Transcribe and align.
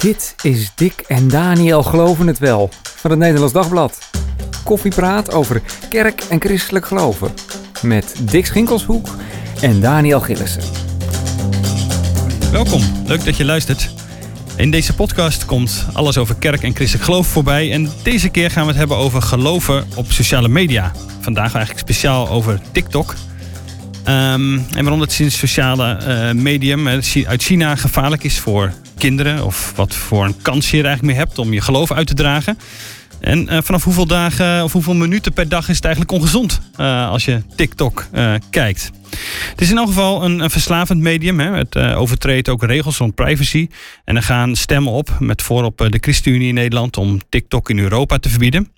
Dit 0.00 0.34
is 0.42 0.72
Dick 0.74 1.04
en 1.08 1.28
Daniel 1.28 1.82
Geloven 1.82 2.26
het 2.26 2.38
Wel 2.38 2.70
van 2.82 3.10
het 3.10 3.18
Nederlands 3.18 3.52
Dagblad. 3.52 3.98
Koffiepraat 4.64 5.32
over 5.32 5.62
kerk 5.88 6.22
en 6.28 6.40
christelijk 6.40 6.86
geloven. 6.86 7.30
Met 7.82 8.14
Dick 8.20 8.46
Schinkelshoek 8.46 9.08
en 9.60 9.80
Daniel 9.80 10.20
Gillissen. 10.20 10.62
Welkom, 12.52 12.82
leuk 13.06 13.24
dat 13.24 13.36
je 13.36 13.44
luistert. 13.44 13.90
In 14.56 14.70
deze 14.70 14.94
podcast 14.94 15.44
komt 15.44 15.86
alles 15.92 16.18
over 16.18 16.34
kerk 16.34 16.62
en 16.62 16.74
christelijk 16.74 17.04
geloof 17.04 17.26
voorbij. 17.26 17.72
En 17.72 17.90
deze 18.02 18.28
keer 18.28 18.50
gaan 18.50 18.62
we 18.62 18.68
het 18.68 18.78
hebben 18.78 18.96
over 18.96 19.22
geloven 19.22 19.86
op 19.96 20.12
sociale 20.12 20.48
media. 20.48 20.92
Vandaag 21.20 21.54
eigenlijk 21.54 21.78
speciaal 21.78 22.28
over 22.28 22.60
TikTok. 22.72 23.14
Ehm, 24.04 24.58
en 24.58 24.82
waarom 24.82 25.00
het 25.00 25.12
sinds 25.12 25.38
sociale 25.38 25.92
eh, 25.92 26.32
medium 26.32 26.86
eh, 26.86 27.26
uit 27.26 27.42
China 27.42 27.76
gevaarlijk 27.76 28.24
is 28.24 28.38
voor 28.38 28.72
kinderen. 28.98 29.44
Of 29.44 29.72
wat 29.76 29.94
voor 29.94 30.24
een 30.24 30.42
kans 30.42 30.70
je 30.70 30.78
er 30.78 30.84
eigenlijk 30.84 31.16
mee 31.16 31.26
hebt 31.26 31.38
om 31.38 31.52
je 31.52 31.60
geloof 31.60 31.92
uit 31.92 32.06
te 32.06 32.14
dragen. 32.14 32.58
En 33.20 33.48
eh, 33.48 33.58
vanaf 33.62 33.84
hoeveel 33.84 34.06
dagen 34.06 34.64
of 34.64 34.72
hoeveel 34.72 34.94
minuten 34.94 35.32
per 35.32 35.48
dag 35.48 35.68
is 35.68 35.76
het 35.76 35.84
eigenlijk 35.84 36.14
ongezond 36.14 36.60
als 37.10 37.24
je 37.24 37.42
TikTok 37.56 38.06
kijkt. 38.50 38.90
Het 39.50 39.60
is 39.60 39.70
in 39.70 39.76
elk 39.76 39.86
geval 39.86 40.24
een, 40.24 40.40
een 40.40 40.50
verslavend 40.50 41.00
medium. 41.00 41.40
Hè. 41.40 41.56
Het 41.56 41.76
overtreedt 41.76 42.48
ook 42.48 42.62
regels 42.62 42.96
van 42.96 43.14
privacy. 43.14 43.68
En 44.04 44.16
er 44.16 44.22
gaan 44.22 44.56
stemmen 44.56 44.92
op, 44.92 45.16
met 45.18 45.42
voorop 45.42 45.78
de 45.78 45.98
ChristenUnie 46.00 46.48
in 46.48 46.54
Nederland, 46.54 46.96
om 46.96 47.20
TikTok 47.28 47.70
in 47.70 47.78
Europa 47.78 48.18
te 48.18 48.28
verbieden. 48.28 48.68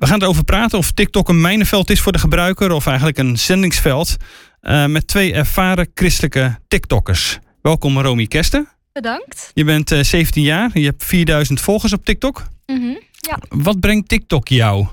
We 0.00 0.06
gaan 0.06 0.22
erover 0.22 0.44
praten 0.44 0.78
of 0.78 0.92
TikTok 0.92 1.28
een 1.28 1.40
mijnenveld 1.40 1.90
is 1.90 2.00
voor 2.00 2.12
de 2.12 2.18
gebruiker 2.18 2.72
of 2.72 2.86
eigenlijk 2.86 3.18
een 3.18 3.38
zendingsveld. 3.38 4.16
Uh, 4.62 4.86
met 4.86 5.06
twee 5.06 5.32
ervaren 5.32 5.90
christelijke 5.94 6.58
TikTokkers. 6.68 7.38
Welkom 7.62 8.00
Romy 8.00 8.26
Kesten. 8.26 8.68
Bedankt. 8.92 9.50
Je 9.54 9.64
bent 9.64 9.90
uh, 9.90 9.98
eh, 9.98 10.04
17 10.04 10.42
jaar, 10.42 10.78
je 10.78 10.84
hebt 10.84 11.04
4000 11.04 11.60
volgers 11.60 11.92
op 11.92 12.04
TikTok. 12.04 12.46
Mm 12.66 12.80
-hmm, 12.80 13.00
ja. 13.12 13.38
Wat 13.48 13.80
brengt 13.80 14.08
TikTok 14.08 14.48
jou? 14.48 14.86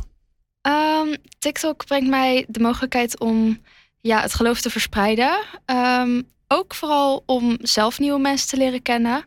Um, 0.61 1.15
TikTok 1.39 1.85
brengt 1.85 2.09
mij 2.09 2.45
de 2.47 2.59
mogelijkheid 2.59 3.19
om 3.19 3.61
ja, 4.01 4.21
het 4.21 4.33
geloof 4.33 4.61
te 4.61 4.69
verspreiden. 4.69 5.43
Um, 5.65 6.23
ook 6.47 6.75
vooral 6.75 7.23
om 7.25 7.57
zelf 7.61 7.99
nieuwe 7.99 8.19
mensen 8.19 8.47
te 8.47 8.57
leren 8.57 8.81
kennen. 8.81 9.25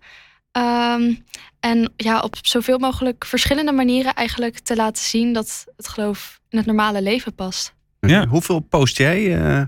Um, 0.53 1.25
en 1.61 1.93
ja, 1.97 2.21
op 2.21 2.37
zoveel 2.43 2.79
mogelijk 2.79 3.25
verschillende 3.25 3.73
manieren 3.73 4.15
eigenlijk 4.15 4.59
te 4.59 4.77
laten 4.77 5.05
zien 5.05 5.33
dat 5.33 5.67
het 5.77 5.89
geloof 5.89 6.41
in 6.49 6.59
het 6.59 6.67
normale 6.67 7.03
leven 7.03 7.35
past. 7.35 7.75
Ja. 8.01 8.27
Hoeveel 8.27 8.61
post 8.61 8.97
jij 8.97 9.23
uh, 9.23 9.63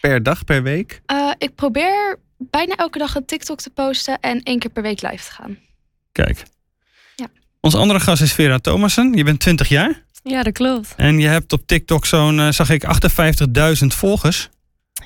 per 0.00 0.22
dag, 0.22 0.44
per 0.44 0.62
week? 0.62 1.00
Uh, 1.12 1.30
ik 1.38 1.54
probeer 1.54 2.18
bijna 2.38 2.74
elke 2.74 2.98
dag 2.98 3.14
een 3.14 3.24
TikTok 3.24 3.60
te 3.60 3.70
posten 3.70 4.20
en 4.20 4.42
één 4.42 4.58
keer 4.58 4.70
per 4.70 4.82
week 4.82 5.02
live 5.02 5.24
te 5.24 5.30
gaan. 5.30 5.58
Kijk. 6.12 6.42
Ja. 7.16 7.26
Onze 7.60 7.78
andere 7.78 8.00
gast 8.00 8.22
is 8.22 8.32
Vera 8.32 8.58
Thomassen. 8.58 9.14
Je 9.14 9.24
bent 9.24 9.40
20 9.40 9.68
jaar. 9.68 10.02
Ja, 10.22 10.42
dat 10.42 10.52
klopt. 10.52 10.94
En 10.96 11.18
je 11.18 11.28
hebt 11.28 11.52
op 11.52 11.66
TikTok 11.66 12.06
zo'n, 12.06 12.38
uh, 12.38 12.50
zag 12.50 12.70
ik, 12.70 12.84
58.000 13.80 13.86
volgers. 13.86 14.48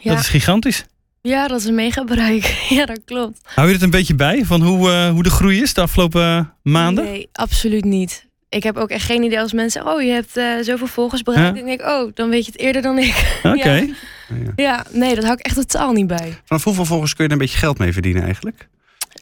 Ja. 0.00 0.10
Dat 0.10 0.20
is 0.20 0.28
gigantisch. 0.28 0.84
Ja, 1.22 1.48
dat 1.48 1.60
is 1.60 1.66
een 1.66 1.74
mega 1.74 2.04
bereik. 2.04 2.44
ja, 2.78 2.86
dat 2.86 3.00
klopt. 3.04 3.40
Hou 3.42 3.66
je 3.66 3.74
het 3.74 3.82
een 3.82 3.90
beetje 3.90 4.14
bij 4.14 4.44
van 4.44 4.62
hoe, 4.62 4.88
uh, 4.88 5.10
hoe 5.10 5.22
de 5.22 5.30
groei 5.30 5.62
is 5.62 5.74
de 5.74 5.80
afgelopen 5.80 6.22
uh, 6.22 6.72
maanden? 6.72 7.04
Nee, 7.04 7.28
absoluut 7.32 7.84
niet. 7.84 8.26
Ik 8.48 8.62
heb 8.62 8.76
ook 8.76 8.88
echt 8.88 9.04
geen 9.04 9.22
idee 9.22 9.40
als 9.40 9.52
mensen 9.52 9.86
oh, 9.86 10.02
je 10.02 10.10
hebt 10.10 10.36
uh, 10.36 10.60
zoveel 10.60 10.86
volgers 10.86 11.22
bereikt. 11.22 11.58
Ja? 11.58 11.64
Denk 11.64 11.80
ik, 11.80 11.86
oh, 11.86 12.10
dan 12.14 12.28
weet 12.28 12.44
je 12.46 12.52
het 12.52 12.60
eerder 12.60 12.82
dan 12.82 12.98
ik. 12.98 13.14
Oké. 13.42 13.56
Okay. 13.56 13.94
ja. 14.28 14.52
ja. 14.56 14.84
nee, 14.90 15.14
dat 15.14 15.24
hou 15.24 15.36
ik 15.38 15.46
echt 15.46 15.56
totaal 15.56 15.92
niet 15.92 16.06
bij. 16.06 16.40
Vanaf 16.44 16.64
hoeveel 16.64 16.84
volgers 16.84 17.14
kun 17.14 17.24
je 17.24 17.30
er 17.30 17.36
een 17.36 17.42
beetje 17.42 17.58
geld 17.58 17.78
mee 17.78 17.92
verdienen 17.92 18.22
eigenlijk? 18.22 18.68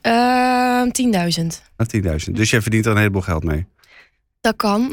Uh, 0.07 0.83
10.000. 0.83 1.47
10.000. 2.27 2.33
Dus 2.33 2.51
jij 2.51 2.63
verdient 2.63 2.85
er 2.85 2.91
een 2.91 2.99
heleboel 2.99 3.23
geld 3.23 3.45
mee? 3.45 3.67
Dat 4.41 4.57
kan. 4.57 4.93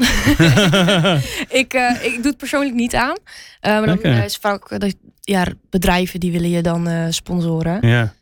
ik, 1.60 1.74
uh, 1.74 2.04
ik 2.04 2.14
doe 2.14 2.26
het 2.26 2.36
persoonlijk 2.36 2.74
niet 2.74 2.94
aan. 2.94 3.16
Uh, 3.66 3.70
maar 3.72 3.86
dan 3.86 4.02
is 4.02 4.36
vaak 4.36 4.80
dat 4.80 4.94
ja, 5.28 5.46
bedrijven 5.70 6.20
die 6.20 6.32
willen 6.32 6.50
je 6.50 6.62
dan 6.62 6.88
uh, 6.88 7.06
sponsoren. 7.10 7.88
Ja. 7.88 8.14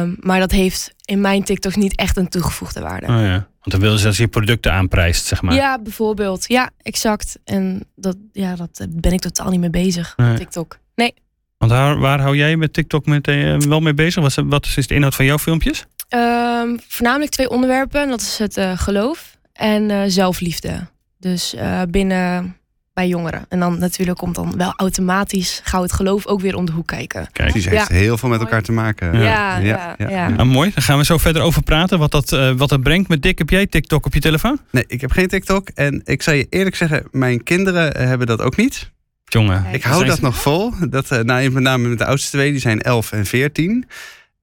Um, 0.00 0.16
maar 0.20 0.40
dat 0.40 0.50
heeft 0.50 0.94
in 1.04 1.20
mijn 1.20 1.44
TikTok 1.44 1.76
niet 1.76 1.96
echt 1.96 2.16
een 2.16 2.28
toegevoegde 2.28 2.80
waarde. 2.80 3.06
Oh 3.06 3.20
ja. 3.20 3.30
Want 3.30 3.70
dan 3.70 3.80
willen 3.80 3.98
ze 3.98 4.06
als 4.06 4.16
je 4.16 4.28
producten 4.28 4.72
aanprijst, 4.72 5.26
zeg 5.26 5.42
maar. 5.42 5.54
Ja, 5.54 5.78
bijvoorbeeld. 5.78 6.44
Ja, 6.48 6.70
exact. 6.82 7.38
En 7.44 7.84
dat, 7.96 8.16
ja, 8.32 8.56
dat 8.56 8.86
ben 8.90 9.12
ik 9.12 9.20
totaal 9.20 9.50
niet 9.50 9.60
mee 9.60 9.70
bezig. 9.70 10.12
Nee. 10.16 10.36
TikTok. 10.36 10.78
Nee. 10.94 11.14
Want 11.58 11.72
waar, 11.72 11.98
waar 11.98 12.20
hou 12.20 12.36
jij 12.36 12.56
met 12.56 12.72
TikTok 12.72 13.06
met, 13.06 13.28
uh, 13.28 13.58
wel 13.58 13.80
mee 13.80 13.94
bezig? 13.94 14.22
Wat, 14.22 14.46
wat 14.46 14.66
is 14.76 14.86
de 14.86 14.94
inhoud 14.94 15.14
van 15.14 15.24
jouw 15.24 15.38
filmpjes? 15.38 15.86
Um, 16.08 16.80
voornamelijk 16.88 17.30
twee 17.30 17.50
onderwerpen. 17.50 18.08
Dat 18.08 18.20
is 18.20 18.38
het 18.38 18.56
uh, 18.56 18.78
geloof 18.78 19.38
en 19.52 19.90
uh, 19.90 20.02
zelfliefde. 20.06 20.86
Dus 21.18 21.54
binnen 21.88 22.56
bij 22.94 23.08
jongeren. 23.08 23.44
En 23.48 23.60
dan 23.60 23.78
natuurlijk 23.78 24.18
komt 24.18 24.34
dan 24.34 24.56
wel 24.56 24.72
automatisch 24.76 25.60
gauw 25.64 25.82
het 25.82 25.92
geloof 25.92 26.26
ook 26.26 26.40
weer 26.40 26.56
om 26.56 26.64
de 26.64 26.72
hoek 26.72 26.86
kijken. 26.86 27.28
Kijk, 27.32 27.52
die 27.52 27.68
heeft 27.68 27.88
ja. 27.88 27.94
heel 27.94 28.18
veel 28.18 28.28
met 28.28 28.40
elkaar 28.40 28.62
te 28.62 28.72
maken. 28.72 29.18
Ja, 29.18 29.22
ja, 29.22 29.58
ja. 29.58 29.94
ja, 29.98 30.08
ja. 30.10 30.28
Nou, 30.28 30.48
mooi. 30.48 30.70
Dan 30.74 30.82
gaan 30.82 30.98
we 30.98 31.04
zo 31.04 31.18
verder 31.18 31.42
over 31.42 31.62
praten. 31.62 31.98
Wat 31.98 32.10
dat, 32.10 32.32
uh, 32.32 32.52
wat 32.52 32.68
dat 32.68 32.82
brengt 32.82 33.08
met 33.08 33.22
Dick. 33.22 33.38
Heb 33.38 33.50
jij 33.50 33.66
TikTok 33.66 34.06
op 34.06 34.14
je 34.14 34.20
telefoon? 34.20 34.58
Nee, 34.70 34.84
ik 34.86 35.00
heb 35.00 35.10
geen 35.10 35.28
TikTok. 35.28 35.68
En 35.68 36.00
ik 36.04 36.22
zal 36.22 36.34
je 36.34 36.46
eerlijk 36.50 36.76
zeggen, 36.76 37.08
mijn 37.10 37.42
kinderen 37.42 38.08
hebben 38.08 38.26
dat 38.26 38.40
ook 38.40 38.56
niet. 38.56 38.90
Jongen. 39.24 39.66
Ik 39.72 39.82
hou 39.82 40.04
dat 40.04 40.20
nog 40.20 40.36
vol. 40.36 40.72
Dat, 40.88 41.10
uh, 41.10 41.18
nou, 41.18 41.50
met 41.50 41.62
name 41.62 41.88
met 41.88 41.98
de 41.98 42.04
oudste 42.04 42.30
twee, 42.30 42.50
die 42.50 42.60
zijn 42.60 42.80
11 42.80 43.12
en 43.12 43.26
14. 43.26 43.86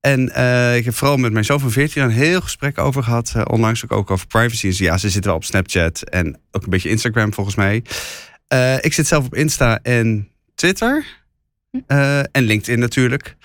En 0.01 0.31
uh, 0.37 0.75
ik 0.75 0.85
heb 0.85 0.95
vooral 0.95 1.17
met 1.17 1.31
mijn 1.31 1.45
zoon 1.45 1.59
van 1.59 1.71
14 1.71 2.03
een 2.03 2.09
heel 2.09 2.41
gesprek 2.41 2.77
over 2.77 3.03
gehad. 3.03 3.33
Uh, 3.37 3.43
onlangs 3.47 3.83
ook, 3.83 3.91
ook 3.91 4.11
over 4.11 4.27
privacy. 4.27 4.67
Dus 4.67 4.77
ja, 4.77 4.97
ze 4.97 5.09
zitten 5.09 5.31
wel 5.31 5.39
op 5.39 5.45
Snapchat 5.45 6.01
en 6.01 6.39
ook 6.51 6.63
een 6.63 6.69
beetje 6.69 6.89
Instagram 6.89 7.33
volgens 7.33 7.55
mij. 7.55 7.83
Uh, 8.53 8.75
ik 8.75 8.93
zit 8.93 9.07
zelf 9.07 9.25
op 9.25 9.35
Insta 9.35 9.79
en 9.81 10.29
Twitter. 10.55 11.05
Uh, 11.87 12.19
en 12.19 12.43
LinkedIn 12.43 12.79
natuurlijk. 12.79 13.35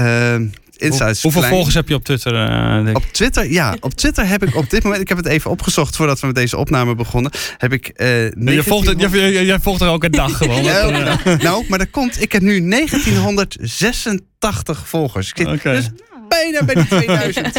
Uh, 0.00 0.34
Insta 0.76 1.08
is 1.08 1.22
Hoeveel 1.22 1.40
klein. 1.40 1.54
volgers 1.54 1.74
heb 1.74 1.88
je 1.88 1.94
op 1.94 2.04
Twitter? 2.04 2.96
op 2.96 3.04
Twitter, 3.12 3.50
ja. 3.50 3.76
Op 3.80 3.94
Twitter 3.94 4.26
heb 4.26 4.42
ik 4.42 4.56
op 4.56 4.70
dit 4.70 4.82
moment, 4.82 5.02
ik 5.02 5.08
heb 5.08 5.16
het 5.16 5.26
even 5.26 5.50
opgezocht 5.50 5.96
voordat 5.96 6.20
we 6.20 6.26
met 6.26 6.36
deze 6.36 6.56
opname 6.56 6.94
begonnen. 6.94 7.32
Heb 7.56 7.72
ik. 7.72 7.90
je, 7.96 8.62
volgt 8.66 8.86
het, 8.86 9.06
volgt 9.62 9.80
er 9.80 9.88
ook 9.88 10.04
een 10.04 10.10
dag 10.10 10.36
gewoon. 10.38 10.62
ja, 10.62 11.18
nou, 11.36 11.64
maar 11.68 11.78
dat 11.78 11.90
komt. 11.90 12.22
Ik 12.22 12.32
heb 12.32 12.42
nu 12.42 12.68
1986 12.68 14.88
volgers. 14.88 15.28
Ik 15.28 15.36
zit 15.36 15.46
okay. 15.46 15.74
dus 15.74 15.90
bijna 16.32 16.64
bij 16.64 16.74
de 16.74 16.86
2000. 16.86 17.58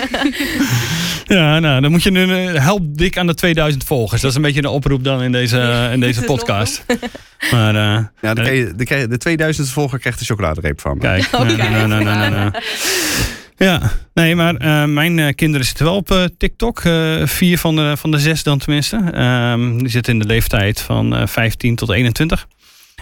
ja, 1.38 1.60
nou, 1.60 1.82
dan 1.82 1.92
moet 1.92 2.04
je 2.04 2.12
nu 2.12 2.28
help 2.58 2.98
dik 2.98 3.18
aan 3.18 3.28
de 3.28 3.34
2000 3.34 3.84
volgers. 3.84 4.22
Dat 4.22 4.30
is 4.30 4.36
een 4.36 4.42
beetje 4.42 4.60
een 4.60 4.66
oproep 4.66 5.04
dan 5.04 5.22
in 5.22 5.32
deze, 5.32 5.90
in 5.94 6.00
deze 6.00 6.22
podcast. 6.22 6.86
Maar, 7.52 7.76
uh, 7.76 8.06
ja, 8.22 8.34
dan 8.34 8.56
je, 8.56 8.74
de, 8.76 9.08
de 9.08 9.18
2000 9.18 9.70
volger 9.70 10.00
krijgt 10.00 10.20
de 10.20 10.26
chocoladereep 10.26 10.82
van 10.82 10.94
me. 10.94 11.00
Kijk, 11.00 11.28
okay. 11.32 11.56
nou, 11.56 11.88
nou, 11.88 11.88
nou, 11.88 12.04
nou, 12.04 12.32
nou. 12.32 12.52
Ja, 13.58 13.92
nee, 14.14 14.36
maar 14.36 14.54
uh, 14.62 14.86
mijn 14.86 15.18
uh, 15.18 15.28
kinderen 15.36 15.66
zitten 15.66 15.86
wel 15.86 15.96
op 15.96 16.12
uh, 16.12 16.24
TikTok. 16.38 16.82
vier 17.24 17.58
van 17.58 17.76
de, 17.76 17.98
van 17.98 18.12
de 18.12 18.20
zes 18.20 18.44
dan 18.44 18.58
tenminste. 18.58 18.96
Um, 19.52 19.78
die 19.78 19.90
zitten 19.90 20.14
in 20.14 20.20
de 20.20 20.26
leeftijd 20.26 20.82
van 20.82 21.28
15 21.28 21.76
tot 21.76 21.90
21. 21.90 22.48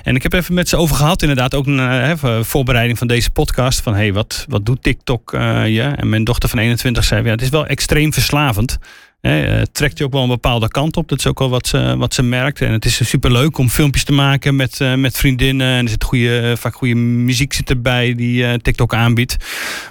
En 0.04 0.16
ik 0.16 0.24
heb 0.24 0.34
even 0.34 0.54
met 0.54 0.70
ze 0.70 0.78
over 0.78 0.96
gehad, 0.96 1.22
inderdaad, 1.22 1.56
ook 1.56 1.66
een 1.66 1.80
uh, 1.80 2.42
voorbereiding 2.42 2.98
van 2.98 3.08
deze 3.08 3.30
podcast. 3.30 3.82
Van 3.82 3.94
hey, 3.94 4.14
wat, 4.14 4.46
wat 4.50 4.66
doet 4.66 4.84
TikTok 4.84 5.34
uh, 5.34 5.68
je? 5.68 5.82
En 5.82 6.10
mijn 6.10 6.24
dochter 6.24 6.50
van 6.50 6.60
21 6.60 7.04
zei: 7.04 7.24
ja, 7.24 7.30
het 7.30 7.42
is 7.42 7.50
wel 7.50 7.66
extreem 7.66 8.14
verslavend. 8.14 8.78
Uh, 9.22 9.62
trekt 9.72 9.98
je 9.98 10.04
ook 10.04 10.12
wel 10.12 10.22
een 10.22 10.28
bepaalde 10.28 10.68
kant 10.68 10.98
op. 10.98 11.10
Dat 11.10 11.20
is 11.20 11.28
ook 11.28 11.40
wel 11.40 11.50
wat 11.50 11.68
ze, 11.68 11.96
wat 11.98 12.14
ze 12.14 12.24
merkt. 12.24 12.62
En 12.62 12.72
het 12.72 12.86
is 12.86 13.10
super 13.10 13.32
leuk 13.32 13.58
om 13.58 13.70
filmpjes 13.70 14.04
te 14.04 14.12
maken 14.12 14.56
met, 14.56 14.80
met 14.96 15.18
vriendinnen. 15.18 15.68
En 15.68 15.84
er 15.84 15.90
zit 15.90 16.04
goede, 16.04 16.54
vaak 16.58 16.76
goede 16.76 16.96
muziek 16.96 17.54
zit 17.54 17.70
erbij 17.70 18.16
die 18.16 18.62
TikTok 18.62 18.94
aanbiedt. 18.94 19.36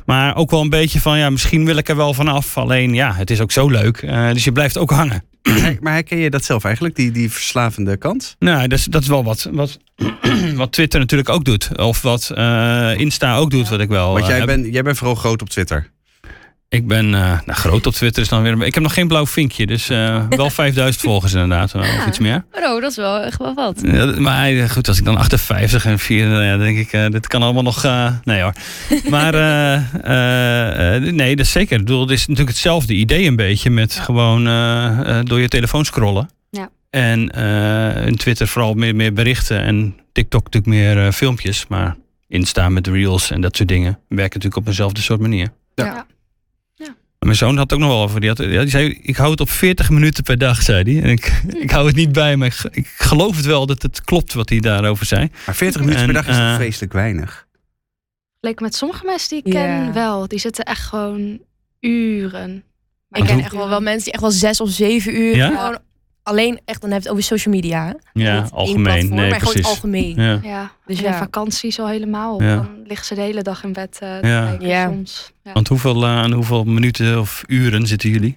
Maar 0.06 0.36
ook 0.36 0.50
wel 0.50 0.60
een 0.60 0.70
beetje 0.70 1.00
van, 1.00 1.18
ja, 1.18 1.30
misschien 1.30 1.64
wil 1.64 1.76
ik 1.76 1.88
er 1.88 1.96
wel 1.96 2.14
vanaf. 2.14 2.56
Alleen, 2.56 2.94
ja, 2.94 3.12
het 3.14 3.30
is 3.30 3.40
ook 3.40 3.52
zo 3.52 3.68
leuk. 3.68 4.00
dus 4.32 4.44
je 4.44 4.52
blijft 4.52 4.78
ook 4.78 4.90
hangen. 4.90 5.29
Maar 5.80 5.92
herken 5.92 6.18
je 6.18 6.30
dat 6.30 6.44
zelf 6.44 6.64
eigenlijk, 6.64 6.96
die, 6.96 7.10
die 7.10 7.30
verslavende 7.30 7.96
kant? 7.96 8.36
Nou, 8.38 8.68
dat 8.68 8.78
is, 8.78 8.84
dat 8.84 9.02
is 9.02 9.08
wel 9.08 9.24
wat, 9.24 9.48
wat, 9.52 9.78
wat 10.54 10.72
Twitter 10.72 11.00
natuurlijk 11.00 11.28
ook 11.28 11.44
doet. 11.44 11.78
Of 11.78 12.02
wat 12.02 12.30
Insta 12.96 13.36
ook 13.36 13.50
doet, 13.50 13.68
wat 13.68 13.80
ik 13.80 13.88
wel 13.88 14.12
Want 14.12 14.26
jij, 14.26 14.44
bent 14.44 14.72
jij 14.72 14.82
bent 14.82 14.96
vooral 14.96 15.16
groot 15.16 15.42
op 15.42 15.48
Twitter. 15.48 15.90
Ik 16.70 16.86
ben 16.86 17.04
uh, 17.04 17.12
nou, 17.12 17.52
groot 17.52 17.86
op 17.86 17.92
Twitter 17.92 18.22
is 18.22 18.28
dan 18.28 18.42
weer. 18.42 18.62
Ik 18.62 18.74
heb 18.74 18.82
nog 18.82 18.94
geen 18.94 19.08
blauw 19.08 19.26
vinkje, 19.26 19.66
dus 19.66 19.90
uh, 19.90 20.22
wel 20.28 20.50
5000 20.60 21.04
volgers 21.04 21.32
inderdaad, 21.32 21.70
ja. 21.72 21.78
of 21.80 22.06
iets 22.06 22.18
meer. 22.18 22.44
Oh, 22.52 22.80
dat 22.80 22.90
is 22.90 22.96
wel 22.96 23.20
echt 23.20 23.38
wel 23.38 23.54
wat. 23.54 23.80
Ja, 23.82 24.04
maar 24.04 24.50
eh, 24.50 24.70
goed, 24.70 24.88
als 24.88 24.98
ik 24.98 25.04
dan 25.04 25.16
58 25.16 25.84
en 25.84 25.98
4, 25.98 26.28
dan 26.30 26.44
ja, 26.44 26.56
denk 26.56 26.78
ik, 26.78 26.92
uh, 26.92 27.08
dit 27.08 27.26
kan 27.26 27.42
allemaal 27.42 27.62
nog. 27.62 27.82
nee 28.24 28.42
hoor. 28.42 28.52
Maar 29.10 29.32
nee, 31.00 31.36
dat 31.36 31.46
is 31.46 31.52
zeker. 31.52 31.78
Ik 31.78 31.84
bedoel, 31.84 32.00
het 32.00 32.10
is 32.10 32.20
natuurlijk 32.20 32.48
hetzelfde 32.48 32.94
idee 32.94 33.26
een 33.26 33.36
beetje 33.36 33.70
met 33.70 33.94
ja. 33.94 34.02
gewoon 34.02 34.44
door 35.24 35.40
je 35.40 35.48
telefoon 35.48 35.84
scrollen. 35.84 36.30
Ja. 36.50 36.70
En 36.90 37.28
in 38.06 38.16
Twitter 38.16 38.48
vooral 38.48 38.74
meer, 38.74 38.96
meer 38.96 39.12
berichten 39.12 39.62
en 39.62 39.96
TikTok 40.12 40.44
natuurlijk 40.44 40.72
meer 40.72 41.12
filmpjes, 41.12 41.66
maar 41.68 41.96
Insta 42.28 42.68
met 42.68 42.86
reels 42.86 43.30
en 43.30 43.40
dat 43.40 43.56
soort 43.56 43.68
dingen 43.68 43.98
werken 44.08 44.24
natuurlijk 44.24 44.56
op 44.56 44.66
dezelfde 44.66 45.00
soort 45.00 45.20
manier. 45.20 45.48
ja. 45.74 46.06
Mijn 47.24 47.36
zoon 47.36 47.56
had 47.56 47.70
het 47.70 47.72
ook 47.72 47.78
nog 47.78 47.88
wel 47.88 48.02
over. 48.02 48.20
Die, 48.20 48.28
had, 48.28 48.38
ja, 48.38 48.60
die 48.60 48.68
zei, 48.70 48.98
ik 49.02 49.16
hou 49.16 49.30
het 49.30 49.40
op 49.40 49.50
40 49.50 49.90
minuten 49.90 50.22
per 50.24 50.38
dag, 50.38 50.62
zei 50.62 50.82
hij. 50.92 51.02
En 51.02 51.10
ik, 51.10 51.42
ik 51.64 51.70
hou 51.70 51.86
het 51.86 51.96
niet 51.96 52.12
bij, 52.12 52.36
maar 52.36 52.46
ik, 52.46 52.52
ge- 52.54 52.68
ik 52.72 52.86
geloof 52.96 53.36
het 53.36 53.44
wel 53.44 53.66
dat 53.66 53.82
het 53.82 54.04
klopt 54.04 54.32
wat 54.32 54.48
hij 54.48 54.60
daarover 54.60 55.06
zei. 55.06 55.28
Maar 55.46 55.54
40 55.54 55.80
minuten 55.80 56.04
per 56.04 56.14
dag 56.14 56.26
is 56.28 56.36
eh, 56.36 56.54
vreselijk 56.54 56.92
weinig. 56.92 57.46
Leek 58.40 58.60
met 58.60 58.74
sommige 58.74 59.04
mensen 59.04 59.28
die 59.28 59.38
ik 59.44 59.52
ken 59.52 59.92
wel. 59.92 60.28
Die 60.28 60.38
zitten 60.38 60.64
echt 60.64 60.86
gewoon 60.86 61.38
uren. 61.80 62.64
Ik 63.10 63.24
ken 63.24 63.38
echt 63.40 63.52
wel, 63.54 63.68
wel 63.68 63.80
mensen 63.80 64.04
die 64.04 64.12
echt 64.12 64.22
wel 64.22 64.30
zes 64.30 64.60
of 64.60 64.70
zeven 64.70 65.16
uur. 65.20 65.36
Ja? 65.36 65.46
Gewoon 65.56 65.78
alleen 66.30 66.60
echt, 66.64 66.80
dan 66.80 66.90
heb 66.90 67.02
je 67.02 67.08
het 67.08 67.16
over 67.16 67.28
social 67.28 67.54
media. 67.54 67.84
hè? 67.86 67.92
Ja, 68.22 68.42
Niet 68.42 68.50
algemeen. 68.52 68.82
platform, 68.82 69.14
Nee, 69.14 69.30
maar 69.30 69.38
gewoon 69.38 69.52
precies. 69.54 69.70
algemeen. 69.70 70.14
Ja. 70.22 70.40
Ja, 70.42 70.70
Dus 70.86 71.00
ja. 71.00 71.18
vakanties 71.18 71.78
al 71.80 71.88
helemaal. 71.88 72.42
Ja. 72.42 72.54
Dan 72.56 72.82
liggen 72.84 73.06
ze 73.06 73.14
de 73.14 73.20
hele 73.20 73.42
dag 73.42 73.64
in 73.64 73.72
bed 73.72 73.98
eh 74.00 74.18
te 74.18 74.26
Ja. 74.26 74.46
kijken 74.46 74.66
Ja. 74.68 74.88
soms. 74.88 75.32
Ja. 75.42 75.52
Want 75.52 75.68
hoeveel, 75.68 76.02
eh, 76.04 76.08
aan 76.18 76.32
hoeveel 76.32 76.64
minuten 76.64 77.20
of 77.20 77.42
uren 77.46 77.86
zitten 77.86 78.10
jullie? 78.10 78.34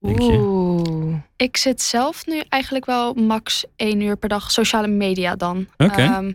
Denk 0.00 0.18
je? 0.20 0.32
Oeh. 0.38 1.14
Ik 1.36 1.56
zit 1.56 1.82
zelf 1.82 2.26
nu 2.26 2.42
eigenlijk 2.48 2.84
wel 2.84 3.14
max 3.14 3.64
één 3.76 4.00
uur 4.00 4.16
per 4.16 4.28
dag 4.28 4.50
sociale 4.50 4.88
media 4.88 5.36
dan. 5.36 5.66
Oké. 5.76 6.00
Ehm, 6.02 6.32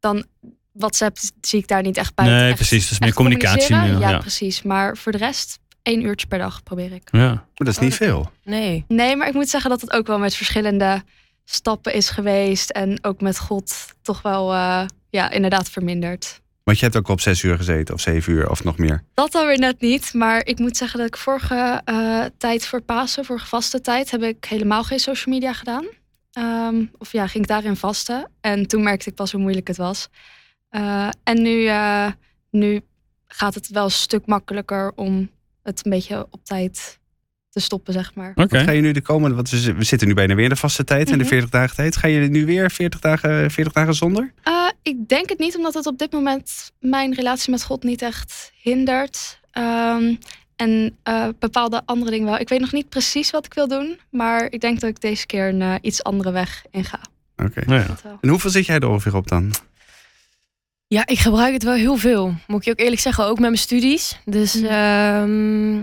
dan 0.00 0.24
WhatsApp 0.72 1.16
zie 1.40 1.58
ik 1.58 1.68
daar 1.68 1.82
niet 1.82 1.96
echt 1.96 2.14
bij. 2.14 2.26
Nee, 2.26 2.46
Echt- 2.48 2.54
precies. 2.56 2.82
Dat 2.82 2.92
is 2.92 2.98
meer 2.98 3.14
communicatie 3.14 3.66
communiceren. 3.66 3.98
nu, 4.00 4.04
Ja, 4.06 4.10
ja. 4.10 4.18
precies. 4.18 4.62
Maar 4.62 4.96
voor 4.96 5.12
de 5.12 5.18
rest 5.18 5.58
één 5.82 6.04
uurtje 6.04 6.26
per 6.26 6.38
dag 6.38 6.62
probeer 6.62 6.92
ik. 6.92 7.08
Ja. 7.10 7.28
Maar 7.28 7.44
dat 7.54 7.68
is 7.68 7.78
niet 7.78 7.94
veel. 7.94 8.30
Nee. 8.44 8.84
Nee, 8.88 9.16
maar 9.16 9.28
ik 9.28 9.34
moet 9.34 9.48
zeggen 9.48 9.70
dat 9.70 9.80
het 9.80 9.92
ook 9.92 10.06
wel 10.06 10.18
met 10.18 10.34
verschillende 10.34 11.02
stappen 11.44 11.94
is 11.94 12.10
geweest. 12.10 12.70
En 12.70 13.04
ook 13.04 13.20
met 13.20 13.38
God 13.38 13.94
toch 14.02 14.22
wel, 14.22 14.52
eh, 14.52 14.86
ja, 15.10 15.30
inderdaad 15.30 15.70
verminderd. 15.70 16.40
Want 16.70 16.78
je 16.78 16.84
hebt 16.84 16.96
ook 16.96 17.08
op 17.08 17.20
6 17.20 17.42
uur 17.42 17.56
gezeten 17.56 17.94
of 17.94 18.00
7 18.00 18.32
uur 18.32 18.50
of 18.50 18.64
nog 18.64 18.78
meer. 18.78 19.02
Dat 19.14 19.32
dan 19.32 19.46
weer 19.46 19.58
net 19.58 19.80
niet. 19.80 20.14
Maar 20.14 20.46
ik 20.46 20.58
moet 20.58 20.76
zeggen 20.76 20.98
dat 20.98 21.08
ik 21.08 21.16
vorige 21.16 21.80
eh, 21.84 22.24
tijd 22.38 22.66
voor 22.66 22.80
Pasen, 22.80 23.24
vorige 23.24 23.46
vaste 23.46 23.80
tijd, 23.80 24.10
heb 24.10 24.22
ik 24.22 24.44
helemaal 24.44 24.84
geen 24.84 24.98
social 24.98 25.34
media 25.34 25.52
gedaan. 25.52 25.84
Ehm, 26.32 26.84
of 26.98 27.12
ja, 27.12 27.26
ging 27.26 27.42
ik 27.44 27.50
daarin 27.50 27.76
vasten. 27.76 28.30
En 28.40 28.66
toen 28.66 28.82
merkte 28.82 29.08
ik 29.08 29.14
pas 29.14 29.32
hoe 29.32 29.40
moeilijk 29.40 29.66
het 29.66 29.76
was. 29.76 30.08
Eh, 30.68 31.08
en 31.22 31.42
nu, 31.42 31.66
eh, 31.66 32.06
nu 32.50 32.80
gaat 33.26 33.54
het 33.54 33.68
wel 33.68 33.84
een 33.84 33.90
stuk 33.90 34.26
makkelijker 34.26 34.92
om 34.94 35.30
het 35.62 35.84
een 35.84 35.90
beetje 35.90 36.26
op 36.30 36.44
tijd 36.44 36.98
te 37.50 37.60
stoppen, 37.60 37.92
zeg 37.92 38.14
maar. 38.14 38.32
Oké. 38.34 38.58
Ga 38.64 38.70
je 38.70 38.80
nu 38.80 38.92
de 38.92 39.00
komende, 39.02 39.34
want 39.36 39.50
we 39.50 39.56
zi- 39.58 39.72
we 39.72 39.84
zitten 39.84 40.08
nu 40.08 40.14
bijna 40.14 40.34
weer 40.34 40.44
in 40.44 40.50
de 40.50 40.56
vaste 40.56 40.84
tijd 40.84 41.06
en 41.10 41.12
de 41.18 41.24
Mhm. 41.24 41.28
40 41.32 41.50
dagen 41.50 41.76
tijd. 41.76 41.96
Ga 41.96 42.08
je 42.08 42.20
nu 42.28 42.46
weer 42.46 42.70
40 42.70 43.00
dagen, 43.00 43.50
40 43.50 43.72
dagen 43.72 43.94
zonder? 43.94 44.32
Eh, 44.42 44.66
ik 44.82 45.08
denk 45.08 45.28
het 45.28 45.38
niet, 45.38 45.56
omdat 45.56 45.74
het 45.74 45.86
op 45.86 45.98
dit 45.98 46.12
moment 46.12 46.72
mijn 46.80 47.14
relatie 47.14 47.50
met 47.50 47.64
God 47.64 47.82
niet 47.82 48.02
echt 48.02 48.52
hindert. 48.62 49.40
Ehm, 49.50 50.14
en 50.56 50.96
eh, 51.02 51.28
bepaalde 51.38 51.82
andere 51.84 52.10
dingen 52.10 52.26
wel. 52.26 52.38
Ik 52.38 52.48
weet 52.48 52.60
nog 52.60 52.72
niet 52.72 52.88
precies 52.88 53.30
wat 53.30 53.46
ik 53.46 53.54
wil 53.54 53.68
doen, 53.68 53.98
maar 54.10 54.46
ik 54.52 54.60
denk 54.60 54.80
dat 54.80 54.90
ik 54.90 55.00
deze 55.00 55.26
keer 55.26 55.48
een 55.48 55.62
eh, 55.62 55.74
iets 55.80 56.02
andere 56.02 56.30
weg 56.30 56.64
inga. 56.70 57.00
Oké. 57.36 57.62
Nou 57.66 57.80
ja. 57.80 58.18
En 58.20 58.28
hoeveel 58.28 58.50
zit 58.50 58.66
jij 58.66 58.78
er 58.78 58.88
ongeveer 58.88 59.16
op 59.16 59.28
dan? 59.28 59.52
Ja, 60.92 61.06
ik 61.06 61.18
gebruik 61.18 61.52
het 61.52 61.62
wel 61.62 61.74
heel 61.74 61.96
veel. 61.96 62.34
Moet 62.46 62.58
ik 62.58 62.64
je 62.64 62.70
ook 62.70 62.78
eerlijk 62.80 63.00
zeggen, 63.00 63.24
ook 63.24 63.38
met 63.38 63.48
mijn 63.48 63.58
studies. 63.58 64.18
Dus 64.24 64.54
Mm. 64.54 64.64
ehm, 64.66 65.78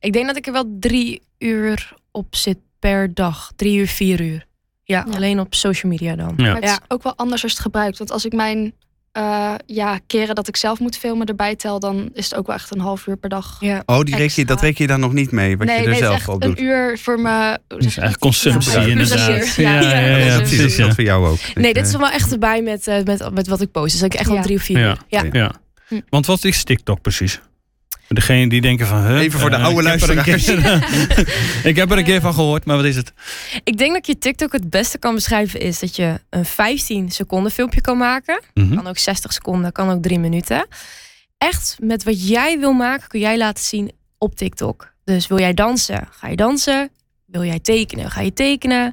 ik 0.00 0.12
denk 0.12 0.26
dat 0.26 0.36
ik 0.36 0.46
er 0.46 0.52
wel 0.52 0.76
drie 0.80 1.22
uur 1.38 1.94
op 2.10 2.36
zit 2.36 2.58
per 2.78 3.14
dag. 3.14 3.52
Drie 3.56 3.78
uur, 3.78 3.86
vier 3.86 4.20
uur. 4.20 4.46
Ja, 4.84 5.04
Ja. 5.08 5.14
alleen 5.14 5.40
op 5.40 5.54
social 5.54 5.92
media 5.92 6.16
dan. 6.16 6.34
Ja. 6.36 6.42
Maar 6.44 6.54
het 6.54 6.64
is 6.64 6.78
ook 6.88 7.02
wel 7.02 7.16
anders 7.16 7.42
als 7.42 7.52
het 7.52 7.60
gebruikt. 7.60 7.98
Want 7.98 8.10
als 8.10 8.24
ik 8.24 8.32
mijn 8.32 8.72
eh, 9.12 9.54
ja, 9.66 9.98
keren 10.06 10.34
dat 10.34 10.48
ik 10.48 10.56
zelf 10.56 10.78
moet 10.78 10.96
filmen 10.98 11.26
erbij 11.26 11.56
tel, 11.56 11.80
dan 11.80 12.10
is 12.12 12.24
het 12.24 12.34
ook 12.34 12.46
wel 12.46 12.56
echt 12.56 12.74
een 12.74 12.80
half 12.80 13.06
uur 13.06 13.16
per 13.16 13.28
dag. 13.28 13.56
Ja. 13.60 13.82
Oh, 13.86 14.00
die 14.00 14.16
reken 14.16 14.32
je, 14.36 14.44
dat 14.44 14.60
reken 14.60 14.82
je 14.84 14.86
dan 14.90 15.00
nog 15.00 15.12
niet 15.12 15.30
mee, 15.30 15.56
wat 15.56 15.66
nee, 15.66 15.76
je 15.76 15.82
er 15.82 15.88
nee, 15.88 15.94
het 15.94 16.04
is 16.04 16.08
zelf 16.08 16.20
echt 16.20 16.28
op 16.28 16.42
een 16.42 16.48
doet. 16.48 16.60
uur 16.60 16.98
voor 16.98 17.20
me. 17.20 17.58
Is 17.68 17.84
eigenlijk 17.84 18.18
consumptie 18.18 18.72
Ja, 18.80 18.86
inderdaad. 18.86 19.54
Ja, 19.54 19.80
ja, 19.80 19.98
ja, 19.98 20.16
Ja, 20.16 20.36
precies. 20.36 20.76
Dat 20.76 20.94
voor 20.94 21.04
jou 21.04 21.26
ook. 21.26 21.38
Nee, 21.54 21.72
dit 21.74 21.86
is 21.86 21.96
wel 21.96 22.08
echt 22.10 22.32
erbij 22.32 22.62
met, 22.62 22.86
eh, 22.86 23.02
met, 23.04 23.30
met 23.34 23.46
wat 23.46 23.60
ik 23.60 23.70
post. 23.70 23.92
Dus 23.92 24.02
ik 24.02 24.14
echt 24.14 24.26
wel 24.26 24.36
Ja. 24.36 24.42
drie 24.42 24.56
of 24.56 24.62
vier 24.62 24.78
Ja. 24.78 24.88
uur. 24.90 24.98
Ja. 25.08 25.24
Ja. 25.32 25.52
Hm. 25.88 26.00
Want 26.08 26.26
wat 26.26 26.44
is 26.44 26.64
TikTok 26.64 27.00
precies? 27.00 27.40
Degene 28.08 28.48
die 28.48 28.60
denken 28.60 28.86
van... 28.86 29.06
huh, 29.06 29.20
Even 29.20 29.40
voor 29.40 29.50
de 29.50 29.56
eh, 29.56 29.64
oude 29.64 29.82
ik 29.82 30.00
heb 30.00 30.00
er 30.02 30.18
een 30.18 30.24
luisteraars. 30.26 30.84
keer- 31.14 31.64
ik 31.70 31.76
heb 31.76 31.90
er 31.90 31.98
een 31.98 32.04
keer 32.04 32.20
van 32.20 32.34
gehoord, 32.34 32.64
maar 32.64 32.76
wat 32.76 32.84
is 32.84 32.96
het? 32.96 33.12
Ik 33.64 33.78
denk 33.78 33.92
dat 33.94 34.06
je 34.06 34.18
TikTok 34.18 34.52
het 34.52 34.70
beste 34.70 34.98
kan 34.98 35.14
beschrijven 35.14 35.60
is 35.60 35.78
dat 35.78 35.96
je 35.96 36.20
een 36.30 36.44
15 36.44 37.10
seconden 37.10 37.52
filmpje 37.52 37.80
kan 37.80 37.98
maken. 37.98 38.40
Mhm. 38.54 38.74
Kan 38.74 38.86
ook 38.86 38.98
60 38.98 39.32
seconden, 39.32 39.72
kan 39.72 39.90
ook 39.90 40.02
drie 40.02 40.18
minuten. 40.18 40.66
Echt 41.38 41.76
met 41.80 42.04
wat 42.04 42.28
jij 42.28 42.58
wil 42.58 42.72
maken, 42.72 43.08
kun 43.08 43.20
jij 43.20 43.38
laten 43.38 43.64
zien 43.64 43.92
op 44.18 44.34
TikTok. 44.36 44.92
Dus 45.04 45.26
wil 45.26 45.38
jij 45.38 45.54
dansen, 45.54 46.08
ga 46.10 46.28
je 46.28 46.36
dansen. 46.36 46.90
Wil 47.26 47.44
jij 47.44 47.58
tekenen, 47.60 48.10
ga 48.10 48.20
je 48.20 48.32
tekenen. 48.32 48.92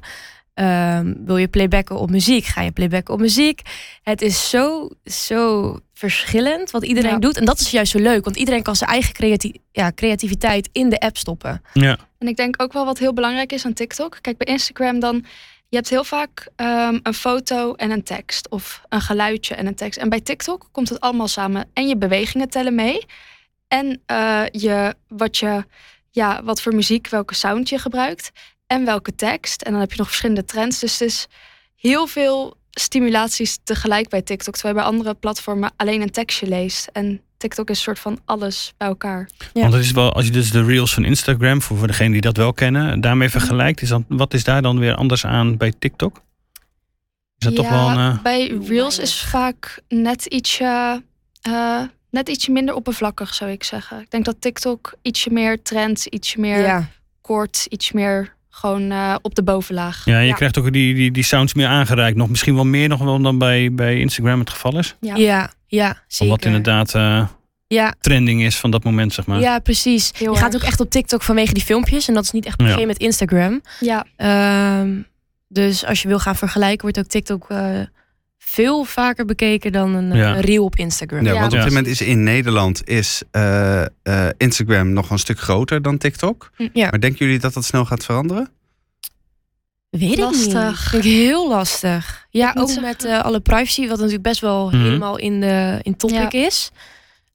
Ehm, 0.56 1.14
wil 1.24 1.36
je 1.36 1.48
playbacken 1.48 1.98
op 1.98 2.10
muziek, 2.10 2.44
ga 2.44 2.60
je 2.62 2.70
playbacken 2.70 3.14
op 3.14 3.20
muziek. 3.20 3.60
Het 4.02 4.22
is 4.22 4.48
zo, 4.50 4.88
zo 5.04 5.78
verschillend 5.94 6.70
wat 6.70 6.84
iedereen 6.84 7.10
Ja. 7.10 7.18
doet. 7.18 7.36
En 7.36 7.44
dat 7.44 7.60
is 7.60 7.70
juist 7.70 7.92
zo 7.92 7.98
leuk, 7.98 8.24
want 8.24 8.36
iedereen 8.36 8.62
kan 8.62 8.76
zijn 8.76 8.90
eigen 8.90 9.12
creati- 9.14 9.60
ja, 9.72 9.92
creativiteit 9.94 10.68
in 10.72 10.88
de 10.88 11.00
app 11.00 11.16
stoppen. 11.16 11.62
Ja. 11.72 11.98
En 12.18 12.28
ik 12.28 12.36
denk 12.36 12.62
ook 12.62 12.72
wel 12.72 12.84
wat 12.84 12.98
heel 12.98 13.12
belangrijk 13.12 13.52
is 13.52 13.64
aan 13.64 13.72
TikTok. 13.72 14.18
Kijk, 14.20 14.36
bij 14.36 14.46
Instagram 14.54 15.00
dan, 15.00 15.24
je 15.68 15.76
hebt 15.76 15.88
heel 15.88 16.04
vaak 16.04 16.48
ehm, 16.56 16.98
een 17.02 17.14
foto 17.14 17.74
en 17.74 17.90
een 17.90 18.02
tekst. 18.02 18.48
Of 18.48 18.82
een 18.88 19.00
geluidje 19.00 19.54
en 19.54 19.66
een 19.66 19.74
tekst. 19.74 19.98
En 19.98 20.08
bij 20.08 20.20
TikTok 20.20 20.68
komt 20.72 20.88
het 20.88 21.00
allemaal 21.00 21.28
samen. 21.28 21.68
En 21.72 21.88
je 21.88 21.96
bewegingen 21.96 22.48
tellen 22.48 22.74
mee. 22.74 23.04
En 23.68 24.02
eh, 24.06 24.42
je, 24.50 24.94
wat, 25.08 25.36
je, 25.36 25.64
ja, 26.10 26.42
wat 26.44 26.62
voor 26.62 26.74
muziek, 26.74 27.08
welke 27.08 27.34
sound 27.34 27.68
je 27.68 27.78
gebruikt. 27.78 28.30
En 28.66 28.84
welke 28.84 29.14
tekst. 29.14 29.62
En 29.62 29.70
dan 29.72 29.80
heb 29.80 29.90
je 29.90 29.96
nog 29.98 30.06
verschillende 30.06 30.44
trends. 30.44 30.78
Dus 30.78 30.92
het 30.98 31.08
is 31.08 31.26
heel 31.76 32.06
veel 32.06 32.56
stimulaties 32.70 33.58
tegelijk 33.64 34.08
bij 34.08 34.22
TikTok. 34.22 34.54
Terwijl 34.54 34.74
je 34.74 34.80
bij 34.80 34.90
andere 34.90 35.14
platformen 35.14 35.72
alleen 35.76 36.00
een 36.02 36.10
tekstje 36.10 36.46
leest. 36.48 36.88
En 36.92 37.20
TikTok 37.36 37.70
is 37.70 37.76
een 37.76 37.82
soort 37.82 37.98
van 37.98 38.20
alles 38.24 38.72
bij 38.76 38.88
elkaar. 38.88 39.28
Ja. 39.52 39.60
Want 39.60 39.72
het 39.72 39.82
is 39.84 39.90
wel, 39.90 40.12
als 40.12 40.24
je 40.24 40.30
dus 40.30 40.50
de 40.50 40.64
reels 40.64 40.94
van 40.94 41.04
Instagram, 41.04 41.62
voor, 41.62 41.76
voor 41.76 41.86
degenen 41.86 42.12
die 42.12 42.20
dat 42.20 42.36
wel 42.36 42.52
kennen, 42.52 43.00
daarmee 43.00 43.28
vergelijkt, 43.28 43.82
is 43.82 43.88
dan, 43.88 44.04
wat 44.08 44.34
is 44.34 44.44
daar 44.44 44.62
dan 44.62 44.78
weer 44.78 44.94
anders 44.94 45.24
aan 45.26 45.56
bij 45.56 45.72
TikTok? 45.78 46.22
Is 47.38 47.46
dat 47.46 47.54
toch 47.54 47.68
wel 47.68 47.90
een... 47.90 47.96
eh, 48.16 48.22
Bij 48.22 48.46
Reels 48.66 48.98
is 48.98 49.22
vaak 49.22 49.82
net 49.88 50.26
ietsje, 50.26 51.02
eh, 51.40 51.82
net 52.10 52.28
ietsje 52.28 52.50
minder 52.52 52.74
oppervlakkig, 52.74 53.34
zou 53.34 53.50
ik 53.50 53.64
zeggen. 53.64 54.00
Ik 54.00 54.10
denk 54.10 54.24
dat 54.24 54.40
TikTok 54.40 54.94
ietsje 55.02 55.30
meer 55.30 55.62
trends, 55.62 56.06
ietsje 56.06 56.40
meer 56.40 56.60
Ja. 56.60 56.88
kort, 57.20 57.66
iets 57.68 57.92
meer 57.92 58.34
gewoon 58.56 58.90
eh, 58.90 59.14
op 59.22 59.34
de 59.34 59.42
bovenlaag. 59.42 60.04
ja, 60.04 60.18
je 60.18 60.26
ja. 60.26 60.34
krijgt 60.34 60.58
ook 60.58 60.72
die, 60.72 60.94
die, 60.94 61.10
die 61.10 61.22
sounds 61.24 61.54
meer 61.54 61.66
aangereikt. 61.66 62.16
Nog, 62.16 62.28
misschien 62.28 62.54
wel 62.54 62.64
meer 62.66 62.88
nog 62.88 63.00
wel 63.00 63.20
dan 63.22 63.38
bij, 63.38 63.72
bij 63.72 63.98
Instagram 64.00 64.40
het 64.40 64.50
geval 64.50 64.78
is. 64.78 64.96
Ja. 65.00 65.16
Ja, 65.16 65.50
ja, 65.66 65.96
zeker. 66.06 66.24
Omdat 66.34 66.44
inderdaad 66.44 66.94
eh, 66.94 67.26
Ja, 67.66 67.94
trending 68.00 68.42
is 68.42 68.56
van 68.56 68.70
dat 68.70 68.84
moment, 68.84 69.12
zeg 69.12 69.26
maar. 69.26 69.40
ja, 69.40 69.58
precies. 69.58 70.10
Heel 70.16 70.32
je 70.32 70.38
gaat 70.38 70.54
ook 70.54 70.62
echt 70.62 70.80
op 70.80 70.90
TikTok 70.90 71.22
vanwege 71.22 71.54
die 71.54 71.62
filmpjes. 71.64 72.08
En 72.08 72.14
dat 72.14 72.24
is 72.24 72.30
niet 72.30 72.46
echt 72.46 72.56
per 72.56 72.78
Ja. 72.78 72.86
met 72.86 72.98
Instagram. 72.98 73.60
Ja, 73.80 74.04
Ehm, 74.16 74.90
dus 75.48 75.84
als 75.84 76.02
je 76.02 76.08
wil 76.08 76.18
gaan 76.18 76.36
vergelijken, 76.36 76.82
wordt 76.82 76.98
ook 76.98 77.06
TikTok 77.06 77.46
eh, 77.50 77.80
veel 78.48 78.84
vaker 78.84 79.24
bekeken 79.24 79.72
dan 79.72 79.94
een, 79.94 80.12
Ja. 80.16 80.32
reel 80.40 80.64
op 80.64 80.76
Instagram. 80.76 81.24
Ja, 81.24 81.32
Ja, 81.32 81.40
want 81.40 81.52
op 81.52 81.58
dit 81.58 81.68
moment 81.68 81.86
is 81.86 82.00
in 82.00 82.22
Nederland 82.22 82.88
is, 82.88 83.22
eh, 83.30 83.82
eh, 83.82 84.28
Instagram 84.36 84.92
nog 84.92 85.10
een 85.10 85.18
stuk 85.18 85.38
groter 85.40 85.82
dan 85.82 85.98
TikTok. 85.98 86.50
Ja. 86.72 86.90
Maar 86.90 87.00
denken 87.00 87.26
jullie 87.26 87.40
dat 87.40 87.54
dat 87.54 87.64
snel 87.64 87.84
gaat 87.84 88.04
veranderen? 88.04 88.50
Weet 89.90 90.02
ik 90.02 90.08
niet. 90.08 90.18
Lastig. 90.18 90.94
Ik 90.94 91.02
heel 91.02 91.48
lastig. 91.48 92.26
Ja, 92.30 92.54
ook 92.58 92.66
zeggen- 92.68 92.82
met 92.84 93.04
eh, 93.04 93.20
alle 93.22 93.40
privacy, 93.40 93.80
wat 93.82 93.96
natuurlijk 93.96 94.22
best 94.22 94.40
wel 94.40 94.66
Mhm. 94.70 94.82
helemaal 94.82 95.18
in, 95.18 95.40
de, 95.40 95.78
in 95.82 95.96
topic 95.96 96.32
is. 96.32 96.70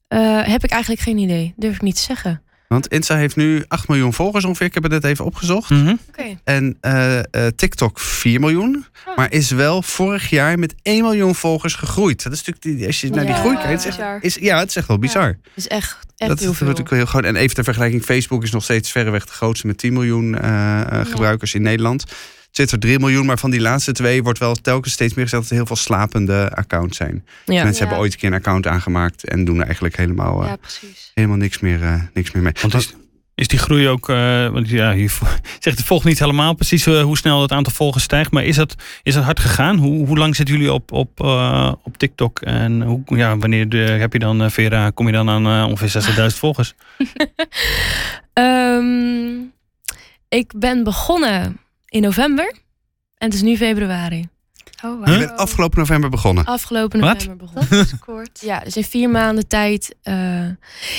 eh, 0.08 0.42
heb 0.42 0.64
ik 0.64 0.70
eigenlijk 0.70 1.02
geen 1.02 1.18
idee. 1.18 1.52
Durf 1.56 1.74
ik 1.74 1.82
niet 1.82 1.94
te 1.96 2.02
zeggen. 2.02 2.42
Want 2.72 2.88
Insta 2.88 3.16
heeft 3.16 3.36
nu 3.36 3.64
8 3.68 3.88
miljoen 3.88 4.12
volgers 4.12 4.44
ongeveer. 4.44 4.66
Ik 4.66 4.74
heb 4.74 4.82
het 4.82 4.92
net 4.92 5.04
even 5.04 5.24
opgezocht. 5.24 5.70
Mhm. 5.70 5.94
Oké. 6.08 6.38
En 6.44 6.76
eh, 6.80 7.18
eh, 7.18 7.24
TikTok 7.56 7.98
4 8.00 8.40
miljoen. 8.40 8.86
Oh. 9.08 9.16
Maar 9.16 9.32
is 9.32 9.50
wel 9.50 9.82
vorig 9.82 10.30
jaar 10.30 10.58
met 10.58 10.74
1 10.82 11.02
miljoen 11.02 11.34
volgers 11.34 11.74
gegroeid. 11.74 12.22
Dat 12.22 12.32
is 12.32 12.38
natuurlijk, 12.44 12.78
die, 12.78 12.86
als 12.86 13.00
je 13.00 13.10
naar 13.10 13.24
die 13.26 13.34
Ja, 13.34 13.40
groei 13.40 13.56
kijkt, 13.56 13.86
is, 13.86 13.96
echt- 13.96 14.24
is, 14.24 14.34
ja, 14.34 14.58
het 14.58 14.68
is 14.68 14.76
echt 14.76 14.88
wel 14.88 14.98
bizar. 14.98 15.38
Dus 15.54 15.66
echt, 15.66 15.98
echt 16.16 16.30
dat 16.30 16.38
heel 16.40 16.50
is 16.50 16.56
veel. 16.56 16.66
natuurlijk 16.66 16.94
heel 16.96 17.06
groot. 17.06 17.24
En 17.24 17.36
even 17.36 17.54
ter 17.54 17.64
vergelijking, 17.64 18.02
Facebook 18.02 18.42
is 18.42 18.50
nog 18.50 18.62
steeds 18.64 18.90
verreweg 18.90 19.24
de 19.26 19.32
grootste 19.32 19.66
met 19.66 19.78
10 19.78 19.92
miljoen 19.92 20.38
eh, 20.38 20.80
eh, 21.00 21.06
gebruikers 21.06 21.54
in 21.54 21.62
Nederland. 21.62 22.04
Zit 22.52 22.70
er 22.70 22.78
3 22.78 22.98
miljoen, 22.98 23.26
maar 23.26 23.38
van 23.38 23.50
die 23.50 23.60
laatste 23.60 23.92
twee 23.92 24.22
wordt 24.22 24.38
wel 24.38 24.54
telkens 24.54 24.92
steeds 24.92 25.14
meer 25.14 25.24
gezegd 25.24 25.42
dat 25.42 25.50
er 25.50 25.56
heel 25.56 25.66
veel 25.66 25.76
slapende 25.76 26.50
accounts 26.54 26.96
zijn. 26.96 27.26
Ja. 27.44 27.62
Mensen 27.62 27.72
Ja. 27.72 27.78
hebben 27.78 27.98
ooit 27.98 28.12
een 28.12 28.18
keer 28.18 28.28
een 28.28 28.34
account 28.34 28.66
aangemaakt 28.66 29.24
en 29.28 29.44
doen 29.44 29.58
er 29.58 29.64
eigenlijk 29.64 29.96
helemaal, 29.96 30.42
eh, 30.42 30.48
ja, 30.48 30.56
precies. 30.56 31.10
helemaal 31.14 31.36
niks, 31.36 31.60
meer, 31.60 31.82
eh, 31.82 32.00
niks 32.14 32.30
meer 32.32 32.42
mee. 32.42 32.52
Want 32.60 32.74
is, 32.74 32.94
is 33.34 33.48
die 33.48 33.58
groei 33.58 33.88
ook, 33.88 34.08
eh, 34.08 34.48
want 34.48 34.68
ja, 34.68 34.90
je 34.90 35.08
zegt 35.58 35.76
het 35.78 35.86
volgt 35.86 36.04
niet 36.04 36.18
helemaal 36.18 36.54
precies 36.54 36.84
hoe 36.84 37.16
snel 37.16 37.42
het 37.42 37.52
aantal 37.52 37.72
volgers 37.72 38.04
stijgt, 38.04 38.30
maar 38.30 38.44
is 38.44 38.56
dat, 38.56 38.74
is 39.02 39.14
dat 39.14 39.24
hard 39.24 39.40
gegaan? 39.40 39.76
Hoe, 39.76 40.06
hoe 40.06 40.18
lang 40.18 40.36
zitten 40.36 40.54
jullie 40.54 40.72
op, 40.72 40.92
op, 40.92 41.20
eh, 41.20 41.72
op 41.82 41.96
TikTok 41.98 42.40
en 42.40 42.82
hoe, 42.82 43.02
ja, 43.06 43.36
wanneer 43.38 43.68
de, 43.68 43.76
heb 43.76 44.12
je 44.12 44.18
dan, 44.18 44.50
Vera, 44.50 44.90
kom 44.90 45.06
je 45.06 45.12
dan 45.12 45.28
aan 45.30 45.66
ongeveer 45.70 46.02
60.000 46.02 46.38
volgers? 46.38 46.74
Ik 50.28 50.52
ben 50.56 50.84
begonnen 50.84 51.60
in 51.92 52.02
november. 52.02 52.52
En 53.16 53.26
het 53.28 53.34
is 53.34 53.42
nu 53.42 53.56
februari. 53.56 54.28
Oh, 54.84 55.04
Je 55.04 55.10
wow. 55.10 55.18
bent 55.18 55.36
afgelopen 55.36 55.78
november 55.78 56.10
begonnen. 56.10 56.44
Afgelopen 56.44 57.00
Wat? 57.00 57.12
november 57.14 57.36
begonnen. 57.36 57.68
Dat 57.70 57.86
is 57.86 57.98
kort. 57.98 58.40
Ja, 58.40 58.58
dus 58.60 58.76
in 58.76 58.84
vier 58.84 59.10
maanden 59.10 59.46
tijd. 59.48 59.94
eh, 60.02 60.48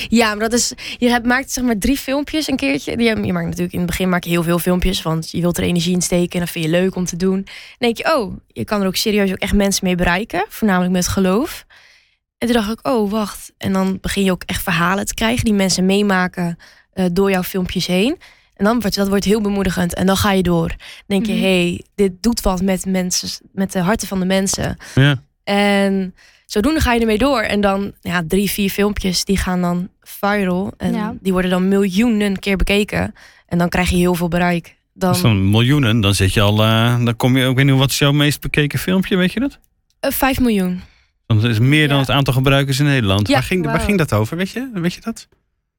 ja, 0.08 0.28
maar 0.28 0.38
dat 0.38 0.52
is. 0.52 0.72
Je 0.98 1.08
hebt, 1.08 1.26
maakt 1.26 1.50
zeg 1.50 1.64
maar 1.64 1.78
drie 1.78 1.98
filmpjes 1.98 2.48
een 2.48 2.56
keertje. 2.56 2.90
Je, 2.98 3.22
je 3.22 3.32
maakt 3.32 3.44
natuurlijk 3.46 3.72
in 3.72 3.78
het 3.78 3.88
begin 3.88 4.08
maak 4.08 4.24
je 4.24 4.30
heel 4.30 4.42
veel 4.42 4.58
filmpjes. 4.58 5.02
Want 5.02 5.30
je 5.30 5.40
wilt 5.40 5.58
er 5.58 5.64
energie 5.64 5.94
in 5.94 6.02
steken. 6.02 6.32
En 6.32 6.40
dat 6.40 6.50
vind 6.50 6.64
je 6.64 6.70
leuk 6.70 6.94
om 6.94 7.04
te 7.04 7.16
doen. 7.16 7.34
Dan 7.44 7.44
denk 7.78 7.96
je, 7.96 8.14
oh, 8.16 8.36
je 8.46 8.64
kan 8.64 8.80
er 8.80 8.86
ook 8.86 8.96
serieus 8.96 9.30
ook 9.30 9.38
echt 9.38 9.54
mensen 9.54 9.84
mee 9.86 9.94
bereiken. 9.96 10.46
Voornamelijk 10.48 10.92
met 10.92 11.08
geloof. 11.08 11.66
En 12.38 12.46
toen 12.48 12.56
dacht 12.56 12.70
ik, 12.70 12.86
oh, 12.88 13.10
wacht. 13.10 13.52
En 13.58 13.72
dan 13.72 13.98
begin 14.00 14.24
je 14.24 14.30
ook 14.30 14.42
echt 14.46 14.62
verhalen 14.62 15.06
te 15.06 15.14
krijgen 15.14 15.44
die 15.44 15.54
mensen 15.54 15.86
meemaken 15.86 16.58
eh, 16.92 17.04
door 17.12 17.30
jouw 17.30 17.42
filmpjes 17.42 17.86
heen. 17.86 18.18
En 18.56 18.64
dan 18.64 18.80
wordt 18.80 18.96
dat 18.96 19.08
wordt 19.08 19.24
heel 19.24 19.40
bemoedigend. 19.40 19.94
En 19.94 20.06
dan 20.06 20.16
ga 20.16 20.32
je 20.32 20.42
door. 20.42 20.68
Dan 20.68 20.76
denk 21.06 21.26
je, 21.26 21.32
Mhm. 21.32 21.42
hey, 21.42 21.84
dit 21.94 22.12
doet 22.20 22.40
wat 22.40 22.62
met 22.62 22.86
mensen, 22.86 23.28
met 23.52 23.72
de 23.72 23.78
harten 23.78 24.08
van 24.08 24.18
de 24.20 24.26
mensen. 24.26 24.76
Ja. 24.94 25.22
En 25.44 26.14
zodoende 26.46 26.80
ga 26.80 26.92
je 26.92 27.00
ermee 27.00 27.18
door. 27.18 27.40
En 27.40 27.60
dan 27.60 27.92
ja, 28.00 28.22
drie, 28.28 28.50
vier 28.50 28.70
filmpjes 28.70 29.24
die 29.24 29.36
gaan 29.36 29.60
dan 29.60 29.88
viral. 30.00 30.72
En 30.76 30.92
Ja. 30.94 31.14
die 31.20 31.32
worden 31.32 31.50
dan 31.50 31.68
miljoenen 31.68 32.38
keer 32.38 32.56
bekeken. 32.56 33.14
En 33.46 33.58
dan 33.58 33.68
krijg 33.68 33.90
je 33.90 33.96
heel 33.96 34.14
veel 34.14 34.28
bereik. 34.28 34.64
Dan, 34.64 35.08
Dat 35.08 35.16
is 35.16 35.22
dan 35.22 35.50
miljoenen. 35.50 36.00
Dan 36.00 36.14
zit 36.14 36.32
je 36.32 36.40
al. 36.40 36.62
eh, 36.62 37.04
dan 37.04 37.16
kom 37.16 37.36
je. 37.36 37.54
Weet 37.54 37.64
niet 37.64 37.76
wat 37.78 37.90
is 37.90 37.98
jouw 37.98 38.12
meest 38.12 38.40
bekeken 38.40 38.78
filmpje, 38.78 39.16
weet 39.16 39.32
je 39.32 39.40
dat? 39.40 39.58
eh, 40.00 40.10
vijf 40.10 40.40
miljoen. 40.40 40.80
Dat 41.26 41.44
is 41.44 41.58
meer 41.58 41.86
dan 41.88 41.96
Ja. 41.96 42.02
het 42.02 42.10
aantal 42.10 42.32
gebruikers 42.34 42.78
in 42.78 42.84
Nederland. 42.84 43.28
Ja. 43.28 43.34
waar, 43.34 43.42
ging, 43.42 43.64
waar 43.64 43.80
ging 43.80 43.98
dat 43.98 44.12
over? 44.12 44.36
Weet 44.36 44.50
je, 44.50 44.70
weet 44.74 44.94
je 44.94 45.00
dat? 45.00 45.28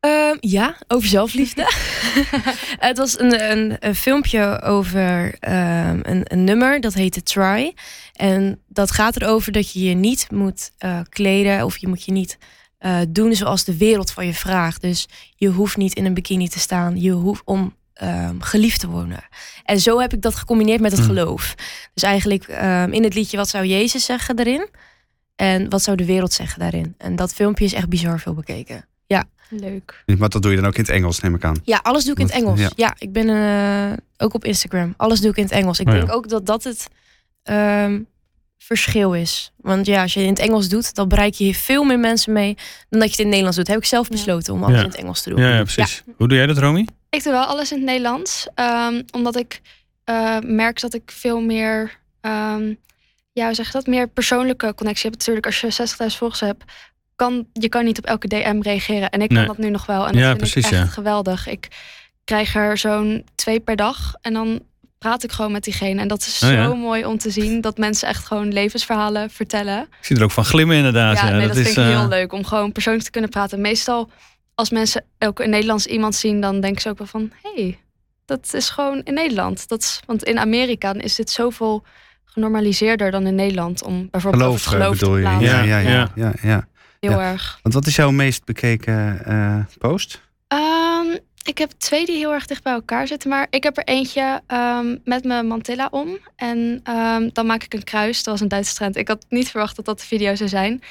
Ehm, 0.05 0.37
ja, 0.39 0.75
over 0.87 1.07
zelfliefde. 1.07 1.71
het 2.89 2.97
was 2.97 3.19
een, 3.19 3.51
een, 3.51 3.77
een 3.79 3.95
filmpje 3.95 4.61
over 4.61 5.35
ehm, 5.39 5.99
een, 6.01 6.21
een 6.23 6.43
nummer, 6.43 6.81
dat 6.81 6.93
heette 6.93 7.23
Try. 7.23 7.73
En 8.13 8.61
dat 8.67 8.91
gaat 8.91 9.21
erover 9.21 9.51
dat 9.51 9.71
je 9.71 9.83
je 9.83 9.95
niet 9.95 10.27
moet 10.31 10.71
eh, 10.77 10.99
kleden 11.09 11.65
of 11.65 11.77
je 11.77 11.87
moet 11.87 12.03
je 12.03 12.11
niet 12.11 12.37
eh, 12.77 12.99
doen 13.09 13.35
zoals 13.35 13.63
de 13.63 13.77
wereld 13.77 14.11
van 14.11 14.25
je 14.25 14.33
vraagt. 14.33 14.81
Dus 14.81 15.07
je 15.35 15.47
hoeft 15.47 15.77
niet 15.77 15.93
in 15.93 16.05
een 16.05 16.13
bikini 16.13 16.47
te 16.47 16.59
staan, 16.59 17.01
je 17.01 17.11
hoeft 17.11 17.41
om 17.45 17.75
ehm, 17.93 18.39
geliefd 18.39 18.79
te 18.79 18.87
worden. 18.87 19.23
En 19.63 19.79
zo 19.79 19.99
heb 19.99 20.13
ik 20.13 20.21
dat 20.21 20.35
gecombineerd 20.35 20.81
met 20.81 20.91
het 20.91 21.01
Mm. 21.01 21.07
geloof. 21.07 21.55
Dus 21.93 22.03
eigenlijk 22.03 22.47
ehm, 22.47 22.91
in 22.91 23.03
het 23.03 23.13
liedje 23.13 23.37
Wat 23.37 23.49
zou 23.49 23.65
Jezus 23.65 24.05
zeggen 24.05 24.35
daarin? 24.35 24.69
En 25.35 25.69
wat 25.69 25.81
zou 25.81 25.97
de 25.97 26.05
wereld 26.05 26.33
zeggen 26.33 26.59
daarin? 26.59 26.95
En 26.97 27.15
dat 27.15 27.33
filmpje 27.33 27.65
is 27.65 27.73
echt 27.73 27.89
bizar 27.89 28.19
veel 28.19 28.33
bekeken. 28.33 28.85
Leuk. 29.49 30.03
Maar 30.17 30.29
dat 30.29 30.41
doe 30.41 30.51
je 30.51 30.57
dan 30.57 30.65
ook 30.65 30.75
in 30.75 30.81
het 30.81 30.89
Engels, 30.89 31.19
neem 31.19 31.35
ik 31.35 31.43
aan. 31.43 31.55
Ja, 31.63 31.79
alles 31.83 32.03
doe 32.03 32.13
ik 32.13 32.19
in 32.19 32.25
het 32.25 32.35
Engels. 32.35 32.59
ja. 32.59 32.69
Ja, 32.75 32.95
ik 32.97 33.11
ben 33.11 33.29
eh, 33.29 33.97
ook 34.17 34.33
op 34.33 34.45
Instagram. 34.45 34.93
Alles 34.97 35.19
doe 35.19 35.29
ik 35.29 35.37
in 35.37 35.43
het 35.43 35.51
Engels. 35.51 35.79
Ik 35.79 35.87
Oh 35.87 35.93
ja. 35.93 35.99
denk 35.99 36.11
ook 36.11 36.29
dat 36.29 36.45
dat 36.45 36.63
het 36.63 36.87
ehm, 37.43 37.99
verschil 38.57 39.13
is. 39.13 39.51
Want 39.57 39.85
ja, 39.85 40.01
als 40.01 40.13
je 40.13 40.19
in 40.21 40.29
het 40.29 40.39
Engels 40.39 40.69
doet, 40.69 40.95
dan 40.95 41.07
bereik 41.07 41.33
je 41.33 41.55
veel 41.55 41.83
meer 41.83 41.99
mensen 41.99 42.33
mee 42.33 42.55
dan 42.89 42.99
dat 42.99 43.01
je 43.01 43.09
het 43.09 43.11
in 43.19 43.25
het 43.25 43.25
Nederlands 43.27 43.57
doet. 43.57 43.67
Heb 43.67 43.77
ik 43.77 43.85
zelf 43.85 44.07
Ja. 44.07 44.11
besloten 44.13 44.53
om 44.53 44.63
alles 44.63 44.75
Ja. 44.77 44.81
in 44.83 44.89
het 44.89 44.97
Engels 44.97 45.21
te 45.21 45.29
doen. 45.29 45.39
Ja, 45.39 45.49
ja 45.55 45.61
precies. 45.63 46.03
Hoe 46.17 46.27
doe 46.27 46.37
jij 46.37 46.47
dat, 46.47 46.57
Romy? 46.57 46.87
Ik 47.09 47.23
doe 47.23 47.31
wel 47.33 47.43
alles 47.45 47.71
in 47.71 47.77
het 47.77 47.85
Nederlands. 47.85 48.47
ehm, 48.55 49.01
omdat 49.11 49.35
ik 49.35 49.61
eh, 50.03 50.37
merk 50.39 50.79
dat 50.81 50.93
ik 50.93 51.11
veel 51.11 51.41
meer, 51.41 51.97
ehm, 52.21 52.73
ja, 53.31 53.45
hoe 53.45 53.53
zeg 53.55 53.65
je 53.65 53.71
dat, 53.71 53.87
meer 53.87 54.07
persoonlijke 54.07 54.73
connectie 54.75 55.09
heb. 55.09 55.19
Natuurlijk, 55.19 55.45
als 55.45 55.61
je 55.61 55.71
60.000 55.71 56.17
volgers 56.19 56.39
hebt, 56.39 56.63
kan 57.15 57.47
je 57.53 57.69
kan 57.69 57.83
niet 57.85 57.97
op 57.97 58.05
elke 58.05 58.27
DM 58.27 58.59
reageren. 58.61 59.09
En 59.09 59.21
ik 59.21 59.29
kan 59.29 59.45
dat 59.45 59.57
nu 59.57 59.69
nog 59.69 59.85
wel. 59.85 60.05
En 60.05 60.11
dat 60.11 60.21
Ja, 60.21 60.25
vind 60.27 60.37
precies, 60.37 60.65
ik 60.65 60.71
echt 60.71 60.81
ja. 60.81 60.87
geweldig. 60.87 61.47
Ik 61.47 61.67
krijg 62.23 62.55
er 62.55 62.77
zo'n 62.77 63.25
twee 63.35 63.59
per 63.59 63.75
dag. 63.75 64.13
En 64.21 64.33
dan 64.33 64.61
praat 64.97 65.23
ik 65.23 65.31
gewoon 65.31 65.51
met 65.51 65.63
diegene. 65.63 66.01
En 66.01 66.07
dat 66.07 66.21
is 66.21 66.43
Oh, 66.43 66.49
zo 66.49 66.55
ja. 66.55 66.73
mooi 66.73 67.05
om 67.05 67.17
te 67.17 67.29
zien. 67.29 67.61
Dat 67.61 67.77
mensen 67.77 68.07
echt 68.07 68.25
gewoon 68.25 68.53
levensverhalen 68.53 69.29
vertellen. 69.29 69.81
Ik 69.81 70.05
zie 70.05 70.15
er 70.17 70.23
ook 70.23 70.31
van 70.31 70.45
glimmen 70.45 70.75
inderdaad. 70.75 71.17
Ja, 71.17 71.27
Ja, 71.27 71.35
nee, 71.35 71.47
dat, 71.47 71.55
vind 71.55 71.67
ik 71.67 71.77
eh, 71.77 71.99
heel 71.99 72.07
leuk 72.07 72.33
om 72.33 72.45
gewoon 72.45 72.71
persoonlijk 72.71 73.05
te 73.05 73.11
kunnen 73.11 73.29
praten. 73.29 73.61
Meestal 73.61 74.09
als 74.55 74.69
mensen 74.69 75.03
ook 75.19 75.39
een 75.39 75.49
Nederlands 75.49 75.85
iemand 75.85 76.15
zien, 76.15 76.41
dan 76.41 76.59
denken 76.59 76.81
ze 76.81 76.89
ook 76.89 76.97
wel 76.97 77.07
van, 77.07 77.31
hé, 77.41 77.61
hey, 77.61 77.79
dat 78.25 78.53
is 78.53 78.69
gewoon 78.69 79.01
in 79.03 79.13
Nederland. 79.13 79.67
Dat 79.67 79.81
is, 79.81 79.99
want 80.05 80.23
in 80.23 80.39
Amerika 80.39 80.93
is 80.93 81.15
dit 81.15 81.29
zoveel 81.29 81.83
genormaliseerder 82.25 83.11
dan 83.11 83.27
in 83.27 83.35
Nederland 83.35 83.83
om 83.83 84.07
bijvoorbeeld 84.11 84.43
Geloof, 84.43 84.55
over 84.55 84.71
het 84.71 84.81
eh, 84.81 84.81
geloof 84.81 84.99
bedoel 84.99 85.39
te 85.39 85.39
je? 85.39 85.45
ja, 85.51 85.61
ja. 85.61 85.79
Ja. 85.79 86.11
ja, 86.15 86.33
ja. 86.41 86.67
Heel 87.09 87.19
Ja. 87.19 87.31
erg. 87.31 87.59
Want 87.61 87.75
wat 87.75 87.85
is 87.85 87.95
jouw 87.95 88.11
meest 88.11 88.45
bekeken 88.45 89.25
eh, 89.25 89.59
post? 89.77 90.21
Ehm, 90.47 91.17
ik 91.43 91.57
heb 91.57 91.71
twee 91.77 92.05
die 92.05 92.17
heel 92.17 92.33
erg 92.33 92.45
dicht 92.45 92.63
bij 92.63 92.73
elkaar 92.73 93.07
zitten. 93.07 93.29
Maar 93.29 93.47
ik 93.49 93.63
heb 93.63 93.77
er 93.77 93.83
eentje 93.83 94.41
ehm, 94.47 94.97
met 95.03 95.23
mijn 95.23 95.47
mantilla 95.47 95.87
om. 95.91 96.17
En 96.35 96.79
ehm, 96.83 97.29
dan 97.33 97.45
maak 97.45 97.63
ik 97.63 97.73
een 97.73 97.83
kruis. 97.83 98.17
Dat 98.17 98.33
was 98.33 98.41
een 98.41 98.47
Duitse 98.47 98.75
trend. 98.75 98.95
Ik 98.95 99.07
had 99.07 99.25
niet 99.29 99.49
verwacht 99.49 99.75
dat 99.75 99.85
dat 99.85 99.99
de 99.99 100.05
video 100.05 100.35
zou 100.35 100.49
zijn. 100.49 100.81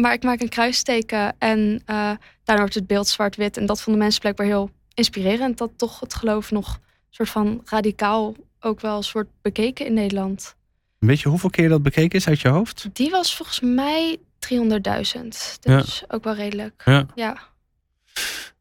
Maar 0.00 0.12
ik 0.12 0.22
maak 0.22 0.40
een 0.40 0.48
kruisteken. 0.48 1.34
En 1.38 1.82
eh 1.84 2.10
daarna 2.44 2.62
wordt 2.62 2.74
het 2.74 2.86
beeld 2.86 3.08
zwart-wit. 3.08 3.56
En 3.56 3.66
dat 3.66 3.82
vonden 3.82 4.02
mensen 4.02 4.20
blijkbaar 4.20 4.46
heel 4.46 4.70
inspirerend. 4.94 5.58
Dat 5.58 5.70
toch 5.76 6.00
het 6.00 6.14
geloof 6.14 6.50
nog 6.50 6.78
soort 7.10 7.28
van 7.28 7.60
radicaal 7.64 8.34
ook 8.60 8.80
wel 8.80 9.02
soort 9.02 9.28
bekeken 9.42 9.86
in 9.86 9.94
Nederland. 9.94 10.56
Weet 10.98 11.20
je 11.20 11.28
hoeveel 11.28 11.50
keer 11.50 11.68
dat 11.68 11.82
bekeken 11.82 12.18
is 12.18 12.28
uit 12.28 12.40
je 12.40 12.48
hoofd? 12.48 12.88
Die 12.92 13.10
was 13.10 13.36
volgens 13.36 13.60
mij 13.60 14.16
300.000. 14.38 15.28
Dus 15.60 16.02
ook 16.08 16.24
wel 16.24 16.34
redelijk. 16.34 16.82
Ja. 16.84 17.06
ja. 17.14 17.38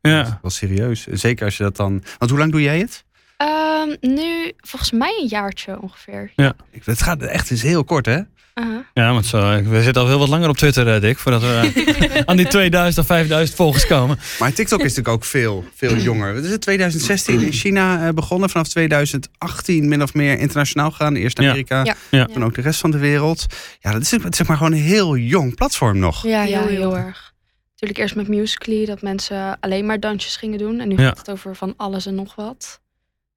Ja. 0.02 0.40
Wel 0.42 0.52
serieus. 0.52 1.04
Zeker 1.06 1.46
als 1.46 1.58
je 1.58 1.64
dat 1.64 1.76
dan... 1.76 2.04
Want 2.18 2.32
hoe 2.32 2.40
lang 2.40 2.52
doe 2.52 2.62
jij 2.62 2.80
het? 2.80 3.06
Ehm, 3.38 3.96
nu 4.02 4.52
volgens 4.58 4.92
mij 4.92 5.18
een 5.22 5.28
jaartje 5.28 5.82
ongeveer. 5.82 6.32
Ik- 6.72 6.86
Het 6.86 7.02
gaat 7.02 7.22
echt 7.22 7.52
is 7.52 7.62
heel 7.62 7.84
kort, 7.84 8.06
hè? 8.06 8.22
Uh-huh. 8.60 8.78
Ja, 8.94 9.14
want 9.14 9.26
zo, 9.26 9.62
we 9.64 9.84
zitten 9.84 10.02
al 10.02 10.08
heel 10.08 10.20
wat 10.20 10.28
langer 10.28 10.50
op 10.50 10.58
Twitter, 10.58 10.94
eh, 10.94 11.02
Dick, 11.02 11.18
voordat 11.18 11.42
we 11.42 12.24
aan 12.26 12.38
die 12.38 12.48
2000 12.48 12.98
of 13.00 13.06
5000 13.06 13.58
volgers 13.58 13.88
komen. 13.88 14.20
Maar 14.40 14.54
TikTok 14.54 14.80
is 14.80 14.84
natuurlijk 14.96 15.16
ook 15.16 15.26
veel, 15.26 15.66
veel 15.76 15.96
jonger. 15.96 16.36
Het 16.36 16.46
is 16.46 16.52
in 16.52 16.60
2016 16.60 17.42
in 17.42 17.52
China 17.52 18.08
eh, 18.08 18.14
begonnen. 18.14 18.50
Vanaf 18.50 18.68
2018 18.68 19.88
min 19.88 20.02
of 20.04 20.14
meer 20.14 20.40
internationaal 20.40 20.92
gegaan. 20.92 21.16
Eerst. 21.16 21.40
Amerika, 21.40 21.84
Ja. 21.84 21.96
Ja. 22.12 22.26
toen 22.26 22.44
ook 22.44 22.56
de 22.56 22.62
rest 22.62 22.80
van 22.80 22.92
de 22.92 22.98
wereld. 22.98 23.46
Ja, 23.80 23.92
dat 23.92 24.02
is 24.02 24.10
zeg 24.10 24.48
maar 24.48 24.58
gewoon 24.58 24.72
een 24.72 24.78
heel 24.82 25.18
jong 25.18 25.56
platform 25.56 26.00
nog. 26.00 26.24
Ja, 26.24 26.44
Ja, 26.44 26.60
heel, 26.60 26.68
heel, 26.68 26.98
erg. 26.98 27.34
Natuurlijk 27.72 28.00
eerst 28.00 28.16
met 28.16 28.28
Musical.ly 28.28 28.86
dat 28.86 29.02
mensen 29.02 29.58
alleen 29.60 29.86
maar 29.86 30.00
dansjes 30.00 30.36
gingen 30.36 30.58
doen. 30.58 30.80
En 30.80 30.88
nu 30.88 30.98
Ja. 30.98 31.08
gaat 31.08 31.18
het 31.18 31.30
over 31.30 31.56
van 31.56 31.74
alles 31.78 32.06
en 32.06 32.16
nog 32.16 32.36
wat. 32.36 32.80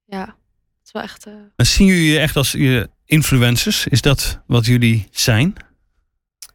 Ja, 0.05 0.35
wel 0.91 1.01
echt... 1.03 1.25
eh, 1.25 1.33
En 1.55 1.65
zien 1.65 1.87
jullie 1.87 2.11
je 2.11 2.19
echt 2.19 2.35
als 2.35 2.55
eh, 2.55 2.83
influencers? 3.05 3.87
Is 3.87 4.01
dat 4.01 4.39
wat 4.47 4.65
jullie 4.65 5.07
zijn? 5.11 5.53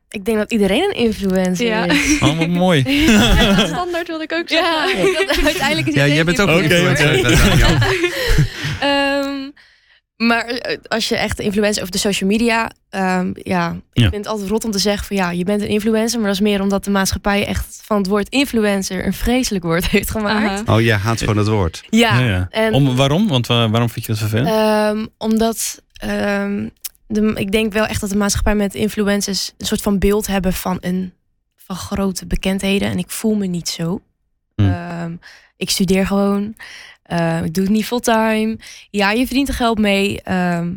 Ik 0.09 0.25
denk 0.25 0.39
dat 0.39 0.53
iedereen 0.53 0.83
een 0.83 0.95
influencer 1.05 1.67
Ja. 1.67 1.85
is. 1.85 2.21
Allemaal 2.21 2.49
mooi. 2.49 2.81
standaard 3.67 4.07
wilde 4.07 4.23
ik 4.25 4.33
ook 4.33 4.49
zeggen. 4.49 4.99
Ja, 5.13 5.25
dat, 5.27 5.45
uiteindelijk 5.45 5.87
is 5.89 5.95
Ja, 5.95 6.07
jij 6.07 6.25
bent 6.25 6.41
ook 6.41 6.49
een 6.49 6.63
influencer. 6.63 7.13
is 7.13 7.23
Daniel. 7.39 7.79
Ehm, 8.81 9.51
maar 10.17 10.45
eh, 10.47 10.77
als 10.89 11.09
je 11.09 11.17
echt 11.17 11.41
influencer 11.41 11.81
over 11.83 11.93
de 11.95 11.99
social 12.01 12.31
media, 12.31 12.71
ehm, 12.91 13.31
ja, 13.35 13.71
ik 13.71 13.83
Ja. 13.93 14.03
vind 14.11 14.15
het 14.15 14.27
altijd 14.27 14.49
rot 14.51 14.65
om 14.65 14.71
te 14.71 14.79
zeggen 14.79 15.07
van 15.07 15.17
ja, 15.17 15.31
je 15.31 15.45
bent 15.45 15.63
een 15.63 15.69
influencer, 15.69 16.19
maar 16.19 16.29
dat 16.29 16.37
is 16.37 16.43
meer 16.43 16.61
omdat 16.63 16.85
de 16.85 16.91
maatschappij 16.91 17.47
echt 17.47 17.81
van 17.85 17.97
het 17.99 18.07
woord 18.07 18.29
influencer 18.29 19.07
een 19.07 19.13
vreselijk 19.13 19.65
woord 19.65 19.87
heeft 19.91 20.11
gemaakt. 20.11 20.69
Oh 20.69 20.81
ja, 20.81 20.97
haat 20.97 21.19
gewoon 21.21 21.37
het 21.37 21.49
woord. 21.49 21.83
Ja, 21.91 22.19
Ja, 22.21 22.27
ja. 22.27 22.47
en 22.51 22.73
Om, 22.75 22.97
waarom? 22.97 23.29
Want 23.29 23.47
wa- 23.47 23.71
waarom 23.71 23.91
vind 23.91 24.07
je 24.07 24.13
dat 24.13 24.21
vervelend? 24.21 24.49
ehm, 24.49 25.07
omdat 25.19 25.83
ehm, 25.93 26.69
de, 27.07 27.33
ik 27.35 27.53
denk 27.53 27.73
wel 27.73 27.87
echt 27.87 28.01
dat 28.01 28.11
de 28.11 28.17
maatschappij 28.17 28.55
met 28.55 28.75
influencers 28.75 29.53
een 29.59 29.67
soort 29.67 29.83
van 29.83 29.99
beeld 29.99 30.27
hebben 30.27 30.53
van 30.53 30.77
een 30.81 31.13
van 31.57 31.77
grote 31.77 32.27
bekendheden 32.27 32.89
en 32.91 32.99
ik 32.99 33.11
voel 33.11 33.35
me 33.35 33.47
niet 33.47 33.69
zo. 33.69 34.01
Hm. 34.55 34.63
Ehm, 34.63 35.13
ik 35.57 35.71
studeer 35.71 36.07
gewoon. 36.07 36.57
Ehm, 37.07 37.45
ik 37.45 37.55
doe 37.55 37.65
het 37.65 37.73
niet 37.73 37.85
fulltime. 37.87 38.59
Ja, 38.91 39.11
je 39.11 39.27
verdient 39.27 39.49
er 39.49 39.55
geld 39.55 39.79
mee. 39.79 40.23
ehm, 40.23 40.73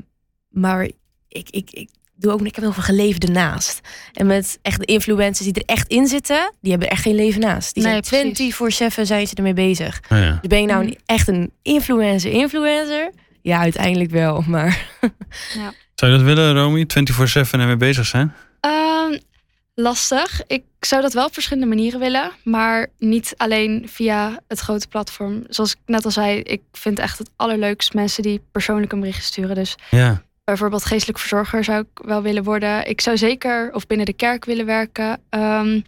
maar 0.50 0.84
ik, 1.28 1.50
ik, 1.50 1.72
ik 1.72 1.90
doe 2.16 2.32
ook 2.32 2.40
ik 2.42 2.56
heb 2.56 2.64
heel 2.64 2.74
veel 2.74 2.84
geleefd 2.84 3.24
ernaast. 3.24 3.80
En 4.14 4.26
met 4.28 4.60
echt 4.62 4.80
de 4.80 4.86
influencers 4.86 5.48
die 5.52 5.64
er 5.64 5.74
echt 5.76 5.88
in 5.88 6.08
zitten, 6.08 6.54
die 6.62 6.72
hebben 6.72 6.88
er 6.90 6.94
echt 6.94 7.04
geen 7.04 7.16
leven 7.16 7.42
naast. 7.42 7.74
Die 7.74 7.84
Nee, 7.84 8.00
zijn 8.04 8.34
precies. 8.34 8.56
24/7 9.00 9.02
zijn 9.02 9.28
ze 9.28 9.36
ermee 9.36 9.54
bezig. 9.54 10.00
Oh, 10.12 10.18
ja. 10.18 10.32
Dus 10.42 10.50
ben 10.50 10.62
je 10.62 10.68
nou 10.68 10.80
Mhm. 10.80 10.90
niet 10.90 11.02
echt 11.06 11.28
een 11.28 11.52
influencer 11.62 12.32
influencer? 12.32 13.12
Ja, 13.42 13.60
uiteindelijk 13.60 14.12
wel, 14.12 14.44
maar 14.48 14.88
Zou 15.96 16.12
je 16.12 16.18
dat 16.18 16.22
willen, 16.26 16.54
Romy? 16.54 16.86
24-7 16.88 17.60
ermee 17.60 17.78
bezig 17.78 18.06
zijn? 18.06 18.34
Ehm, 18.60 19.18
lastig. 19.76 20.42
Ik 20.48 20.64
zou 20.86 21.02
dat 21.02 21.14
wel 21.14 21.26
op 21.26 21.34
verschillende 21.34 21.68
manieren 21.70 22.00
willen. 22.00 22.32
Maar 22.44 22.88
niet 22.98 23.34
alleen 23.38 23.86
via 23.90 24.40
het 24.48 24.60
grote 24.60 24.88
platform. 24.88 25.44
Zoals 25.48 25.72
ik 25.72 25.78
net 25.86 26.06
al 26.06 26.12
zei, 26.12 26.40
ik 26.40 26.62
vind 26.72 27.00
echt 27.00 27.18
het 27.18 27.30
allerleukst 27.36 27.94
mensen 27.94 28.24
die 28.24 28.42
persoonlijk 28.52 28.92
een 28.92 29.00
berichtje 29.00 29.24
sturen. 29.24 29.56
Dus 29.56 29.76
Ja. 29.92 30.22
bijvoorbeeld 30.44 30.86
geestelijk 30.86 31.20
verzorger 31.20 31.64
zou 31.64 31.80
ik 31.82 32.06
wel 32.06 32.22
willen 32.22 32.44
worden. 32.44 32.88
Ik 32.90 33.02
zou 33.02 33.18
zeker 33.18 33.74
of 33.74 33.88
binnen 33.88 34.06
de 34.06 34.14
kerk 34.14 34.46
willen 34.46 34.66
werken. 34.66 35.20
Ehm, 35.30 35.82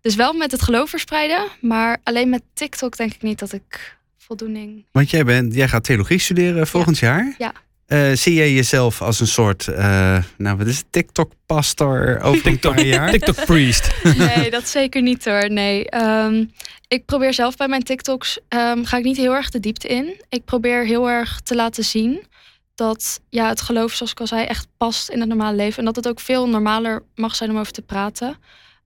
dus 0.00 0.14
wel 0.14 0.32
met 0.32 0.50
het 0.50 0.62
geloof 0.62 0.90
verspreiden. 0.90 1.48
Maar 1.60 1.98
alleen 2.02 2.28
met 2.28 2.42
TikTok 2.54 2.96
denk 2.96 3.14
ik 3.14 3.22
niet 3.22 3.38
dat 3.38 3.52
ik 3.52 3.96
voldoening. 4.18 4.84
Want 4.92 5.10
jij, 5.10 5.24
bent, 5.24 5.54
jij 5.54 5.68
gaat 5.68 5.84
theologie 5.84 6.18
studeren 6.18 6.66
volgend 6.66 6.98
jaar. 6.98 7.34
Ja. 7.38 7.52
Eh, 7.86 8.12
zie 8.12 8.34
jij 8.34 8.52
jezelf 8.52 9.02
als 9.02 9.20
een 9.20 9.26
soort, 9.26 9.68
eh, 9.68 10.22
nou 10.38 10.56
wat 10.56 10.66
is 10.66 10.76
het, 10.76 10.86
TikTok-pastor 10.90 12.20
over 12.22 12.46
een 12.46 12.58
paar 12.58 12.84
jaar? 12.84 13.10
TikTok 13.10 13.44
priest. 13.44 13.90
Nee, 14.16 14.50
dat 14.50 14.68
zeker 14.68 15.02
niet 15.02 15.24
hoor. 15.24 15.50
Nee. 15.50 15.88
Ehm, 15.88 16.44
ik 16.88 17.04
probeer 17.04 17.34
zelf 17.34 17.56
bij 17.56 17.68
mijn 17.68 17.82
TikToks, 17.82 18.38
ehm, 18.48 18.84
ga 18.84 18.96
ik 18.96 19.04
niet 19.04 19.16
heel 19.16 19.34
erg 19.34 19.50
de 19.50 19.60
diepte 19.60 19.88
in. 19.88 20.20
Ik 20.28 20.44
probeer 20.44 20.84
heel 20.84 21.10
erg 21.10 21.40
te 21.40 21.54
laten 21.54 21.84
zien 21.84 22.26
dat 22.74 23.20
ja, 23.30 23.48
het 23.48 23.60
geloof, 23.60 23.92
zoals 23.92 24.12
ik 24.12 24.20
al 24.20 24.26
zei, 24.26 24.44
echt 24.44 24.66
past 24.76 25.08
in 25.08 25.20
het 25.20 25.28
normale 25.28 25.56
leven. 25.56 25.78
En 25.78 25.84
dat 25.84 25.96
het 25.96 26.08
ook 26.08 26.20
veel 26.20 26.48
normaler 26.48 27.02
mag 27.14 27.34
zijn 27.34 27.50
om 27.50 27.58
over 27.58 27.72
te 27.72 27.82
praten. 27.82 28.36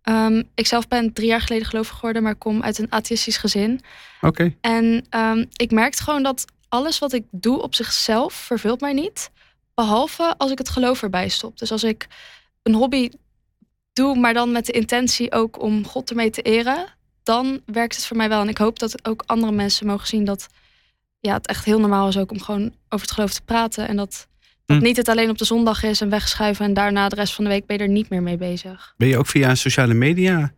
Ehm, 0.02 0.42
ik 0.54 0.66
zelf 0.66 0.88
ben 0.88 1.12
drie 1.12 1.28
jaar 1.28 1.40
geleden 1.40 1.66
gelovig 1.66 1.94
geworden, 1.94 2.22
maar 2.22 2.34
kom 2.34 2.62
uit 2.62 2.78
een 2.78 2.92
atheïstisch 2.92 3.36
gezin. 3.36 3.80
Oké. 4.20 4.54
En 4.60 5.06
ehm, 5.10 5.44
ik 5.56 5.70
merkte 5.70 6.02
gewoon 6.02 6.22
dat 6.22 6.44
alles 6.68 6.98
wat 6.98 7.12
ik 7.12 7.24
doe 7.30 7.62
op 7.62 7.74
zichzelf 7.74 8.34
vervult 8.34 8.80
mij 8.80 8.92
niet. 8.92 9.30
Behalve 9.74 10.34
als 10.38 10.50
ik 10.50 10.58
het 10.58 10.68
geloof 10.68 11.02
erbij 11.02 11.28
stop. 11.28 11.58
Dus 11.58 11.72
als 11.72 11.84
ik 11.84 12.06
een 12.62 12.74
hobby 12.74 13.10
doe, 13.92 14.18
maar 14.18 14.34
dan 14.34 14.52
met 14.52 14.66
de 14.66 14.72
intentie 14.72 15.32
ook 15.32 15.62
om 15.62 15.86
God 15.86 16.10
ermee 16.10 16.30
te 16.30 16.42
eren, 16.42 16.86
dan 17.22 17.60
werkt 17.66 17.96
het 17.96 18.06
voor 18.06 18.16
mij 18.16 18.28
wel. 18.28 18.40
En 18.40 18.48
ik 18.48 18.58
hoop 18.58 18.78
dat 18.78 19.06
ook 19.06 19.22
andere 19.26 19.52
mensen 19.52 19.86
mogen 19.86 20.06
zien 20.06 20.24
dat 20.24 20.46
ja, 21.20 21.34
het 21.34 21.46
echt 21.46 21.64
heel 21.64 21.80
normaal 21.80 22.08
is 22.08 22.18
ook 22.18 22.30
om 22.30 22.40
gewoon 22.40 22.72
over 22.88 23.06
het 23.06 23.14
geloof 23.14 23.32
te 23.32 23.42
praten. 23.42 23.88
En 23.88 23.96
dat, 23.96 24.26
dat 24.64 24.76
Hm. 24.76 24.82
niet 24.82 24.96
het 24.96 25.08
alleen 25.08 25.30
op 25.30 25.38
de 25.38 25.44
zondag 25.44 25.82
is 25.82 26.00
en 26.00 26.10
wegschuiven 26.10 26.64
en 26.64 26.74
daarna 26.74 27.08
de 27.08 27.14
rest 27.14 27.34
van 27.34 27.44
de 27.44 27.50
week 27.50 27.66
ben 27.66 27.76
je 27.76 27.82
er 27.82 27.88
niet 27.88 28.08
meer 28.08 28.22
mee 28.22 28.36
bezig. 28.36 28.94
Ben 28.96 29.08
je 29.08 29.18
ook 29.18 29.26
via 29.26 29.54
sociale 29.54 29.94
media, 29.94 30.54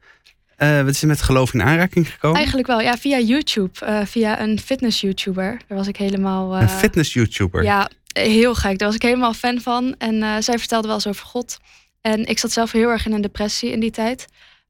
eh, 0.60 0.76
wat 0.82 0.94
is 0.94 1.02
er 1.02 1.08
met 1.08 1.22
geloof 1.22 1.54
in 1.54 1.62
aanraking 1.62 2.10
gekomen? 2.12 2.36
Eigenlijk 2.36 2.66
wel, 2.66 2.80
ja, 2.80 2.96
via 2.96 3.18
YouTube, 3.18 3.80
eh, 3.86 4.04
via 4.04 4.40
een 4.40 4.58
fitness-YouTuber. 4.60 5.60
Daar 5.68 5.78
was 5.78 5.86
ik 5.86 5.96
helemaal. 5.96 6.54
eh, 6.54 6.60
een 6.60 6.68
fitness-YouTuber. 6.68 7.62
Ja, 7.62 7.90
heel 8.12 8.54
gek. 8.54 8.78
Daar 8.78 8.86
was 8.88 8.96
ik 8.96 9.02
helemaal 9.02 9.32
fan 9.32 9.60
van. 9.60 9.94
En 9.98 10.22
eh, 10.22 10.36
zij 10.38 10.58
vertelde 10.58 10.86
wel 10.86 10.96
eens 10.96 11.06
over 11.06 11.26
God. 11.26 11.58
En 12.00 12.24
ik 12.26 12.38
zat 12.38 12.52
zelf 12.52 12.72
heel 12.72 12.88
erg 12.88 13.06
in 13.06 13.12
een 13.12 13.20
depressie 13.20 13.70
in 13.70 13.80
die 13.80 13.90
tijd. 13.90 14.26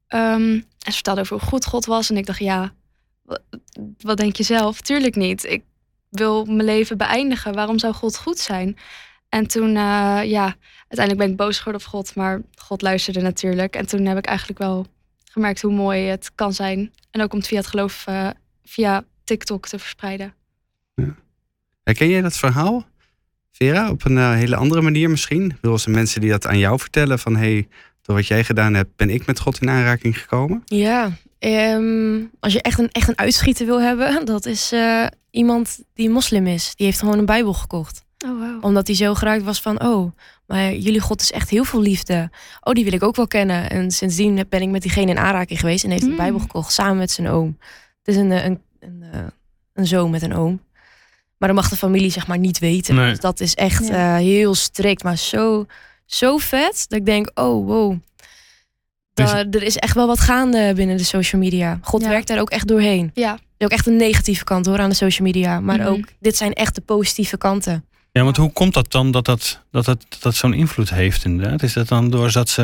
Ehm, 0.07 0.43
en 0.53 0.65
ze 0.85 0.93
vertelde 0.93 1.21
over 1.21 1.39
hoe 1.39 1.49
goed 1.49 1.65
God 1.67 1.85
was. 1.85 2.11
En 2.11 2.17
ik 2.17 2.27
dacht, 2.27 2.39
ja, 2.39 2.73
wa- 3.23 3.39
wat 4.01 4.17
denk 4.17 4.37
je 4.37 4.43
zelf? 4.43 4.81
Tuurlijk 4.81 5.17
niet. 5.17 5.45
Ik 5.45 5.63
wil 6.11 6.45
mijn 6.45 6.65
leven 6.65 6.97
beëindigen. 6.99 7.55
Waarom 7.55 7.79
zou 7.79 7.95
God 7.95 8.17
goed 8.17 8.39
zijn? 8.39 8.77
En 9.29 9.47
toen, 9.47 9.69
eh, 9.69 10.21
ja, 10.25 10.55
uiteindelijk 10.89 11.19
ben 11.19 11.31
ik 11.31 11.37
boos 11.37 11.59
geworden 11.59 11.83
op 11.83 11.89
God. 11.89 12.15
Maar 12.15 12.41
God 12.55 12.83
luisterde 12.83 13.21
natuurlijk. 13.21 13.77
En 13.77 13.87
toen 13.87 14.07
heb 14.07 14.19
ik 14.19 14.27
eigenlijk 14.27 14.59
wel 14.59 14.87
gemerkt 15.31 15.63
hoe 15.63 15.73
mooi 15.73 16.01
het 16.01 16.31
kan 16.35 16.53
zijn. 16.53 16.93
En 17.11 17.23
ook 17.23 17.33
om 17.33 17.39
het 17.39 17.49
via 17.49 17.59
het 17.59 17.67
geloof, 17.67 18.07
eh, 18.07 18.29
via 18.65 19.05
TikTok 19.25 19.69
te 19.69 19.79
verspreiden. 19.79 20.35
Herken 21.83 22.09
jij 22.09 22.21
dat 22.21 22.37
verhaal, 22.37 22.87
Vera, 23.53 23.91
op 23.91 24.05
een 24.05 24.19
eh, 24.19 24.33
hele 24.33 24.57
andere 24.57 24.81
manier 24.81 25.11
misschien? 25.11 25.57
Wil 25.61 25.79
ze 25.79 25.91
mensen 25.91 26.21
die 26.21 26.31
dat 26.31 26.47
aan 26.47 26.59
jou 26.59 26.79
vertellen 26.79 27.19
van... 27.19 27.37
hey, 27.37 27.69
door 28.03 28.17
wat 28.17 28.27
jij 28.27 28.45
gedaan 28.45 28.75
hebt, 28.75 28.97
ben 28.97 29.11
ik 29.11 29.27
met 29.27 29.41
God 29.41 29.61
in 29.61 29.71
aanraking 29.71 30.21
gekomen? 30.21 30.63
Ja, 30.65 31.11
ehm, 31.39 32.21
als 32.41 32.53
je 32.53 32.63
echt 32.63 32.79
een, 32.79 32.89
echt 32.91 33.09
een 33.09 33.19
uitschieter 33.19 33.67
wil 33.67 33.81
hebben, 33.81 34.25
dat 34.35 34.47
is 34.47 34.73
eh, 34.73 35.07
iemand 35.31 35.83
die 35.95 36.11
moslim 36.11 36.47
is. 36.47 36.73
Die 36.77 36.87
heeft 36.87 36.99
gewoon 36.99 37.19
een 37.19 37.27
Bijbel 37.27 37.53
gekocht. 37.53 38.05
Oh, 38.25 38.39
wow. 38.39 38.65
Omdat 38.65 38.87
hij 38.87 38.97
zo 38.97 39.15
geraakt 39.15 39.43
was 39.43 39.61
van, 39.61 39.83
oh, 39.83 40.13
maar 40.51 40.75
jullie 40.75 41.01
God 41.01 41.21
is 41.21 41.33
echt 41.33 41.51
heel 41.51 41.65
veel 41.65 41.81
liefde. 41.81 42.31
Oh, 42.61 42.73
die 42.75 42.85
wil 42.85 42.93
ik 42.93 43.03
ook 43.03 43.17
wel 43.17 43.27
kennen. 43.27 43.71
En 43.71 43.91
sindsdien 43.91 44.45
ben 44.49 44.63
ik 44.63 44.69
met 44.69 44.83
diegene 44.83 45.11
in 45.11 45.19
aanraking 45.19 45.61
geweest 45.61 45.85
en 45.85 45.91
heeft 45.91 46.07
Mm. 46.07 46.17
Bijbel 46.17 46.39
gekocht 46.41 46.73
samen 46.73 46.97
met 46.97 47.11
zijn 47.11 47.29
oom. 47.29 47.59
Het 48.03 48.15
is 48.15 48.17
een, 48.17 48.33
eh, 48.33 48.45
een, 48.45 48.61
een, 48.81 49.03
eh, 49.13 49.21
een 49.75 49.87
zoon 49.87 50.11
met 50.11 50.23
een 50.23 50.35
oom. 50.35 50.61
Maar 51.39 51.49
dat 51.49 51.59
mag 51.59 51.69
de 51.69 51.77
familie 51.77 52.11
zeg 52.11 52.27
maar 52.27 52.39
niet 52.39 52.59
weten. 52.59 52.95
Nee. 52.95 53.09
Dus 53.11 53.21
dat 53.21 53.41
is 53.41 53.55
echt 53.55 53.87
Ja. 53.89 54.17
eh, 54.17 54.23
heel 54.25 54.55
strikt, 54.55 55.03
maar 55.03 55.17
zo, 55.19 55.67
zo 56.07 56.37
vet 56.37 56.85
dat 56.89 56.99
ik 56.99 57.05
denk, 57.07 57.31
oh 57.35 57.67
wow. 57.67 57.97
Da- 59.15 59.45
er 59.51 59.63
is 59.63 59.77
echt 59.77 59.95
wel 59.95 60.07
wat 60.07 60.21
gaande 60.21 60.73
binnen 60.75 60.97
de 60.97 61.05
social 61.05 61.41
media. 61.41 61.79
God 61.83 62.03
Ja. 62.03 62.09
werkt 62.09 62.27
daar 62.27 62.41
ook 62.41 62.51
echt 62.51 62.67
doorheen. 62.69 63.11
Ja, 63.15 63.33
Er 63.33 63.39
is 63.59 63.65
ook 63.67 63.79
echt 63.79 63.87
een 63.87 63.97
negatieve 63.97 64.45
kant 64.45 64.67
hoor 64.67 64.79
aan 64.79 64.89
de 64.89 64.95
social 64.95 65.27
media. 65.27 65.61
Maar 65.61 65.79
Mhm. 65.79 65.87
ook, 65.89 66.05
dit 66.21 66.37
zijn 66.37 66.53
echt 66.53 66.75
de 66.75 66.81
positieve 66.81 67.37
kanten. 67.39 67.85
Ja, 68.13 68.23
want 68.23 68.37
hoe 68.37 68.53
komt 68.53 68.75
dat 68.75 68.93
dan 68.93 69.11
dat 69.11 69.25
dat, 69.25 69.61
dat, 69.71 69.85
dat, 69.85 70.07
dat, 70.21 70.35
zo'n 70.35 70.53
invloed 70.55 70.91
heeft 70.91 71.25
inderdaad? 71.25 71.63
Is 71.63 71.73
dat 71.73 71.89
dan 71.89 72.11
doordat 72.11 72.49
ze... 72.49 72.63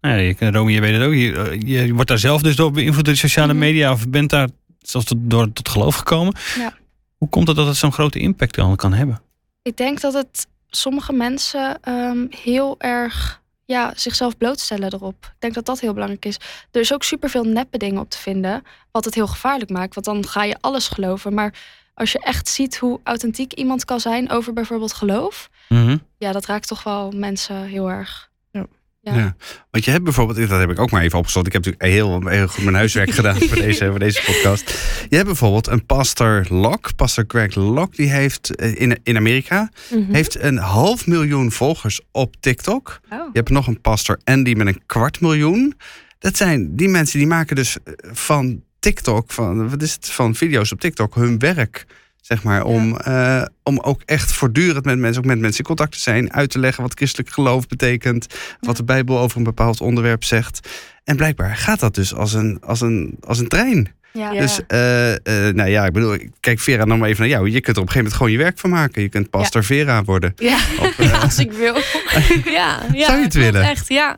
Nou 0.00 0.16
ja, 0.16 0.34
je, 0.38 0.50
Romy, 0.50 0.72
je 0.72 0.80
weet 0.80 0.94
het 0.98 1.02
ook. 1.02 1.12
Je, 1.14 1.32
eh, 1.72 1.84
je 1.86 1.94
wordt 1.94 2.08
daar 2.08 2.18
zelf 2.18 2.42
dus 2.42 2.56
door 2.56 2.70
beïnvloed 2.70 3.04
door 3.04 3.14
de 3.14 3.20
sociale 3.20 3.52
Mhm. 3.52 3.58
media... 3.62 3.92
of 3.92 4.08
bent 4.08 4.30
daar 4.30 4.48
zelfs 4.80 5.06
tot, 5.06 5.18
door, 5.20 5.52
tot 5.52 5.68
geloof 5.68 5.96
gekomen. 5.96 6.34
Ja. 6.58 6.74
Hoe 7.18 7.28
komt 7.28 7.46
het 7.48 7.56
dat 7.56 7.66
het 7.66 7.76
zo'n 7.76 7.92
grote 7.92 8.18
impact 8.18 8.54
dan 8.54 8.76
kan 8.76 8.92
hebben? 8.92 9.20
Ik 9.62 9.76
denk 9.76 10.00
dat 10.00 10.12
het 10.14 10.46
sommige 10.68 11.12
mensen 11.12 11.78
ehm, 11.80 12.26
heel 12.30 12.74
erg 12.78 13.42
ja, 13.64 13.92
zichzelf 13.96 14.36
blootstellen 14.36 14.92
erop. 14.92 15.16
Ik 15.24 15.36
denk 15.40 15.54
dat 15.54 15.66
dat 15.66 15.80
heel 15.80 15.92
belangrijk 15.92 16.24
is. 16.24 16.36
Er 16.70 16.80
is 16.80 16.92
ook 16.92 17.02
superveel 17.02 17.44
neppe 17.44 17.78
dingen 17.78 18.00
op 18.00 18.10
te 18.10 18.18
vinden, 18.18 18.62
wat 18.90 19.04
het 19.04 19.14
heel 19.14 19.26
gevaarlijk 19.26 19.70
maakt. 19.70 19.94
Want 19.94 20.06
dan 20.06 20.26
ga 20.26 20.44
je 20.44 20.56
alles 20.60 20.88
geloven. 20.88 21.34
Maar 21.34 21.54
als 21.94 22.12
je 22.12 22.18
echt 22.18 22.48
ziet 22.48 22.76
hoe 22.76 23.00
authentiek 23.04 23.52
iemand 23.52 23.84
kan 23.84 24.00
zijn 24.00 24.30
over 24.30 24.52
bijvoorbeeld 24.52 24.92
geloof, 24.92 25.48
Mhm. 25.68 25.96
ja, 26.18 26.32
dat 26.32 26.46
raakt 26.46 26.68
toch 26.68 26.82
wel 26.82 27.12
mensen 27.16 27.64
heel 27.64 27.90
erg. 27.90 28.32
Ja. 28.50 29.14
Ja. 29.14 29.36
Want 29.70 29.84
je 29.84 29.90
hebt 29.90 30.04
bijvoorbeeld, 30.04 30.48
dat 30.48 30.60
heb 30.60 30.70
ik 30.70 30.78
ook 30.78 30.90
maar 30.90 31.02
even 31.02 31.18
opgezocht. 31.18 31.46
Ik 31.46 31.52
heb 31.52 31.64
natuurlijk 31.64 31.92
heel, 31.92 32.28
heel 32.28 32.46
goed 32.48 32.64
mijn 32.64 32.76
huiswerk 32.76 33.10
gedaan 33.20 33.36
voor 33.40 33.56
deze, 33.56 33.86
voor 33.90 33.98
deze 33.98 34.22
podcast. 34.26 34.70
Je 35.08 35.14
hebt 35.16 35.26
bijvoorbeeld 35.28 35.66
een 35.66 35.86
pastor 35.86 36.46
Locke, 36.48 36.94
pastor 36.94 37.24
Greg 37.28 37.54
Locke, 37.54 37.96
die 37.96 38.10
heeft 38.10 38.54
eh, 38.56 38.80
in, 38.80 39.00
in 39.02 39.16
Amerika 39.16 39.68
Mhm. 39.90 40.12
heeft 40.12 40.40
een 40.42 40.56
half 40.58 41.06
miljoen 41.06 41.52
volgers 41.52 42.00
op 42.12 42.34
TikTok. 42.40 43.00
Oh. 43.10 43.18
Je 43.18 43.38
hebt 43.38 43.50
nog 43.50 43.66
een 43.66 43.80
pastor 43.80 44.20
Andy 44.24 44.52
met 44.52 44.66
een 44.66 44.82
kwart 44.86 45.20
miljoen. 45.20 45.74
Dat 46.18 46.36
zijn 46.36 46.76
die 46.76 46.88
mensen 46.88 47.18
die 47.18 47.28
maken 47.28 47.56
dus 47.56 47.76
eh, 47.84 47.92
van 48.12 48.62
TikTok, 48.84 49.32
van, 49.32 49.70
wat 49.70 49.82
is 49.82 49.92
het, 49.92 50.10
van 50.10 50.34
video's 50.34 50.72
op 50.72 50.80
TikTok 50.80 51.14
hun 51.14 51.38
werk. 51.38 51.86
Zeg 52.20 52.42
maar, 52.42 52.64
om, 52.64 52.96
eh, 52.96 53.42
om 53.62 53.78
ook 53.80 54.02
echt 54.04 54.32
voortdurend 54.32 54.84
met 54.84 54.98
mensen, 54.98 55.22
ook 55.22 55.28
met 55.28 55.38
mensen 55.38 55.58
in 55.58 55.66
contact 55.66 55.92
te 55.92 55.98
zijn, 55.98 56.32
uit 56.32 56.50
te 56.50 56.58
leggen 56.58 56.82
wat 56.82 56.94
christelijk 56.94 57.30
geloof 57.30 57.66
betekent, 57.66 58.26
wat 58.60 58.76
de 58.76 58.84
Bijbel 58.84 59.18
over 59.18 59.36
een 59.38 59.44
bepaald 59.44 59.80
onderwerp 59.80 60.24
zegt. 60.24 60.68
En 61.04 61.16
blijkbaar 61.16 61.56
gaat 61.56 61.80
dat 61.80 61.94
dus 61.94 62.14
als 62.14 62.32
een, 62.32 62.58
als 62.60 62.80
een, 62.80 63.16
als 63.20 63.38
een 63.38 63.48
trein. 63.48 63.92
Ja. 64.12 64.30
Dus, 64.30 64.60
eh, 64.66 65.12
eh, 65.12 65.54
nou 65.54 65.68
ja, 65.68 65.84
ik 65.84 65.92
bedoel, 65.92 66.16
kijk 66.40 66.60
Vera 66.60 66.84
nog 66.84 66.98
maar 66.98 67.08
even 67.08 67.20
naar 67.20 67.30
jou. 67.30 67.50
Je 67.50 67.60
kunt 67.60 67.76
er 67.76 67.82
op 67.82 67.88
een 67.88 67.92
gegeven 67.92 67.98
moment 67.98 68.16
gewoon 68.16 68.32
je 68.32 68.38
werk 68.38 68.58
van 68.58 68.70
maken. 68.70 69.02
Je 69.02 69.08
kunt 69.08 69.30
pastor 69.30 69.64
Vera 69.64 70.04
worden. 70.04 70.32
Ja, 70.36 70.58
Op, 70.80 70.94
ja, 71.04 71.18
als 71.18 71.38
ik 71.38 71.52
wil. 71.52 71.74
ja, 72.58 72.82
ja, 72.92 73.06
Zou 73.06 73.18
je 73.18 73.24
het 73.24 73.34
willen? 73.34 73.62
Echt, 73.62 73.88
ja. 73.88 74.16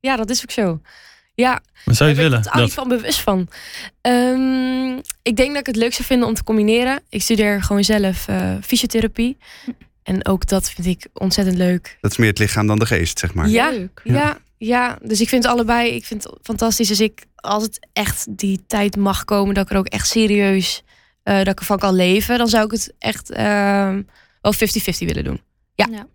Ja, 0.00 0.16
dat 0.16 0.30
is 0.30 0.42
ook 0.42 0.50
zo. 0.50 0.80
Ja, 1.40 1.60
Wat 1.84 1.96
zou 1.96 2.10
je 2.10 2.16
het 2.16 2.30
ben 2.30 2.30
willen? 2.30 2.38
ik 2.38 2.44
totaal 2.44 2.62
niet 2.62 2.74
Dat, 2.74 2.84
van 2.84 2.96
bewust 2.96 3.20
van. 3.20 3.48
Ehm, 4.00 4.98
ik 5.22 5.36
denk 5.36 5.48
dat 5.48 5.60
ik 5.60 5.66
het 5.66 5.76
leuk 5.76 5.92
zou 5.92 6.04
vinden 6.04 6.28
om 6.28 6.34
te 6.34 6.44
combineren. 6.44 7.00
Ik 7.08 7.22
studeer 7.22 7.62
gewoon 7.62 7.84
zelf 7.84 8.28
eh, 8.28 8.54
fysiotherapie. 8.62 9.36
En 10.02 10.26
ook 10.26 10.46
dat 10.46 10.70
vind 10.70 10.86
ik 10.86 11.06
ontzettend 11.12 11.56
leuk. 11.56 11.98
Dat 12.00 12.10
is 12.10 12.16
meer 12.16 12.28
het 12.28 12.38
lichaam 12.38 12.66
dan 12.66 12.78
de 12.78 12.86
geest, 12.86 13.18
zeg 13.18 13.34
maar. 13.34 13.48
Ja, 13.48 13.70
Leuk. 13.70 14.00
Ja, 14.04 14.38
ja, 14.56 14.98
dus 15.02 15.20
ik 15.20 15.28
vind 15.28 15.42
het 15.42 15.52
allebei 15.52 15.90
ik 15.90 16.04
vind 16.04 16.24
het 16.24 16.32
fantastisch. 16.42 16.88
Dus 16.88 17.00
ik, 17.00 17.26
als 17.36 17.62
het 17.62 17.88
echt 17.92 18.26
die 18.38 18.64
tijd 18.66 18.96
mag 18.96 19.24
komen 19.24 19.54
dat 19.54 19.64
ik 19.64 19.70
er 19.70 19.78
ook 19.78 19.86
echt 19.86 20.08
serieus 20.08 20.82
eh, 21.22 21.36
dat 21.36 21.48
ik 21.48 21.58
ervan 21.58 21.78
kan 21.78 21.94
leven, 21.94 22.38
dan 22.38 22.48
zou 22.48 22.64
ik 22.64 22.70
het 22.70 22.94
echt 22.98 23.30
ehm, 23.30 24.02
wel 24.40 24.54
50-50 24.54 24.58
willen 24.98 25.24
doen. 25.24 25.40
Ja. 25.74 26.06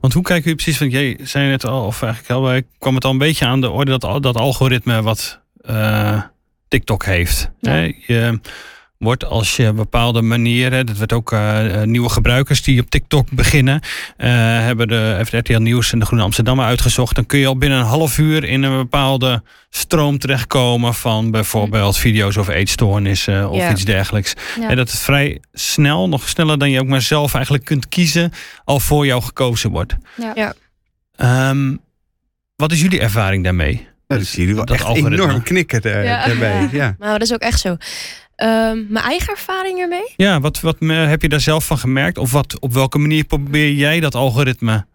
Want 0.00 0.12
hoe 0.12 0.22
kijken 0.22 0.42
jullie 0.42 0.62
precies? 0.62 0.78
Want 0.80 0.92
jij 0.92 1.18
zei 1.22 1.48
net 1.48 1.64
al, 1.66 1.86
of 1.86 2.02
eigenlijk 2.02 2.32
al, 2.32 2.60
kwam 2.78 2.94
het 2.94 3.04
al 3.04 3.10
een 3.10 3.18
beetje 3.18 3.46
aan 3.46 3.60
de 3.60 3.70
orde 3.70 3.98
dat, 3.98 4.22
dat 4.22 4.36
algoritme 4.36 5.02
wat 5.02 5.40
eh, 5.60 6.22
TikTok 6.68 7.04
heeft. 7.04 7.50
Ja. 7.60 7.70
Hè? 7.70 7.94
Je 8.06 8.40
wordt 9.02 9.24
als 9.24 9.56
je 9.56 9.72
bepaalde 9.72 10.22
manieren, 10.22 10.86
dat 10.86 10.96
werd 10.96 11.12
ook 11.12 11.32
eh, 11.32 11.80
eh, 11.80 11.86
nieuwe 11.88 12.08
gebruikers 12.08 12.62
die 12.62 12.80
op 12.80 12.90
TikTok 12.90 13.30
beginnen, 13.30 13.80
eh, 14.16 14.28
hebben 14.60 14.88
de 14.88 15.14
heeft 15.16 15.32
RTL 15.32 15.58
Nieuws 15.58 15.92
en 15.92 15.98
de 15.98 16.04
Groene 16.04 16.24
Amsterdammer 16.24 16.64
uitgezocht. 16.64 17.14
Dan 17.14 17.26
kun 17.26 17.38
je 17.38 17.46
al 17.46 17.56
binnen 17.56 17.78
een 17.78 17.84
half 17.84 18.18
uur 18.18 18.44
in 18.44 18.62
een 18.62 18.76
bepaalde 18.76 19.42
stroom 19.70 20.18
terechtkomen 20.18 20.94
van 20.94 21.30
bijvoorbeeld 21.30 21.96
video's 21.96 22.36
over 22.36 22.54
eetstoornissen 22.54 23.50
of 23.50 23.56
Ja. 23.56 23.70
iets 23.70 23.84
dergelijks. 23.84 24.34
Ja. 24.60 24.68
En 24.68 24.76
dat 24.76 24.90
het 24.90 25.00
vrij 25.00 25.40
snel, 25.52 26.08
nog 26.08 26.28
sneller 26.28 26.58
dan 26.58 26.70
je 26.70 26.80
ook 26.80 26.86
maar 26.86 27.02
zelf 27.02 27.34
eigenlijk 27.34 27.64
kunt 27.64 27.88
kiezen, 27.88 28.32
al 28.64 28.80
voor 28.80 29.06
jou 29.06 29.22
gekozen 29.22 29.70
wordt. 29.70 29.96
Ja. 30.16 30.32
Ja. 30.34 30.54
Ehm, 31.16 31.76
wat 32.56 32.72
is 32.72 32.80
jullie 32.80 33.00
ervaring 33.00 33.44
daarmee? 33.44 33.90
Ja, 34.06 34.18
dus 34.18 34.32
jullie 34.32 34.54
wel 34.54 34.64
Dat 34.64 34.74
echt 34.76 34.84
algoritme. 34.84 35.22
enorm 35.22 35.42
knikken 35.42 35.82
daar, 35.82 36.04
Ja. 36.04 36.26
daarbij. 36.26 36.60
Ja. 36.60 36.68
Ja. 36.82 36.94
Nou, 36.98 37.12
dat 37.12 37.22
is 37.22 37.32
ook 37.32 37.40
echt 37.40 37.60
zo. 37.60 37.76
Ehm, 38.42 38.84
mijn 38.88 39.04
eigen 39.04 39.28
ervaring 39.32 39.78
ermee? 39.78 40.12
Ja, 40.16 40.40
wat, 40.40 40.60
wat 40.60 40.76
heb 40.80 41.22
je 41.22 41.28
daar 41.28 41.40
zelf 41.40 41.66
van 41.66 41.78
gemerkt? 41.78 42.18
Of 42.18 42.32
wat, 42.32 42.60
op 42.60 42.72
welke 42.72 42.98
manier 42.98 43.24
probeer 43.24 43.72
jij 43.72 44.00
dat 44.00 44.14
algoritme 44.14 44.86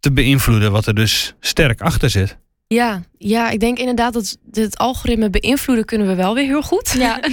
te 0.00 0.12
beïnvloeden, 0.12 0.72
wat 0.72 0.86
er 0.86 0.94
dus 0.94 1.34
sterk 1.40 1.80
achter 1.80 2.10
zit? 2.10 2.36
Ja, 2.66 3.02
ja, 3.18 3.50
ik 3.50 3.60
denk 3.60 3.78
inderdaad 3.78 4.12
dat 4.12 4.36
het 4.52 4.78
algoritme 4.78 5.30
beïnvloeden 5.30 5.84
kunnen 5.84 6.06
we 6.06 6.14
wel 6.14 6.34
weer 6.34 6.44
heel 6.44 6.62
goed. 6.62 6.94
Ja, 6.98 7.20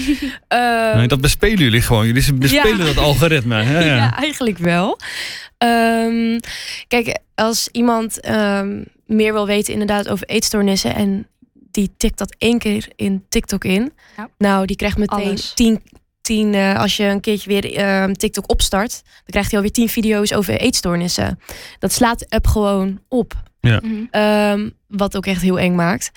Ehm, 0.47 0.97
Nee, 0.97 1.07
dat 1.07 1.21
bespelen 1.21 1.57
jullie 1.57 1.81
gewoon. 1.81 2.05
Jullie 2.05 2.33
bespelen 2.33 2.77
Ja. 2.77 2.83
dat 2.85 2.97
algoritme. 2.97 3.63
Ja, 3.71 3.79
ja. 3.79 3.95
ja. 3.95 4.15
eigenlijk 4.17 4.57
wel. 4.57 4.99
Ehm, 5.57 6.39
kijk, 6.87 7.17
als 7.35 7.69
iemand 7.71 8.19
ehm, 8.19 8.83
meer 9.05 9.33
wil 9.33 9.45
weten 9.45 9.73
inderdaad 9.73 10.07
over 10.09 10.27
eetstoornissen 10.27 10.95
en 10.95 11.27
die 11.77 11.93
tikt 11.97 12.17
dat 12.17 12.35
één 12.37 12.59
keer 12.59 12.87
in 12.95 13.25
TikTok 13.29 13.63
in. 13.63 13.93
Ja. 14.17 14.29
Nou, 14.37 14.65
die 14.65 14.75
krijgt 14.75 14.97
meteen 14.97 15.27
Alles. 15.27 15.53
tien, 15.53 15.81
tien 16.21 16.53
eh, 16.53 16.79
als 16.79 16.97
je 16.97 17.03
een 17.03 17.19
keertje 17.19 17.49
weer 17.49 17.75
ehm, 17.75 18.13
TikTok 18.13 18.49
opstart, 18.51 19.01
dan 19.03 19.23
krijgt 19.25 19.49
hij 19.49 19.59
alweer 19.59 19.73
tien 19.73 19.89
video's 19.89 20.33
over 20.33 20.59
eetstoornissen. 20.59 21.39
Dat 21.79 21.91
slaat 21.91 22.19
de 22.19 22.25
app 22.29 22.47
gewoon 22.47 22.99
op. 23.07 23.33
Mhm. 23.61 24.05
Ehm, 24.11 24.69
wat 24.87 25.17
ook 25.17 25.25
echt 25.25 25.41
heel 25.41 25.59
eng 25.59 25.75
maakt. 25.75 26.11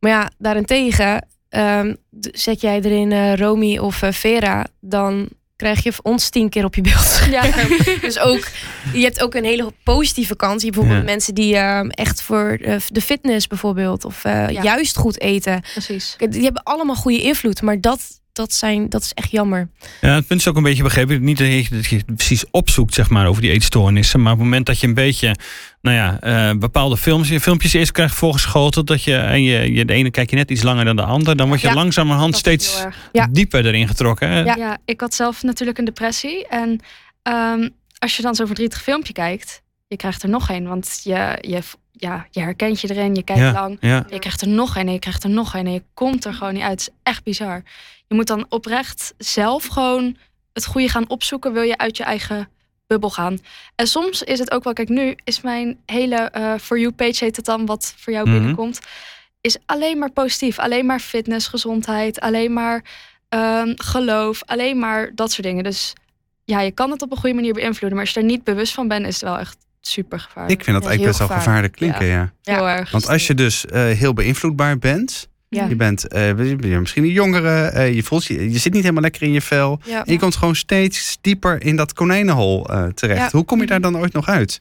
Maar 0.00 0.10
ja, 0.10 0.30
daarentegen 0.38 1.28
ehm, 1.48 1.94
zet 2.20 2.60
jij 2.60 2.80
erin 2.80 3.12
eh 3.12 3.34
Romy 3.34 3.78
of 3.78 4.02
eh, 4.02 4.12
Vera, 4.12 4.66
dan 4.80 5.28
krijg 5.62 5.82
je 5.82 5.92
ons 6.02 6.28
tien 6.28 6.48
keer 6.48 6.64
op 6.64 6.74
je 6.74 6.80
beeld. 6.80 7.20
ja. 7.30 7.42
dus 8.00 8.18
ook, 8.18 8.48
je 8.92 9.02
hebt 9.02 9.22
ook 9.22 9.34
een 9.34 9.44
hele 9.44 9.72
positieve 9.84 10.36
kant. 10.36 10.60
Je 10.60 10.66
hebt 10.66 10.76
bijvoorbeeld 10.78 11.06
Ja. 11.06 11.12
mensen 11.14 11.34
die 11.34 11.56
ehm, 11.56 11.88
echt 11.88 12.22
voor 12.22 12.58
eh, 12.62 12.76
de 12.88 13.00
fitness 13.00 13.46
bijvoorbeeld, 13.46 14.04
of 14.04 14.24
eh, 14.24 14.48
Ja. 14.48 14.62
juist 14.62 14.96
goed 14.96 15.20
eten. 15.20 15.62
precies. 15.72 16.16
Die 16.28 16.42
hebben 16.42 16.62
allemaal 16.62 16.96
goede 16.96 17.22
invloed, 17.22 17.62
maar 17.62 17.80
dat, 17.80 18.00
dat, 18.32 18.52
zijn, 18.52 18.88
dat 18.88 19.02
is 19.02 19.12
echt 19.12 19.30
jammer. 19.30 19.68
Ja, 20.00 20.14
het 20.14 20.26
punt 20.26 20.40
is 20.40 20.48
ook 20.48 20.56
een 20.56 20.62
beetje 20.62 20.82
begrepen. 20.82 21.24
Niet 21.24 21.38
dat 21.38 21.46
je, 21.46 21.66
dat 21.70 21.86
je 21.86 21.96
het 21.96 22.16
precies 22.16 22.44
opzoekt, 22.50 22.94
zeg 22.94 23.10
maar, 23.10 23.26
over 23.26 23.42
die 23.42 23.50
eetstoornissen. 23.50 24.22
Maar 24.22 24.32
op 24.32 24.38
het 24.38 24.46
moment 24.46 24.66
dat 24.66 24.80
je 24.80 24.86
een 24.86 24.94
beetje, 24.94 25.36
nou 25.80 25.96
ja, 25.96 26.20
eh, 26.20 26.58
bepaalde 26.58 26.96
films, 26.96 27.28
je 27.28 27.40
filmpjes 27.40 27.72
eerst 27.72 27.92
krijgt 27.92 28.14
voorgeschoteld. 28.14 28.86
Dat 28.86 29.02
je, 29.02 29.16
en 29.16 29.42
je, 29.42 29.72
je, 29.72 29.84
de 29.84 29.92
ene 29.92 30.10
kijk 30.10 30.30
je 30.30 30.36
net 30.36 30.50
iets 30.50 30.62
langer 30.62 30.84
dan 30.84 30.96
de 30.96 31.02
ander. 31.04 31.36
Dan 31.36 31.48
word 31.48 31.60
je 31.60 31.66
Ja. 31.68 31.74
langzamerhand 31.74 32.36
steeds. 32.36 32.86
Ja. 33.12 33.26
dieper 33.30 33.66
erin 33.66 33.88
getrokken. 33.88 34.28
Hè? 34.28 34.40
Ja. 34.40 34.54
Ja. 34.56 34.78
ik 34.84 35.00
had 35.00 35.14
zelf 35.14 35.42
natuurlijk 35.42 35.78
een 35.78 35.84
depressie. 35.84 36.48
En 36.48 36.80
ehm, 37.22 37.68
als 37.98 38.16
je 38.16 38.22
dan 38.22 38.34
zo'n 38.34 38.46
verdrietig 38.46 38.82
filmpje 38.82 39.12
kijkt, 39.12 39.62
je 39.88 39.96
krijgt 39.96 40.22
er 40.22 40.28
nog 40.28 40.48
een. 40.48 40.68
Want 40.68 41.00
je, 41.04 41.38
je, 41.40 41.58
ja, 42.02 42.26
je 42.30 42.40
herkent 42.40 42.80
je 42.80 42.90
erin, 42.90 43.14
je 43.14 43.22
kijkt 43.22 43.40
Ja. 43.42 43.52
lang. 43.52 43.76
Ja. 43.80 44.04
Je 44.10 44.18
krijgt 44.18 44.40
er 44.40 44.48
nog 44.48 44.76
een 44.76 44.86
en 44.86 44.92
je 44.92 44.98
krijgt 44.98 45.24
er 45.24 45.30
nog 45.30 45.54
een 45.54 45.66
en 45.66 45.72
je 45.72 45.82
komt 45.94 46.24
er 46.24 46.34
gewoon 46.34 46.52
niet 46.52 46.62
uit. 46.62 46.70
Het 46.70 46.80
is 46.80 46.88
echt 47.02 47.22
bizar. 47.24 47.62
Je 48.08 48.14
moet 48.14 48.26
dan 48.26 48.46
oprecht 48.48 49.14
zelf 49.18 49.66
gewoon 49.66 50.16
het 50.52 50.66
goede 50.66 50.88
gaan 50.88 51.08
opzoeken. 51.08 51.52
Wil 51.52 51.62
je 51.62 51.78
uit 51.78 51.96
je 51.96 52.02
eigen 52.04 52.48
bubbel 52.86 53.10
gaan. 53.10 53.38
En 53.74 53.86
soms 53.86 54.22
is 54.22 54.38
het 54.38 54.50
ook 54.50 54.64
wel, 54.64 54.72
kijk 54.72 54.88
nu 54.88 55.16
is 55.24 55.40
mijn 55.40 55.78
hele 55.86 56.16
eh 56.16 56.54
For 56.60 56.78
You 56.78 56.92
page 56.92 57.24
heet 57.24 57.36
het 57.36 57.44
dan, 57.44 57.66
wat 57.66 57.94
voor 57.96 58.12
jou 58.12 58.26
Mhm. 58.28 58.36
binnenkomt. 58.36 58.80
Is 59.40 59.56
alleen 59.66 59.98
maar 59.98 60.10
positief. 60.10 60.58
Alleen 60.58 60.86
maar 60.86 61.00
fitness, 61.00 61.46
gezondheid. 61.48 62.20
Alleen 62.20 62.52
maar 62.52 62.84
ehm, 63.28 63.72
geloof. 63.76 64.42
Alleen 64.46 64.78
maar 64.78 65.10
dat 65.14 65.32
soort 65.32 65.46
dingen. 65.46 65.64
Dus 65.64 65.92
ja, 66.44 66.60
je 66.60 66.70
kan 66.70 66.90
het 66.90 67.02
op 67.02 67.10
een 67.10 67.16
goede 67.16 67.34
manier 67.34 67.52
beïnvloeden. 67.52 67.90
Maar 67.98 68.00
als 68.06 68.14
je 68.14 68.20
er 68.20 68.26
niet 68.26 68.44
bewust 68.44 68.72
van 68.74 68.88
bent, 68.88 69.06
is 69.06 69.14
het 69.14 69.22
wel 69.24 69.38
echt 69.38 69.56
super 69.86 70.20
gevaarlijk. 70.20 70.58
Ik 70.58 70.64
vind 70.64 70.76
dat 70.76 70.84
Ja, 70.84 70.88
eigenlijk 70.90 71.18
best 71.18 71.28
wel 71.28 71.38
gevaarlijk 71.38 71.72
klinken, 71.72 72.06
ja. 72.06 72.32
Ja. 72.42 72.54
Heel 72.54 72.68
erg. 72.68 72.90
Want 72.90 73.08
als 73.08 73.26
je 73.26 73.34
dus 73.34 73.66
eh, 73.66 73.82
heel 73.84 74.12
beïnvloedbaar 74.12 74.78
bent, 74.78 75.28
Ja. 75.48 75.66
je 75.66 75.76
bent 75.76 76.08
eh, 76.08 76.26
je 76.28 76.34
bent 76.56 76.80
misschien 76.80 77.04
een 77.04 77.10
jongere, 77.10 77.64
eh, 77.64 77.94
je, 77.94 78.02
voelt, 78.02 78.24
je, 78.24 78.50
je 78.50 78.58
zit 78.58 78.72
niet 78.72 78.82
helemaal 78.82 79.02
lekker 79.02 79.22
in 79.22 79.32
je 79.32 79.40
vel. 79.42 79.80
Ja. 79.84 80.04
En 80.04 80.12
je 80.12 80.18
komt 80.18 80.36
gewoon 80.36 80.56
steeds 80.56 81.18
dieper 81.20 81.62
in 81.64 81.76
dat 81.76 81.92
konijnenhol 81.92 82.66
eh, 82.68 82.84
terecht. 82.86 83.20
Ja. 83.20 83.28
Hoe 83.32 83.44
kom 83.44 83.60
je 83.60 83.66
daar 83.66 83.80
dan 83.80 83.96
ooit 83.96 84.12
nog 84.12 84.28
uit? 84.28 84.58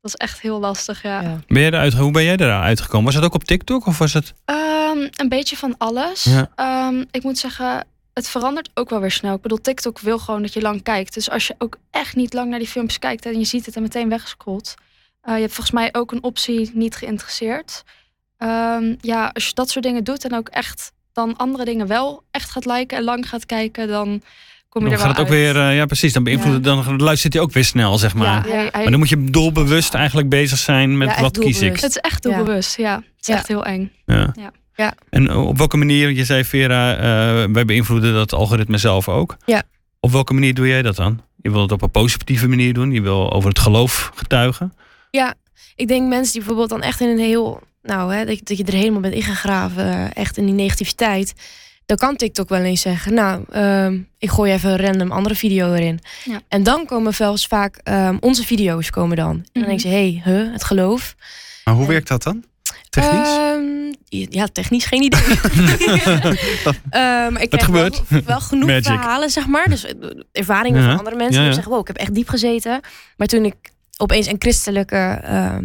Dat 0.00 0.10
is 0.14 0.26
echt 0.26 0.40
heel 0.40 0.60
lastig, 0.60 1.02
ja. 1.02 1.20
Ja. 1.22 1.40
Ben 1.46 1.62
je 1.62 1.66
eruit, 1.72 1.92
hoe 1.94 2.10
ben 2.10 2.24
jij 2.24 2.36
eruit 2.36 2.80
gekomen? 2.80 3.04
Was 3.06 3.14
het 3.14 3.24
ook 3.24 3.34
op 3.34 3.44
TikTok 3.44 3.86
of 3.86 3.98
was 3.98 4.12
het... 4.12 4.34
Ehm, 4.44 5.08
een 5.16 5.28
beetje 5.28 5.56
van 5.56 5.74
alles. 5.78 6.24
Ja. 6.24 6.50
Ehm, 6.54 7.04
ik 7.10 7.22
moet 7.22 7.38
zeggen, 7.38 7.84
het 8.20 8.28
verandert 8.30 8.70
ook 8.74 8.90
wel 8.90 9.00
weer 9.00 9.10
snel. 9.10 9.34
Ik 9.34 9.40
bedoel, 9.42 9.60
TikTok 9.60 9.98
wil 9.98 10.18
gewoon 10.18 10.42
dat 10.42 10.52
je 10.52 10.60
lang 10.60 10.82
kijkt. 10.82 11.14
Dus 11.14 11.30
als 11.30 11.46
je 11.46 11.54
ook 11.58 11.76
echt 11.90 12.16
niet 12.16 12.32
lang 12.32 12.50
naar 12.50 12.58
die 12.58 12.68
filmpjes 12.68 12.98
kijkt 12.98 13.26
en 13.26 13.38
je 13.38 13.44
ziet 13.44 13.66
het 13.66 13.76
en 13.76 13.82
meteen 13.82 14.08
weggescrollt. 14.08 14.74
eh, 15.22 15.34
je 15.34 15.40
hebt 15.40 15.52
volgens 15.54 15.74
mij 15.76 15.88
ook 15.92 16.12
een 16.12 16.22
optie 16.22 16.70
niet 16.74 16.96
geïnteresseerd. 16.96 17.82
Ehm, 18.38 18.94
ja, 19.00 19.30
als 19.34 19.46
je 19.46 19.54
dat 19.54 19.70
soort 19.70 19.84
dingen 19.84 20.04
doet 20.04 20.24
en 20.24 20.34
ook 20.34 20.48
echt 20.48 20.92
dan 21.12 21.36
andere 21.36 21.64
dingen 21.64 21.86
wel 21.86 22.22
echt 22.30 22.50
gaat 22.50 22.64
liken 22.66 22.98
en 22.98 23.04
lang 23.04 23.28
gaat 23.28 23.46
kijken, 23.46 23.88
dan 23.88 24.22
kom 24.68 24.82
je 24.82 24.88
Dan 24.90 24.98
er 24.98 25.04
gaat 25.04 25.16
wel 25.16 25.24
het 25.24 25.32
ook 25.32 25.38
weer, 25.38 25.56
eh, 25.68 25.76
ja 25.76 25.86
precies, 25.86 26.12
dan 26.12 26.24
beïnvloedt 26.24 26.64
dan 26.64 26.96
luistert 27.02 27.32
hij 27.32 27.42
ook 27.42 27.52
weer 27.52 27.64
snel, 27.64 27.98
zeg 27.98 28.14
maar. 28.14 28.46
Ja, 28.48 28.52
hij- 28.54 28.60
hij- 28.60 28.70
Maar 28.82 28.90
dan 28.90 28.98
moet 28.98 29.08
je 29.08 29.24
doelbewust 29.24 29.94
eigenlijk 29.94 30.28
bezig 30.28 30.58
zijn 30.58 30.98
met 30.98 31.08
Ja, 31.08 31.20
wat 31.20 31.38
kies 31.38 31.60
ik. 31.60 31.72
het 31.80 31.90
is 31.90 31.96
echt 31.96 32.22
doelbewust, 32.22 32.76
ja. 32.76 32.94
Het 32.94 33.04
is 33.20 33.26
Ja. 33.26 33.34
echt 33.34 33.48
heel 33.48 33.64
eng. 33.64 33.92
Ja. 34.06 34.32
Ja. 34.74 34.84
Ja. 34.84 34.94
En 35.10 35.28
eh, 35.28 35.46
op 35.46 35.58
welke 35.58 35.76
manier, 35.76 36.10
je 36.10 36.24
zei 36.24 36.44
Vera, 36.44 36.96
eh, 36.96 37.52
wij 37.52 37.64
beïnvloeden 37.64 38.14
dat 38.14 38.32
algoritme 38.32 38.78
zelf 38.78 39.08
ook. 39.08 39.36
Ja. 39.46 39.62
Op 40.00 40.10
welke 40.10 40.32
manier 40.34 40.54
doe 40.54 40.66
jij 40.68 40.82
dat 40.82 40.96
dan? 40.96 41.20
Je 41.42 41.50
wil 41.50 41.62
het 41.62 41.72
op 41.72 41.82
een 41.82 41.90
positieve 41.90 42.48
manier 42.48 42.72
doen. 42.74 42.92
Je 42.92 43.00
wil 43.00 43.32
over 43.32 43.48
het 43.48 43.58
geloof 43.58 44.10
getuigen. 44.14 44.72
Ik 45.76 45.88
denk 45.88 46.08
mensen 46.08 46.32
die 46.32 46.40
bijvoorbeeld 46.40 46.68
dan 46.70 46.82
echt 46.82 47.00
in 47.00 47.08
een 47.08 47.18
heel, 47.18 47.60
nou 47.82 48.14
hè, 48.14 48.24
dat, 48.24 48.38
je- 48.38 48.44
dat 48.44 48.56
je 48.58 48.64
er 48.64 48.72
helemaal 48.72 49.00
bent 49.00 49.14
ingegraven, 49.14 50.12
echt 50.12 50.36
in 50.36 50.44
die 50.46 50.54
negativiteit. 50.54 51.32
Dan 51.86 51.96
kan 51.96 52.16
TikTok 52.16 52.48
wel 52.48 52.60
eens 52.60 52.80
zeggen, 52.80 53.14
nou, 53.14 53.44
ehm, 53.50 53.98
ik 54.18 54.30
gooi 54.30 54.52
even 54.52 54.70
een 54.70 54.84
random 54.86 55.10
andere 55.12 55.34
video 55.34 55.72
erin. 55.72 55.98
Ja. 56.24 56.40
En 56.48 56.62
dan 56.62 56.86
komen 56.86 57.12
eens 57.18 57.46
vaak 57.46 57.76
ehm, 57.82 58.16
onze 58.20 58.44
video's 58.44 58.90
komen 58.90 59.16
dan. 59.16 59.30
En 59.30 59.42
dan 59.52 59.62
Mhm. 59.62 59.68
denk 59.68 59.80
je, 59.80 59.88
hé, 59.88 59.94
hey, 60.22 60.32
huh, 60.34 60.52
het 60.52 60.64
geloof. 60.64 61.14
Maar 61.64 61.74
hoe 61.74 61.82
En- 61.84 61.90
werkt 61.90 62.08
dat 62.08 62.22
dan? 62.22 62.44
Technisch? 62.88 63.28
Ehm, 63.28 63.79
ja, 64.10 64.46
technisch 64.46 64.84
geen 64.84 65.02
idee. 65.02 65.20
Ehm, 66.90 67.36
ik 67.36 67.52
Het 67.52 67.66
wel, 67.66 67.90
gebeurt. 67.90 68.02
wel 68.24 68.40
genoeg 68.40 68.66
Magic. 68.68 68.84
verhalen, 68.84 69.30
zeg 69.30 69.46
maar. 69.46 69.68
Dus 69.68 69.84
eh, 69.84 69.92
ervaringen 70.32 70.82
Ja. 70.82 70.88
van 70.88 70.98
andere 70.98 71.16
mensen. 71.16 71.34
Ja, 71.34 71.38
Die 71.38 71.48
ja. 71.48 71.54
zeggen, 71.54 71.72
wow, 71.72 71.80
ik 71.80 71.86
heb 71.86 71.96
echt 71.96 72.14
diep 72.14 72.28
gezeten. 72.28 72.80
Maar 73.16 73.26
toen 73.26 73.44
ik 73.44 73.54
opeens 73.96 74.26
een 74.26 74.36
christelijke 74.38 75.20
ehm, 75.22 75.64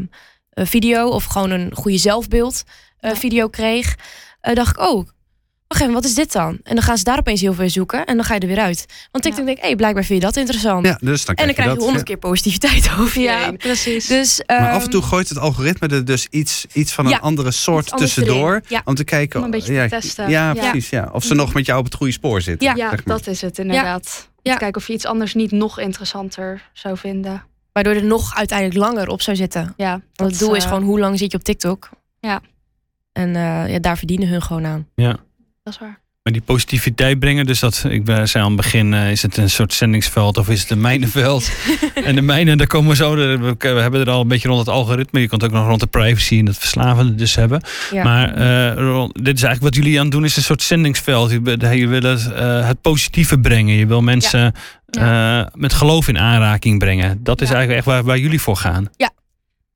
eh, 0.50 0.66
video... 0.66 1.08
of 1.10 1.24
gewoon 1.26 1.52
een 1.52 1.72
goede 1.76 1.98
zelfbeeld 1.98 2.64
eh, 3.00 3.12
video 3.16 3.48
kreeg... 3.48 3.96
eh, 4.42 4.56
dacht 4.56 4.70
ik, 4.78 4.84
oh, 4.84 5.08
wacht 5.68 5.82
even, 5.82 5.94
wat 5.94 6.06
is 6.06 6.14
dit 6.14 6.32
dan? 6.32 6.60
En 6.64 6.76
dan 6.76 6.84
gaan 6.84 6.98
ze 6.98 7.04
daar 7.04 7.18
opeens 7.20 7.42
heel 7.42 7.54
veel 7.54 7.70
zoeken. 7.70 8.06
En 8.06 8.16
dan 8.16 8.26
ga 8.26 8.34
je 8.34 8.40
er 8.40 8.48
weer 8.48 8.60
uit. 8.60 8.86
Want 9.12 9.24
TikTok 9.24 9.40
Ja. 9.40 9.46
denk 9.46 9.58
ik, 9.58 9.64
hey, 9.64 9.76
blijkbaar 9.76 10.04
vind 10.04 10.20
je 10.20 10.26
dat 10.26 10.36
interessant. 10.38 10.86
ja, 10.86 10.98
dus 11.02 11.26
dan 11.26 11.36
en 11.36 11.46
dan 11.46 11.54
krijg 11.56 11.74
je 11.74 11.80
honderd 11.80 12.04
keer 12.04 12.18
positiviteit 12.18 12.90
over 13.00 13.22
je 13.22 13.28
Ja, 13.28 13.44
heen. 13.46 13.58
precies. 13.58 14.08
Dus, 14.08 14.42
Maar 14.48 14.58
af 14.60 14.74
en 14.76 14.80
ehm, 14.82 14.90
toe 14.90 15.02
gooit 15.02 15.30
het 15.30 15.38
algoritme 15.38 15.88
er 15.88 16.06
dus 16.06 16.28
iets, 16.30 16.66
iets 16.74 16.94
van 16.94 17.06
een 17.06 17.12
Ja, 17.12 17.18
andere 17.18 17.52
soort 17.52 17.98
tussendoor. 17.98 18.62
Om 18.86 18.96
te 18.96 19.04
kijken. 19.04 19.40
Om 19.40 19.46
een 19.46 19.52
beetje 19.52 19.68
te 19.68 19.74
ja, 19.74 19.88
testen. 19.88 20.30
Ja, 20.30 20.54
precies. 20.54 20.90
Ja. 20.90 21.10
Of 21.14 21.24
ze 21.24 21.34
nog 21.34 21.54
met 21.54 21.66
jou 21.66 21.80
op 21.80 21.86
het 21.86 21.94
goede 21.96 22.12
spoor 22.14 22.42
zitten. 22.42 22.68
Ja. 22.68 22.76
ja, 22.76 22.90
zeg 22.90 23.06
maar. 23.06 23.18
dat 23.18 23.28
is 23.28 23.42
het 23.42 23.58
inderdaad. 23.60 24.30
Om 24.44 24.52
te 24.52 24.58
kijken 24.58 24.82
of 24.82 24.88
je 24.88 24.94
iets 24.94 25.06
anders 25.06 25.34
niet 25.34 25.52
nog 25.52 25.80
interessanter 25.80 26.70
zou 26.74 26.98
vinden. 26.98 27.44
Waardoor 27.72 27.94
er 27.94 28.04
nog 28.06 28.36
uiteindelijk 28.36 28.80
langer 28.80 29.08
op 29.08 29.22
zou 29.22 29.38
zitten. 29.38 29.74
Ja, 29.78 30.02
Want 30.14 30.32
het 30.32 30.40
doel 30.40 30.56
is 30.56 30.64
eh, 30.64 30.70
gewoon 30.70 30.84
hoe 30.84 31.00
lang 31.00 31.18
zit 31.20 31.32
je 31.32 31.38
op 31.38 31.44
TikTok. 31.44 31.90
Ja. 32.20 32.42
En 33.12 33.36
eh, 33.36 33.72
ja, 33.74 33.80
daar 33.80 33.98
verdienen 33.98 34.28
hun 34.28 34.42
gewoon 34.42 34.66
aan. 34.66 34.88
Ja. 34.96 35.18
Dat 35.66 35.74
is 35.74 35.80
waar. 35.80 36.00
Maar 36.24 36.34
die 36.34 36.42
positiviteit 36.42 37.20
brengen, 37.20 37.46
dus 37.46 37.60
dat, 37.60 37.86
ik 37.90 38.04
ben- 38.06 38.28
zei 38.28 38.44
aan 38.44 38.52
het 38.52 38.62
begin, 38.62 38.94
eh, 38.94 39.12
is 39.12 39.22
het 39.22 39.38
een 39.38 39.50
soort 39.50 39.74
zendingsveld 39.74 40.38
of 40.38 40.50
is 40.50 40.62
het 40.62 40.70
een 40.70 40.82
mijnenveld? 40.82 41.52
en 42.06 42.16
de 42.16 42.22
mijnen, 42.22 42.58
daar 42.58 42.68
komen 42.68 42.90
we 42.90 42.96
zo, 42.96 43.16
we, 43.16 43.56
we 43.60 43.68
hebben 43.68 44.00
het 44.00 44.10
al 44.10 44.22
een 44.22 44.28
beetje 44.28 44.48
rond 44.48 44.60
het 44.60 44.70
algoritme. 44.76 45.20
Je 45.20 45.28
kunt 45.28 45.44
ook 45.44 45.52
nog 45.52 45.68
rond 45.68 45.80
de 45.80 45.88
privacy 45.88 46.40
en 46.40 46.46
het 46.46 46.58
verslavende 46.58 47.16
dus 47.16 47.36
hebben. 47.36 47.62
Ja. 47.92 48.04
Maar 48.04 48.34
eh, 48.34 49.06
dit 49.12 49.36
is 49.38 49.44
eigenlijk 49.44 49.62
wat 49.62 49.76
jullie 49.76 49.98
aan 49.98 50.04
het 50.06 50.12
doen, 50.14 50.24
is 50.24 50.38
een 50.38 50.44
soort 50.44 50.62
zendingsveld. 50.62 51.32
Je, 51.32 51.42
wil- 51.42 51.72
je 51.72 51.88
wil 51.88 52.02
het, 52.02 52.32
eh, 52.32 52.68
het 52.68 52.82
positieve 52.82 53.40
brengen. 53.40 53.76
Je 53.76 53.86
wil 53.88 54.02
mensen 54.02 54.54
met 55.54 55.74
geloof 55.74 56.08
in 56.08 56.20
aanraking 56.20 56.80
brengen. 56.80 57.24
Dat 57.24 57.42
is 57.42 57.50
Ja. 57.50 57.56
eigenlijk 57.56 57.86
echt 57.86 57.96
waar, 57.96 58.04
waar 58.04 58.18
jullie 58.20 58.42
voor 58.42 58.56
gaan. 58.58 58.90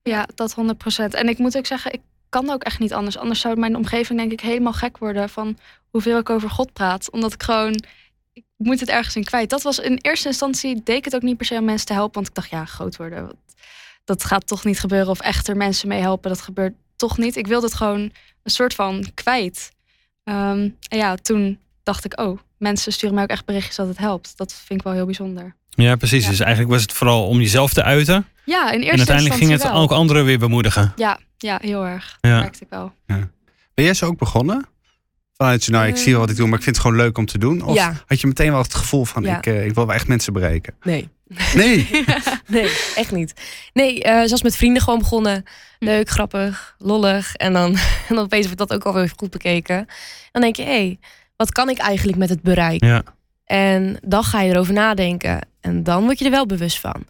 Ja, 0.04 0.28
dat 0.36 0.54
100%. 0.54 1.14
En 1.14 1.28
ik 1.30 1.38
moet 1.38 1.58
ook 1.58 1.66
zeggen, 1.66 1.94
ik 1.94 2.00
kan 2.30 2.50
ook 2.50 2.64
echt 2.64 2.80
niet 2.80 2.94
anders. 2.94 3.18
Anders 3.18 3.40
zou 3.40 3.60
mijn 3.60 3.76
omgeving 3.76 4.20
denk 4.20 4.32
ik 4.32 4.40
helemaal 4.40 4.74
gek 4.74 4.98
worden 4.98 5.30
van 5.30 5.58
hoeveel 5.90 6.18
ik 6.20 6.30
over 6.30 6.50
God 6.50 6.74
praat. 6.74 7.12
Omdat 7.12 7.34
ik 7.34 7.44
gewoon, 7.44 7.84
ik 8.34 8.44
moet 8.58 8.80
het 8.80 8.90
ergens 8.90 9.16
in 9.16 9.24
kwijt. 9.24 9.50
Dat 9.50 9.62
was 9.62 9.80
in 9.80 9.98
eerste 10.02 10.28
instantie, 10.28 10.82
deed 10.84 10.98
ik 10.98 11.06
het 11.06 11.16
ook 11.16 11.22
niet 11.22 11.38
per 11.38 11.46
se 11.46 11.56
om 11.58 11.66
mensen 11.66 11.88
te 11.88 11.94
helpen. 11.94 12.14
Want 12.14 12.28
ik 12.28 12.34
dacht, 12.36 12.50
ja, 12.50 12.66
groot 12.66 12.96
worden, 12.98 13.26
wat- 13.26 13.36
dat 14.06 14.24
gaat 14.24 14.48
toch 14.48 14.66
niet 14.66 14.80
gebeuren. 14.80 15.10
Of 15.10 15.20
echt 15.20 15.48
er 15.48 15.58
mensen 15.58 15.88
mee 15.88 16.02
helpen, 16.02 16.30
dat 16.30 16.42
gebeurt 16.42 16.74
toch 16.96 17.18
niet. 17.18 17.36
Ik 17.36 17.48
wilde 17.48 17.66
het 17.66 17.76
gewoon 17.76 18.00
een 18.44 18.52
soort 18.52 18.74
van 18.74 19.06
kwijt. 19.14 19.72
Ehm, 20.24 20.70
en 20.90 20.98
ja, 20.98 21.16
toen 21.16 21.60
dacht 21.84 22.06
ik, 22.06 22.20
oh, 22.20 22.40
mensen 22.58 22.92
sturen 22.94 23.16
mij 23.16 23.24
ook 23.24 23.30
echt 23.30 23.46
berichtjes 23.46 23.76
dat 23.76 23.88
het 23.88 23.98
helpt. 23.98 24.38
Dat 24.38 24.54
vind 24.54 24.80
ik 24.80 24.86
wel 24.86 24.96
heel 24.96 25.06
bijzonder. 25.06 25.56
Ja, 25.70 25.96
precies. 25.96 26.24
Ja. 26.24 26.30
Dus 26.30 26.40
eigenlijk 26.40 26.72
was 26.72 26.82
het 26.82 26.94
vooral 26.94 27.28
om 27.28 27.40
jezelf 27.40 27.74
te 27.74 27.84
uiten. 27.84 28.28
Ja, 28.46 28.72
in 28.72 28.74
eerste 28.74 28.92
en 28.92 28.98
uiteindelijk 28.98 29.36
ging 29.36 29.50
het 29.52 29.60
instantie 29.62 29.70
wel. 29.88 29.90
ook 29.90 29.98
anderen 29.98 30.26
weer 30.26 30.40
bemoedigen. 30.40 30.94
Ja, 30.96 31.20
ja, 31.38 31.58
heel 31.62 31.86
erg. 31.86 32.18
Ja. 32.22 32.30
Dat 32.34 32.40
merkte 32.42 32.64
ik 32.64 32.70
wel. 32.70 32.92
Ben 33.74 33.86
jij 33.86 33.94
zo 33.94 34.06
ook 34.06 34.18
begonnen? 34.18 34.66
Vanuit, 35.42 35.68
nou, 35.68 35.88
ik 35.88 35.98
zie 35.98 36.12
wel 36.12 36.22
wat 36.22 36.30
ik 36.30 36.36
doe, 36.36 36.48
maar 36.48 36.58
ik 36.58 36.64
vind 36.64 36.76
het 36.76 36.86
gewoon 36.86 37.02
leuk 37.02 37.18
om 37.18 37.26
te 37.26 37.38
doen. 37.38 37.62
Of 37.64 37.76
Ja. 37.76 37.94
had 38.08 38.22
je 38.22 38.28
meteen 38.28 38.52
wel 38.52 38.62
het 38.62 38.74
gevoel 38.74 39.06
van, 39.06 39.24
Ja. 39.24 39.38
ik, 39.38 39.46
eh, 39.46 39.66
ik 39.66 39.74
wil 39.74 39.86
wel 39.86 39.96
echt 39.96 40.08
mensen 40.08 40.34
bereiken? 40.34 40.74
Nee. 40.84 41.10
Nee. 41.56 41.88
Nee, 42.48 42.72
echt 42.96 43.12
niet. 43.12 43.34
Nee, 43.74 44.04
eh 44.04 44.24
zoals 44.26 44.44
met 44.44 44.56
vrienden 44.56 44.82
gewoon 44.82 45.00
begonnen. 45.00 45.44
Leuk, 45.80 46.10
grappig, 46.10 46.76
lollig. 46.78 47.36
En 47.36 47.54
dan, 47.54 47.72
en 48.10 48.16
dan 48.16 48.18
opeens 48.24 48.46
wordt 48.46 48.60
dat 48.60 48.74
ook 48.74 48.84
alweer 48.84 49.12
goed 49.16 49.30
bekeken. 49.30 49.86
Dan 50.32 50.42
denk 50.42 50.56
je, 50.56 50.64
hé, 50.64 50.70
hey, 50.70 51.00
wat 51.36 51.52
kan 51.52 51.70
ik 51.70 51.78
eigenlijk 51.78 52.18
met 52.18 52.30
het 52.30 52.42
bereik? 52.42 52.84
Ja. 52.84 53.04
En 53.46 53.98
dan 54.02 54.24
ga 54.24 54.42
je 54.42 54.52
erover 54.52 54.74
nadenken. 54.74 55.40
En 55.62 55.84
dan 55.84 56.04
word 56.04 56.20
je 56.20 56.26
er 56.26 56.32
wel 56.32 56.46
bewust 56.46 56.80
van. 56.80 57.06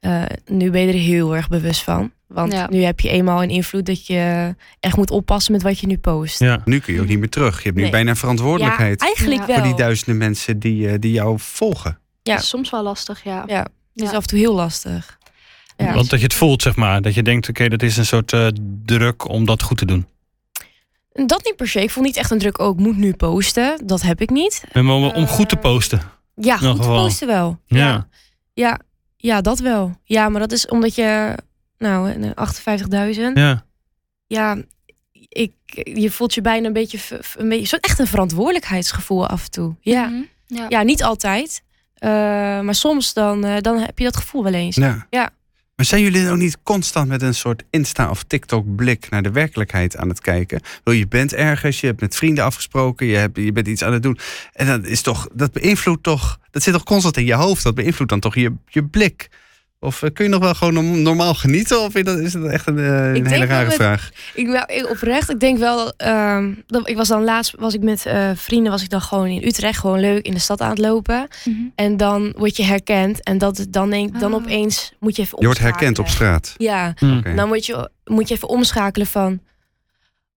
Eh, 0.00 0.22
nu 0.46 0.70
ben 0.70 0.80
je 0.80 0.88
er 0.92 0.98
heel 0.98 1.36
erg 1.36 1.48
bewust 1.48 1.82
van. 1.82 2.12
Want 2.32 2.52
Ja. 2.52 2.66
nu 2.70 2.82
heb 2.82 3.00
je 3.00 3.08
eenmaal 3.08 3.42
een 3.42 3.50
invloed 3.50 3.86
dat 3.86 4.06
je 4.06 4.54
echt 4.80 4.96
moet 4.96 5.10
oppassen 5.10 5.52
met 5.52 5.62
wat 5.62 5.78
je 5.78 5.86
nu 5.86 5.98
post. 5.98 6.38
Ja. 6.38 6.60
Nu 6.64 6.78
kun 6.78 6.94
je 6.94 7.00
ook 7.00 7.06
niet 7.06 7.18
meer 7.18 7.28
terug. 7.28 7.56
Je 7.56 7.62
hebt 7.62 7.76
nu 7.76 7.82
Nee. 7.82 7.90
bijna 7.90 8.14
verantwoordelijkheid 8.14 9.00
Ja, 9.00 9.06
eigenlijk 9.06 9.40
Ja. 9.40 9.46
wel. 9.46 9.56
voor 9.56 9.64
die 9.64 9.74
duizenden 9.76 10.16
mensen 10.16 10.58
die, 10.58 10.88
eh, 10.88 10.94
die 10.98 11.12
jou 11.12 11.38
volgen. 11.38 11.98
Ja. 12.22 12.38
Soms 12.38 12.70
wel 12.70 12.82
lastig, 12.82 13.24
ja. 13.24 13.44
Ja, 13.46 13.58
het 13.62 13.68
is 13.94 14.10
Ja. 14.10 14.16
af 14.16 14.22
en 14.22 14.28
toe 14.28 14.38
heel 14.38 14.54
lastig. 14.54 15.18
Ja. 15.76 15.94
Want 15.94 16.10
dat 16.10 16.18
je 16.18 16.24
het 16.24 16.34
voelt, 16.34 16.62
zeg 16.62 16.76
maar. 16.76 17.02
Dat 17.02 17.14
je 17.14 17.22
denkt, 17.22 17.48
oké, 17.48 17.68
dat 17.68 17.82
is 17.82 17.96
een 17.96 18.06
soort 18.06 18.32
eh, 18.32 18.46
druk 18.84 19.28
om 19.28 19.44
dat 19.44 19.62
goed 19.62 19.78
te 19.78 19.84
doen. 19.86 20.06
En 21.12 21.26
Dat 21.26 21.44
niet 21.44 21.56
per 21.56 21.68
se. 21.68 21.82
Ik 21.82 21.90
voel 21.90 22.02
niet 22.02 22.16
echt 22.16 22.30
een 22.30 22.38
druk, 22.38 22.58
oh, 22.58 22.68
ik 22.78 22.84
moet 22.84 22.96
nu 22.96 23.12
posten. 23.14 23.80
Dat 23.86 24.02
heb 24.02 24.20
ik 24.20 24.30
niet. 24.30 24.64
En 24.72 24.88
om, 24.88 25.04
om 25.04 25.26
goed 25.26 25.48
te 25.48 25.54
Eh, 25.56 25.60
posten. 25.62 26.00
Ja, 26.34 26.56
goed 26.56 26.82
te 26.82 26.88
posten 26.88 27.26
wel. 27.26 27.58
Ja. 27.66 27.78
Ja. 27.78 28.08
Ja, 28.54 28.78
ja, 29.16 29.40
dat 29.40 29.58
wel. 29.58 29.94
Ja, 30.04 30.28
maar 30.28 30.40
dat 30.40 30.52
is 30.52 30.66
omdat 30.68 30.94
je, 30.94 31.34
nou, 31.80 32.10
een 32.10 32.34
58.000. 33.16 33.20
Ja. 33.34 33.64
Ja, 34.26 34.56
ik, 35.28 35.52
je 35.74 36.10
voelt 36.10 36.34
je 36.34 36.40
bijna 36.40 36.66
een 36.66 36.72
beetje, 36.72 36.98
een 37.36 37.48
beetje, 37.48 37.66
zo 37.66 37.76
echt 37.76 37.98
een 37.98 38.06
verantwoordelijkheidsgevoel 38.06 39.26
af 39.26 39.44
en 39.44 39.50
toe. 39.50 39.74
Ja, 39.80 40.06
Mhm. 40.06 40.22
ja. 40.46 40.66
ja 40.68 40.82
niet 40.82 41.02
altijd. 41.02 41.62
Eh, 41.94 42.10
maar 42.60 42.74
soms 42.74 43.12
dan, 43.12 43.44
eh, 43.44 43.56
dan 43.60 43.78
heb 43.78 43.98
je 43.98 44.04
dat 44.04 44.16
gevoel 44.16 44.42
wel 44.42 44.52
eens. 44.54 44.76
Ja. 44.76 45.06
Ja. 45.10 45.30
Maar 45.76 45.86
zijn 45.88 46.02
jullie 46.02 46.30
ook 46.30 46.36
niet 46.36 46.58
constant 46.62 47.08
met 47.08 47.22
een 47.22 47.34
soort 47.34 47.62
Insta- 47.70 48.10
of 48.10 48.22
TikTok-blik 48.22 49.10
naar 49.10 49.22
de 49.22 49.30
werkelijkheid 49.30 49.96
aan 49.96 50.08
het 50.08 50.20
kijken? 50.20 50.60
Wil 50.84 50.94
je 50.94 51.08
bent 51.08 51.34
ergens, 51.34 51.80
je 51.80 51.86
hebt 51.86 52.00
met 52.00 52.16
vrienden 52.16 52.44
afgesproken, 52.44 53.06
je, 53.06 53.16
hebt, 53.16 53.36
je 53.36 53.52
bent 53.52 53.66
iets 53.66 53.82
aan 53.84 53.92
het 53.92 54.02
doen. 54.02 54.18
En 54.52 54.66
dat 54.66 54.84
is 54.84 55.02
toch, 55.02 55.28
dat 55.34 55.52
beïnvloedt 55.52 56.02
toch, 56.02 56.38
dat 56.50 56.62
zit 56.62 56.72
toch 56.74 56.84
constant 56.84 57.16
in 57.16 57.24
je 57.24 57.34
hoofd. 57.34 57.62
Dat 57.62 57.74
beïnvloedt 57.74 58.10
dan 58.10 58.20
toch 58.20 58.34
je, 58.34 58.52
je 58.66 58.84
blik. 58.84 59.28
Of 59.82 60.02
eh, 60.02 60.10
kun 60.12 60.24
je 60.24 60.30
nog 60.30 60.40
wel 60.40 60.54
gewoon 60.54 60.74
norm- 60.74 61.02
normaal 61.02 61.34
genieten? 61.34 61.80
Of 61.80 61.94
is 61.94 62.32
dat, 62.32 62.44
echt 62.50 62.66
een, 62.66 62.78
eh, 62.78 63.14
een 63.14 63.26
hele 63.26 63.44
rare 63.44 63.64
met- 63.66 63.74
vraag? 63.74 64.10
Ik, 64.34 64.46
wel- 64.46 64.64
ik- 64.66 64.90
oprecht, 64.90 65.30
ik 65.30 65.40
denk 65.40 65.58
wel. 65.58 65.92
ehm, 65.96 66.52
dat, 66.66 66.88
ik 66.88 66.96
was 66.96 67.08
dan 67.08 67.24
laatst 67.24 67.54
was 67.58 67.74
ik 67.74 67.82
met 67.82 68.06
eh, 68.06 68.30
vrienden, 68.34 68.72
was 68.72 68.82
ik 68.82 68.88
dan 68.90 69.00
gewoon 69.00 69.26
in 69.26 69.44
Utrecht, 69.46 69.78
gewoon 69.78 70.00
leuk 70.00 70.24
in 70.26 70.32
de 70.34 70.38
stad 70.40 70.60
aan 70.60 70.70
het 70.70 70.78
lopen. 70.78 71.28
Mhm. 71.44 71.56
En 71.74 71.96
dan 71.96 72.32
word 72.36 72.56
je 72.56 72.62
herkend. 72.64 73.22
En 73.22 73.38
dat, 73.38 73.66
dan, 73.70 73.90
denk, 73.90 74.20
dan 74.20 74.32
Ah. 74.34 74.42
opeens 74.42 74.92
moet 75.00 75.16
je 75.16 75.22
even 75.22 75.36
Je 75.38 75.44
wordt 75.44 75.60
herkend 75.60 75.98
op 75.98 76.04
omschakelen. 76.04 76.40
straat. 76.44 76.54
Ja, 76.58 76.94
dan 77.34 77.48
moet 77.48 77.66
je, 77.66 77.90
moet 78.04 78.28
je 78.28 78.34
even 78.34 78.48
omschakelen 78.48 79.06
van... 79.06 79.40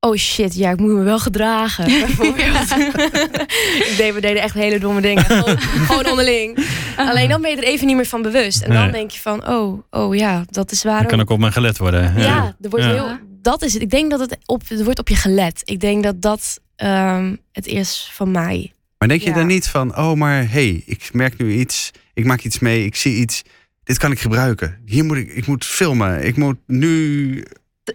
Oh 0.05 0.15
shit, 0.15 0.55
ja, 0.55 0.69
ik 0.71 0.79
moet 0.79 0.91
me 0.91 1.03
wel 1.03 1.19
gedragen. 1.19 1.85
bijvoorbeeld. 2.05 2.71
ik 3.89 3.93
deed, 3.97 4.13
we 4.13 4.21
deden 4.21 4.41
echt 4.41 4.53
hele 4.53 4.79
domme 4.79 5.01
dingen. 5.01 5.25
Gewoon, 5.25 5.59
gewoon 5.87 6.05
onderling. 6.09 6.65
Alleen 6.97 7.29
dan 7.29 7.41
ben 7.41 7.51
je 7.51 7.57
er 7.57 7.63
even 7.63 7.87
niet 7.87 7.95
meer 7.95 8.05
van 8.05 8.21
bewust. 8.21 8.61
En 8.61 8.71
dan 8.73 8.81
Nee. 8.81 8.91
denk 8.91 9.11
je 9.11 9.19
van, 9.19 9.47
oh, 9.47 9.83
oh 9.89 10.15
ja, 10.15 10.45
dat 10.49 10.71
is 10.71 10.83
waar. 10.83 10.99
Dan 10.99 11.07
kan 11.07 11.21
ook 11.21 11.29
op 11.29 11.39
mijn 11.39 11.51
gelet 11.53 11.77
worden. 11.77 12.13
Ja, 12.17 12.55
er 12.61 12.69
wordt 12.69 12.85
Ja. 12.85 12.91
heel, 12.91 13.17
dat 13.41 13.61
is 13.61 13.73
het. 13.73 13.81
Ik 13.81 13.89
denk 13.89 14.11
dat 14.11 14.19
het 14.19 14.37
op, 14.45 14.61
er 14.69 14.83
wordt 14.83 14.99
op 14.99 15.07
je 15.09 15.15
gelet. 15.15 15.61
Ik 15.63 15.79
denk 15.79 16.03
dat 16.03 16.21
dat 16.21 16.59
ehm, 16.75 17.35
het 17.51 17.67
is 17.67 18.09
van 18.13 18.31
mij. 18.31 18.71
Maar 18.97 19.07
denk 19.07 19.21
je 19.21 19.29
Ja. 19.29 19.35
dan 19.35 19.47
niet 19.47 19.67
van, 19.67 19.97
oh 19.97 20.13
maar 20.13 20.37
hé, 20.37 20.45
hey, 20.47 20.83
ik 20.85 21.09
merk 21.13 21.37
nu 21.37 21.51
iets, 21.53 21.91
ik 22.13 22.25
maak 22.25 22.41
iets 22.41 22.59
mee, 22.59 22.85
ik 22.85 22.95
zie 22.95 23.15
iets, 23.15 23.41
dit 23.83 23.97
kan 23.97 24.11
ik 24.11 24.19
gebruiken. 24.19 24.79
Hier 24.85 25.03
moet 25.05 25.17
ik, 25.17 25.29
ik 25.33 25.45
moet 25.47 25.65
filmen, 25.65 26.23
ik 26.25 26.35
moet 26.37 26.57
nu... 26.67 27.43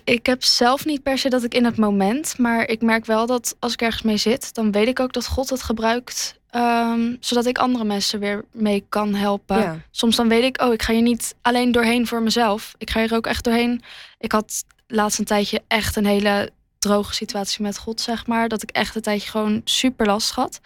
Ik 0.04 0.26
heb 0.26 0.44
zelf 0.44 0.84
niet 0.84 1.02
per 1.02 1.18
se 1.18 1.28
dat 1.28 1.44
ik 1.44 1.54
in 1.54 1.64
het 1.64 1.76
moment, 1.76 2.38
maar 2.38 2.68
ik 2.68 2.82
merk 2.82 3.04
wel 3.04 3.26
dat 3.26 3.56
als 3.58 3.72
ik 3.72 3.82
ergens 3.82 4.02
mee 4.02 4.16
zit, 4.16 4.54
dan 4.54 4.72
weet 4.72 4.88
ik 4.88 5.00
ook 5.00 5.12
dat 5.12 5.26
God 5.26 5.50
het 5.50 5.62
gebruikt, 5.62 6.40
ehm, 6.50 7.16
zodat 7.20 7.46
ik 7.46 7.58
andere 7.58 7.84
mensen 7.84 8.20
weer 8.20 8.44
mee 8.52 8.84
kan 8.88 9.14
helpen. 9.14 9.58
Ja. 9.58 9.80
Soms 9.90 10.16
dan 10.16 10.28
weet 10.28 10.44
ik, 10.44 10.62
oh, 10.62 10.72
ik 10.72 10.82
ga 10.82 10.92
hier 10.92 11.02
niet 11.02 11.34
alleen 11.42 11.72
doorheen 11.72 12.06
voor 12.06 12.22
mezelf. 12.22 12.74
Ik 12.78 12.90
ga 12.90 13.00
hier 13.00 13.14
ook 13.14 13.26
echt 13.26 13.44
doorheen. 13.44 13.82
Ik 14.18 14.32
had 14.32 14.64
laatst 14.86 15.18
een 15.18 15.24
tijdje 15.24 15.62
echt 15.68 15.96
een 15.96 16.06
hele 16.06 16.50
droge 16.78 17.14
situatie 17.14 17.62
met 17.62 17.78
God, 17.78 18.00
zeg 18.00 18.26
maar. 18.26 18.48
Dat 18.48 18.62
ik 18.62 18.70
echt 18.70 18.94
een 18.94 19.02
tijdje 19.02 19.30
gewoon 19.30 19.60
super 19.64 20.06
last 20.06 20.30
had. 20.30 20.60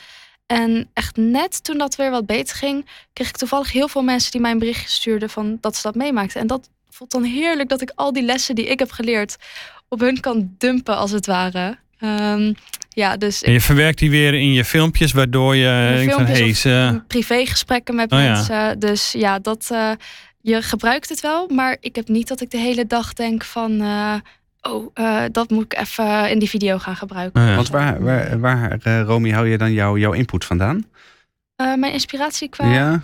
En 0.46 0.90
echt 0.92 1.16
net 1.16 1.64
toen 1.64 1.78
dat 1.78 1.96
weer 1.96 2.10
wat 2.10 2.26
beter 2.26 2.56
ging, 2.56 2.86
kreeg 3.12 3.28
ik 3.28 3.36
toevallig 3.36 3.72
heel 3.72 3.88
veel 3.88 4.02
mensen 4.02 4.30
die 4.30 4.40
mij 4.40 4.50
een 4.50 4.58
berichtje 4.58 4.88
stuurden 4.88 5.30
van 5.30 5.58
dat 5.60 5.76
ze 5.76 5.82
dat 5.82 5.94
meemaakten. 5.94 6.40
En 6.40 6.46
dat 6.46 6.68
voelt 7.02 7.24
dan 7.24 7.32
heerlijk 7.32 7.68
dat 7.68 7.80
ik 7.80 7.92
al 7.94 8.12
die 8.12 8.22
lessen 8.22 8.54
die 8.54 8.66
ik 8.66 8.78
heb 8.78 8.90
geleerd 8.90 9.36
op 9.88 10.00
hun 10.00 10.20
kan 10.20 10.54
dumpen, 10.58 10.96
als 10.96 11.10
het 11.10 11.26
ware. 11.26 11.78
Ehm, 11.98 12.52
ja, 12.88 13.16
dus 13.16 13.42
En 13.42 13.52
je 13.52 13.60
verwerkt 13.60 13.98
die 13.98 14.10
weer 14.10 14.34
in 14.34 14.52
je 14.52 14.64
filmpjes, 14.64 15.12
waardoor 15.12 15.56
je 15.56 15.94
van, 16.08 16.26
filmpjes 16.26 16.62
hey, 16.62 17.00
privégesprekken 17.06 17.94
met 17.94 18.12
Oh 18.12 18.18
ja. 18.18 18.32
mensen. 18.32 18.78
Dus 18.78 19.12
ja, 19.12 19.38
dat, 19.38 19.68
eh, 19.72 19.90
je 20.40 20.62
gebruikt 20.62 21.08
het 21.08 21.20
wel, 21.20 21.48
maar 21.48 21.76
ik 21.80 21.96
heb 21.96 22.08
niet 22.08 22.28
dat 22.28 22.40
ik 22.40 22.50
de 22.50 22.58
hele 22.58 22.86
dag 22.86 23.12
denk 23.12 23.44
van, 23.44 23.80
eh, 23.80 24.14
oh, 24.60 24.90
eh, 24.94 25.24
dat 25.32 25.50
moet 25.50 25.64
ik 25.64 25.78
even 25.78 26.30
in 26.30 26.38
die 26.38 26.48
video 26.48 26.78
gaan 26.78 26.96
gebruiken. 26.96 27.42
Oh 27.42 27.48
ja. 27.48 27.54
Want 27.54 27.68
waar, 27.68 28.02
waar, 28.02 28.40
waar 28.40 28.78
eh, 28.82 29.02
Romy, 29.02 29.30
hou 29.30 29.48
je 29.48 29.58
dan 29.58 29.72
jouw 29.72 29.98
jouw 29.98 30.12
input 30.12 30.44
vandaan? 30.44 30.84
Eh, 31.56 31.74
mijn 31.74 31.92
inspiratie 31.92 32.48
qua 32.48 32.72
Ja? 32.72 33.02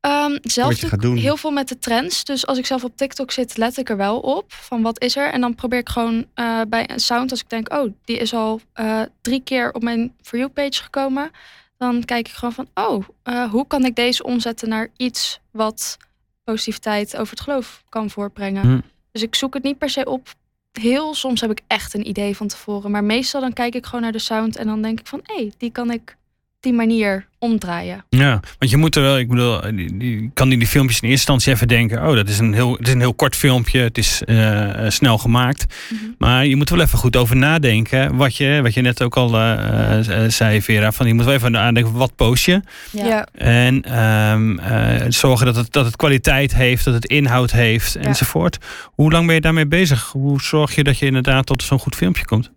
Ehm, 0.00 0.38
zelf 0.42 0.68
Wat 0.68 0.76
je 0.76 0.80
doe 0.80 0.90
gaat 0.90 1.04
ik 1.04 1.04
doen. 1.04 1.16
heel 1.16 1.36
veel 1.36 1.50
met 1.50 1.68
de 1.68 1.78
trends. 1.78 2.24
Dus 2.24 2.46
als 2.46 2.58
ik 2.58 2.66
zelf 2.66 2.84
op 2.84 2.96
TikTok 2.96 3.30
zit, 3.30 3.56
let 3.56 3.76
ik 3.76 3.88
er 3.88 3.96
wel 3.96 4.18
op 4.18 4.52
van 4.52 4.82
wat 4.82 5.02
is 5.02 5.16
er. 5.16 5.32
En 5.32 5.40
dan 5.40 5.54
probeer 5.54 5.78
ik 5.78 5.88
gewoon 5.88 6.26
eh, 6.34 6.60
bij 6.68 6.90
een 6.90 7.00
sound, 7.00 7.30
als 7.30 7.40
ik 7.40 7.48
denk, 7.48 7.72
oh, 7.72 7.92
die 8.04 8.18
is 8.18 8.34
al 8.34 8.60
eh, 8.72 9.02
drie 9.20 9.42
keer 9.42 9.72
op 9.72 9.82
mijn 9.82 10.14
For 10.22 10.38
You 10.38 10.50
page 10.50 10.82
gekomen. 10.82 11.30
Dan 11.76 12.04
kijk 12.04 12.28
ik 12.28 12.34
gewoon 12.34 12.54
van, 12.54 12.68
oh, 12.74 13.04
eh, 13.22 13.50
hoe 13.50 13.66
kan 13.66 13.84
ik 13.84 13.96
deze 13.96 14.22
omzetten 14.22 14.68
naar 14.68 14.88
iets 14.96 15.40
wat 15.50 15.96
positiviteit 16.44 17.16
over 17.16 17.30
het 17.30 17.40
geloof 17.40 17.82
kan 17.88 18.10
voortbrengen. 18.10 18.62
Hm. 18.62 18.80
Dus 19.12 19.22
ik 19.22 19.34
zoek 19.34 19.54
het 19.54 19.62
niet 19.62 19.78
per 19.78 19.90
se 19.90 20.04
op. 20.04 20.28
Heel 20.72 21.14
soms 21.14 21.40
heb 21.40 21.50
ik 21.50 21.60
echt 21.66 21.94
een 21.94 22.08
idee 22.08 22.36
van 22.36 22.48
tevoren. 22.48 22.90
Maar 22.90 23.04
meestal 23.04 23.40
dan 23.40 23.52
kijk 23.52 23.74
ik 23.74 23.84
gewoon 23.84 24.00
naar 24.00 24.12
de 24.12 24.18
sound 24.18 24.56
en 24.56 24.66
dan 24.66 24.82
denk 24.82 25.00
ik 25.00 25.06
van, 25.06 25.20
hé, 25.22 25.34
hey, 25.34 25.52
die 25.58 25.70
kan 25.70 25.90
ik 25.90 26.16
die 26.60 26.72
manier 26.72 27.26
omdraaien. 27.38 28.04
Ja, 28.08 28.40
want 28.58 28.70
je 28.70 28.76
moet 28.76 28.96
er 28.96 29.02
wel, 29.02 29.18
ik 29.18 29.28
bedoel, 29.28 29.60
die, 29.60 29.96
die, 29.96 30.30
kan 30.34 30.52
in 30.52 30.58
die 30.58 30.68
filmpjes 30.68 31.00
in 31.00 31.08
eerste 31.08 31.32
instantie 31.32 31.52
even 31.52 31.68
denken, 31.68 32.08
oh, 32.08 32.14
dat 32.14 32.28
is 32.28 32.38
een 32.38 32.54
heel, 32.54 32.72
het 32.72 32.86
is 32.86 32.92
een 32.92 33.00
heel 33.00 33.14
kort 33.14 33.36
filmpje, 33.36 33.80
het 33.80 33.98
is 33.98 34.22
eh, 34.24 34.84
eh, 34.84 34.90
snel 34.90 35.18
gemaakt. 35.18 35.66
Mhm. 35.90 36.04
Maar 36.18 36.46
je 36.46 36.56
moet 36.56 36.70
er 36.70 36.76
wel 36.76 36.84
even 36.84 36.98
goed 36.98 37.16
over 37.16 37.36
nadenken, 37.36 38.16
wat 38.16 38.36
je, 38.36 38.60
wat 38.62 38.74
je 38.74 38.80
net 38.80 39.02
ook 39.02 39.16
al 39.16 39.34
eh, 39.34 40.24
eh, 40.24 40.30
zei, 40.30 40.62
Vera, 40.62 40.92
van 40.92 41.06
je 41.06 41.14
moet 41.14 41.24
wel 41.24 41.34
even 41.34 41.52
nadenken, 41.52 41.92
wat 41.92 42.16
post 42.16 42.44
je? 42.44 42.60
Ja. 42.90 43.26
En 43.32 43.82
ehm, 43.82 44.58
eh, 44.58 45.06
zorgen 45.08 45.46
dat 45.46 45.56
het, 45.56 45.72
dat 45.72 45.84
het 45.84 45.96
kwaliteit 45.96 46.54
heeft, 46.54 46.84
dat 46.84 46.94
het 46.94 47.06
inhoud 47.06 47.50
heeft, 47.50 47.96
enzovoort. 47.96 48.58
Hoe 48.84 49.10
lang 49.10 49.26
ben 49.26 49.34
je 49.34 49.40
daarmee 49.40 49.66
bezig? 49.66 50.10
Hoe 50.12 50.40
zorg 50.40 50.74
je 50.74 50.84
dat 50.84 50.98
je 50.98 51.06
inderdaad 51.06 51.46
tot 51.46 51.62
zo'n 51.62 51.78
goed 51.78 51.96
filmpje 51.96 52.24
komt? 52.24 52.50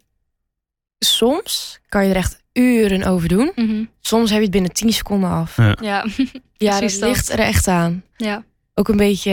Soms 0.99 1.79
kan 1.89 2.03
je 2.03 2.09
er 2.09 2.15
echt 2.15 2.42
uren 2.53 3.03
over 3.03 3.27
doen. 3.27 3.51
Mhm. 3.55 3.83
Soms 4.01 4.29
heb 4.29 4.37
je 4.37 4.43
het 4.43 4.51
binnen 4.53 4.71
10 4.73 4.93
seconden 4.93 5.29
af. 5.29 5.57
Ja. 5.57 5.75
Ja, 5.81 6.05
Ja, 6.57 6.79
dat 6.79 6.99
ligt 6.99 7.29
er 7.31 7.39
echt 7.39 7.67
aan. 7.67 8.03
ja. 8.17 8.43
Ook 8.73 8.87
een 8.87 8.97
beetje. 8.97 9.31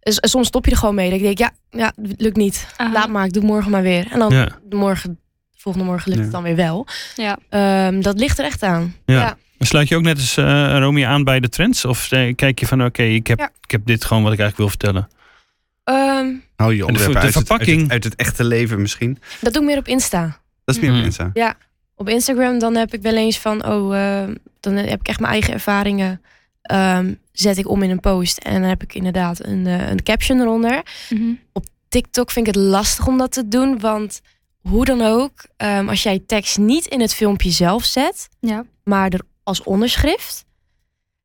eh, 0.00 0.14
soms 0.20 0.46
stop 0.46 0.64
je 0.64 0.70
er 0.70 0.76
gewoon 0.76 0.94
mee. 0.94 1.10
Dat 1.10 1.18
ik 1.18 1.24
denk, 1.24 1.38
ja, 1.38 1.50
ja, 1.70 1.92
lukt 2.16 2.36
niet. 2.36 2.66
Aha. 2.76 2.92
Laat 2.92 3.08
maar, 3.08 3.24
ik 3.24 3.32
doe 3.32 3.42
morgen 3.42 3.70
maar 3.70 3.82
weer. 3.82 4.06
En 4.10 4.18
dan 4.18 4.32
Ja. 4.32 4.48
morgen, 4.70 5.18
volgende 5.56 5.86
morgen 5.86 6.06
lukt 6.08 6.18
Ja. 6.18 6.24
het 6.24 6.32
dan 6.34 6.42
weer 6.42 6.56
wel. 6.56 6.86
Ja. 7.16 7.38
Ehm, 7.48 8.00
dat 8.00 8.18
ligt 8.18 8.38
er 8.38 8.44
echt 8.44 8.62
aan. 8.62 8.94
Ja. 9.04 9.14
Ja. 9.20 9.36
Sluit 9.58 9.88
je 9.88 9.96
ook 9.96 10.02
net 10.02 10.16
als 10.16 10.36
eh 10.36 10.76
Romy 10.78 11.04
aan 11.04 11.24
bij 11.24 11.40
de 11.40 11.48
trends? 11.48 11.84
Of 11.84 12.12
eh, 12.12 12.34
kijk 12.34 12.58
je 12.58 12.66
van, 12.66 12.84
oké, 12.84 13.02
ik, 13.02 13.26
heb, 13.26 13.38
Ja. 13.38 13.50
ik 13.60 13.70
heb 13.70 13.86
dit 13.86 14.04
gewoon 14.04 14.22
wat 14.22 14.32
ik 14.32 14.38
eigenlijk 14.38 14.70
wil 14.70 14.78
vertellen? 14.78 15.08
Ehm, 15.84 16.32
Hou 16.56 16.72
je 16.72 16.78
de 16.78 16.86
onderwerpen 16.86 16.94
ver- 17.02 17.12
de 17.12 17.18
uit, 17.18 17.24
het, 17.26 17.36
uit, 17.36 17.46
verpakking. 17.46 17.82
het, 17.82 17.90
uit 17.90 18.04
het 18.04 18.14
echte 18.14 18.44
leven 18.44 18.80
misschien? 18.80 19.18
dat 19.40 19.52
doe 19.52 19.62
ik 19.62 19.68
meer 19.68 19.78
op 19.78 19.88
Insta. 19.88 20.40
Dat 20.64 20.74
is 20.74 20.80
meer 20.80 20.90
Mhm. 20.92 21.00
mensen. 21.00 21.30
Op 21.96 22.08
Instagram 22.08 22.58
dan 22.58 22.74
heb 22.76 22.94
ik 22.94 23.02
wel 23.02 23.16
eens 23.16 23.38
van, 23.38 23.66
oh, 23.66 23.96
ehm, 23.96 24.34
dan 24.60 24.74
heb 24.74 25.00
ik 25.00 25.08
echt 25.08 25.20
mijn 25.20 25.32
eigen 25.32 25.52
ervaringen. 25.52 26.20
ehm, 26.62 27.14
zet 27.32 27.58
ik 27.58 27.68
om 27.68 27.82
in 27.82 27.90
een 27.90 28.00
post. 28.00 28.38
En 28.38 28.60
dan 28.60 28.68
heb 28.68 28.82
ik 28.82 28.94
inderdaad 28.94 29.44
een, 29.44 29.66
eh, 29.66 29.88
een 29.90 30.02
caption 30.02 30.40
eronder. 30.40 30.82
Mhm. 31.10 31.32
TikTok 31.88 32.30
vind 32.30 32.48
ik 32.48 32.54
het 32.54 32.64
lastig 32.64 33.06
om 33.06 33.18
dat 33.18 33.32
te 33.32 33.48
doen. 33.48 33.78
Want 33.80 34.20
hoe 34.60 34.84
dan 34.84 35.02
ook, 35.02 35.32
ehm, 35.56 35.88
als 35.88 36.02
jij 36.02 36.22
tekst 36.26 36.58
niet 36.58 36.86
in 36.86 37.00
het 37.00 37.14
filmpje 37.14 37.50
zelf 37.50 37.84
zet, 37.84 38.28
Ja. 38.40 38.64
maar 38.84 39.08
er 39.12 39.20
als 39.42 39.62
onderschrift, 39.62 40.44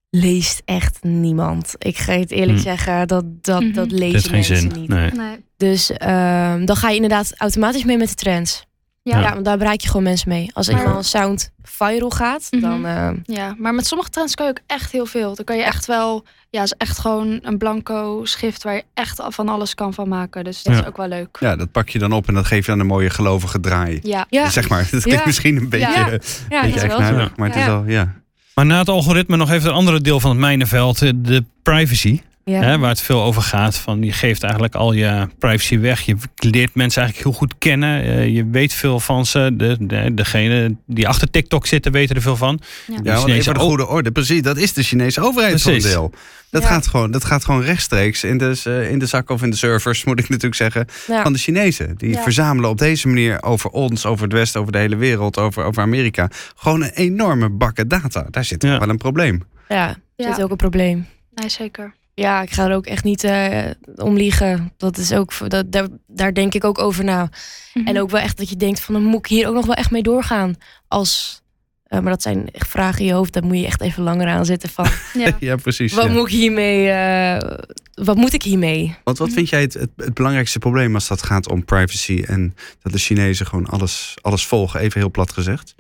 leest 0.09 0.61
echt 0.65 1.03
niemand. 1.03 1.75
Ik 1.77 1.97
ga 1.97 2.13
het 2.13 2.31
eerlijk 2.31 2.57
Hm. 2.57 2.63
zeggen, 2.63 3.07
dat, 3.07 3.43
dat, 3.43 3.61
Mhm. 3.61 3.73
dat 3.73 3.89
Dat 3.89 3.99
lezen 3.99 4.11
heeft 4.13 4.23
geen 4.27 4.33
mensen 4.35 4.57
zin. 4.57 4.71
niet. 4.81 4.89
Nee. 4.89 5.11
Nee. 5.11 5.35
Dus 5.57 5.91
ehm, 5.91 6.65
dan 6.65 6.75
ga 6.75 6.89
je 6.89 6.95
inderdaad 6.95 7.33
automatisch 7.37 7.83
mee 7.83 7.97
met 7.97 8.09
de 8.09 8.15
trends. 8.15 8.65
Ja, 9.03 9.17
Ja, 9.19 9.23
ja. 9.27 9.33
want 9.33 9.45
daar 9.45 9.57
bereik 9.57 9.81
je 9.81 9.87
gewoon 9.87 10.03
mensen 10.03 10.29
mee. 10.29 10.49
Als 10.53 10.69
Maar- 10.69 10.79
eenmaal 10.79 10.97
een 10.97 11.03
sound 11.03 11.49
viral 11.63 12.09
gaat, 12.09 12.47
Mhm. 12.51 12.61
dan... 12.61 12.85
eh, 12.85 13.49
maar 13.57 13.73
met 13.73 13.87
sommige 13.87 14.09
trends 14.09 14.35
kan 14.35 14.45
je 14.45 14.51
ook 14.51 14.59
echt 14.67 14.91
heel 14.91 15.05
veel. 15.05 15.35
Dan 15.35 15.45
kan 15.45 15.57
je 15.57 15.63
echt 15.63 15.85
wel, 15.85 16.25
ja, 16.49 16.63
is 16.63 16.73
echt 16.77 16.99
gewoon 16.99 17.39
een 17.41 17.57
blanco 17.57 18.21
schrift 18.25 18.63
waar 18.63 18.73
je 18.73 18.83
echt 18.93 19.21
van 19.27 19.49
alles 19.49 19.75
kan 19.75 19.93
van 19.93 20.07
maken. 20.07 20.43
Dus 20.43 20.63
dat 20.63 20.73
Ja. 20.73 20.79
is 20.81 20.87
ook 20.87 20.97
wel 20.97 21.07
leuk. 21.07 21.37
Ja, 21.39 21.55
dat 21.55 21.71
pak 21.71 21.89
je 21.89 21.99
dan 21.99 22.11
op 22.11 22.27
en 22.27 22.33
dat 22.33 22.45
geef 22.45 22.65
je 22.65 22.71
dan 22.71 22.79
een 22.79 22.85
mooie 22.85 23.09
gelovige 23.09 23.59
draai. 23.59 23.99
Ja, 24.03 24.25
ja, 24.29 24.49
Zeg 24.49 24.69
maar, 24.69 24.87
dat 24.91 25.01
klinkt 25.01 25.19
Ja. 25.19 25.25
misschien 25.25 25.57
een 25.57 25.69
beetje, 25.69 25.87
Ja. 25.87 26.05
een 26.05 26.11
ja, 26.11 26.11
beetje 26.11 26.19
dat 26.49 26.63
is 26.65 26.73
wel 26.73 26.81
eigenaardig, 26.81 27.27
zo. 27.27 27.33
maar 27.35 27.47
het 27.47 27.57
is 27.57 27.63
Ja. 27.65 27.69
wel, 27.69 27.83
ja. 27.87 28.13
Maar 28.55 28.65
na 28.65 28.79
het 28.79 28.89
algoritme 28.89 29.37
nog 29.37 29.49
even 29.51 29.67
het 29.67 29.75
andere 29.77 30.01
deel 30.01 30.19
van 30.19 30.29
het 30.29 30.39
mijnenveld, 30.39 30.99
de 30.99 31.43
privacy. 31.63 32.21
Ja. 32.45 32.61
Hè, 32.61 32.77
waar 32.79 32.89
het 32.89 33.01
veel 33.01 33.23
over 33.23 33.41
gaat. 33.41 33.75
Van 33.77 34.03
je 34.03 34.11
geeft 34.11 34.43
eigenlijk 34.43 34.75
al 34.75 34.93
je 34.93 35.27
privacy 35.39 35.79
weg. 35.79 36.01
Je 36.01 36.15
leert 36.35 36.75
mensen 36.75 37.01
eigenlijk 37.01 37.29
heel 37.31 37.39
goed 37.39 37.55
kennen. 37.57 38.03
Eh, 38.03 38.27
je 38.35 38.45
weet 38.51 38.73
veel 38.73 38.99
van 38.99 39.25
ze. 39.25 39.51
De, 39.53 39.75
de, 39.79 40.13
degene 40.13 40.75
die 40.87 41.07
achter 41.07 41.29
TikTok 41.31 41.65
zitten 41.67 41.91
weten 41.91 42.15
er 42.15 42.21
veel 42.21 42.35
van. 42.35 42.59
Ja. 42.87 42.93
Ja, 42.95 43.01
want 43.03 43.17
Chinese 43.19 43.31
even 43.31 43.43
voor 43.43 43.53
de 43.53 43.59
ook- 43.59 43.67
goede 43.67 43.87
orde. 43.87 44.11
Precies, 44.11 44.41
dat 44.41 44.57
is 44.57 44.73
de 44.73 44.83
Chinese 44.83 45.21
overheid 45.21 45.63
deel. 45.63 46.11
Dat, 46.49 46.61
Ja. 46.61 46.67
gaat 46.67 46.87
gewoon, 46.87 47.11
dat 47.11 47.23
gaat 47.25 47.45
gewoon 47.45 47.61
rechtstreeks 47.61 48.23
in 48.23 48.37
de, 48.37 48.61
eh, 48.63 48.91
in 48.91 48.99
de 48.99 49.05
zak 49.05 49.29
of 49.29 49.43
in 49.43 49.49
de 49.49 49.55
servers, 49.55 50.03
moet 50.05 50.19
ik 50.19 50.25
natuurlijk 50.29 50.55
zeggen, 50.55 50.85
Ja. 51.07 51.21
van 51.23 51.33
de 51.33 51.39
Chinezen. 51.39 51.93
Die 51.97 52.09
Ja. 52.09 52.21
verzamelen 52.21 52.69
op 52.69 52.77
deze 52.77 53.07
manier 53.07 53.43
over 53.43 53.69
ons, 53.69 54.05
over 54.05 54.23
het 54.23 54.33
Westen, 54.33 54.59
over 54.59 54.71
de 54.71 54.77
hele 54.77 54.95
wereld, 54.95 55.37
over, 55.37 55.63
over 55.63 55.81
Amerika. 55.83 56.29
Gewoon 56.55 56.81
een 56.83 56.89
enorme 56.93 57.49
bakken 57.49 57.87
data. 57.87 58.25
Daar 58.29 58.45
zit 58.45 58.63
Ja. 58.63 58.79
wel 58.79 58.89
een 58.89 58.97
probleem. 58.97 59.43
Ja, 59.67 59.87
er 59.89 59.95
Ja. 60.15 60.33
zit 60.33 60.43
ook 60.43 60.51
een 60.51 60.57
probleem. 60.57 61.07
Nee, 61.33 61.49
zeker. 61.49 61.93
Ja, 62.13 62.41
ik 62.41 62.51
ga 62.51 62.67
er 62.67 62.75
ook 62.75 62.85
echt 62.85 63.03
niet 63.03 63.23
eh, 63.23 63.69
om 63.95 64.15
liegen. 64.17 64.73
Dat 64.77 64.97
is 64.97 65.13
ook, 65.13 65.49
dat, 65.49 65.71
daar, 65.71 65.87
daar 66.07 66.33
denk 66.33 66.53
ik 66.53 66.63
ook 66.63 66.79
over 66.79 67.03
na. 67.03 67.29
Mhm. 67.73 67.87
En 67.87 67.99
ook 67.99 68.09
wel 68.09 68.21
echt 68.21 68.37
dat 68.37 68.49
je 68.49 68.55
denkt 68.55 68.79
van, 68.79 68.93
dan 68.93 69.03
moet 69.03 69.19
ik 69.19 69.25
hier 69.25 69.47
ook 69.47 69.53
nog 69.53 69.65
wel 69.65 69.75
echt 69.75 69.91
mee 69.91 70.03
doorgaan. 70.03 70.55
Als, 70.87 71.41
eh, 71.83 71.99
maar 71.99 72.11
dat 72.11 72.21
zijn 72.21 72.51
echt 72.51 72.67
vragen 72.67 72.99
in 72.99 73.05
je 73.05 73.13
hoofd, 73.13 73.33
daar 73.33 73.45
moet 73.45 73.57
je 73.57 73.65
echt 73.65 73.81
even 73.81 74.03
langer 74.03 74.27
aan 74.27 74.45
zitten 74.45 74.69
van. 74.69 74.87
Ja. 75.13 75.37
Ja, 75.39 75.55
precies. 75.55 75.93
wat 75.93 76.05
ja. 76.05 76.11
moet 76.11 76.27
ik 76.27 76.33
hiermee, 76.33 76.89
eh, 76.89 77.57
wat 77.93 78.15
moet 78.15 78.33
ik 78.33 78.43
hiermee? 78.43 78.95
Want 79.03 79.17
wat 79.17 79.31
vind 79.31 79.49
jij 79.49 79.61
het, 79.61 79.73
het, 79.73 79.89
het 79.95 80.13
belangrijkste 80.13 80.59
probleem 80.59 80.93
als 80.93 81.07
dat 81.07 81.23
gaat 81.23 81.49
om 81.49 81.65
privacy 81.65 82.23
en 82.27 82.55
dat 82.81 82.91
de 82.91 82.97
Chinezen 82.97 83.45
gewoon 83.45 83.65
alles, 83.65 84.15
alles 84.21 84.45
volgen, 84.45 84.79
even 84.79 84.99
heel 84.99 85.11
plat 85.11 85.33
gezegd? 85.33 85.75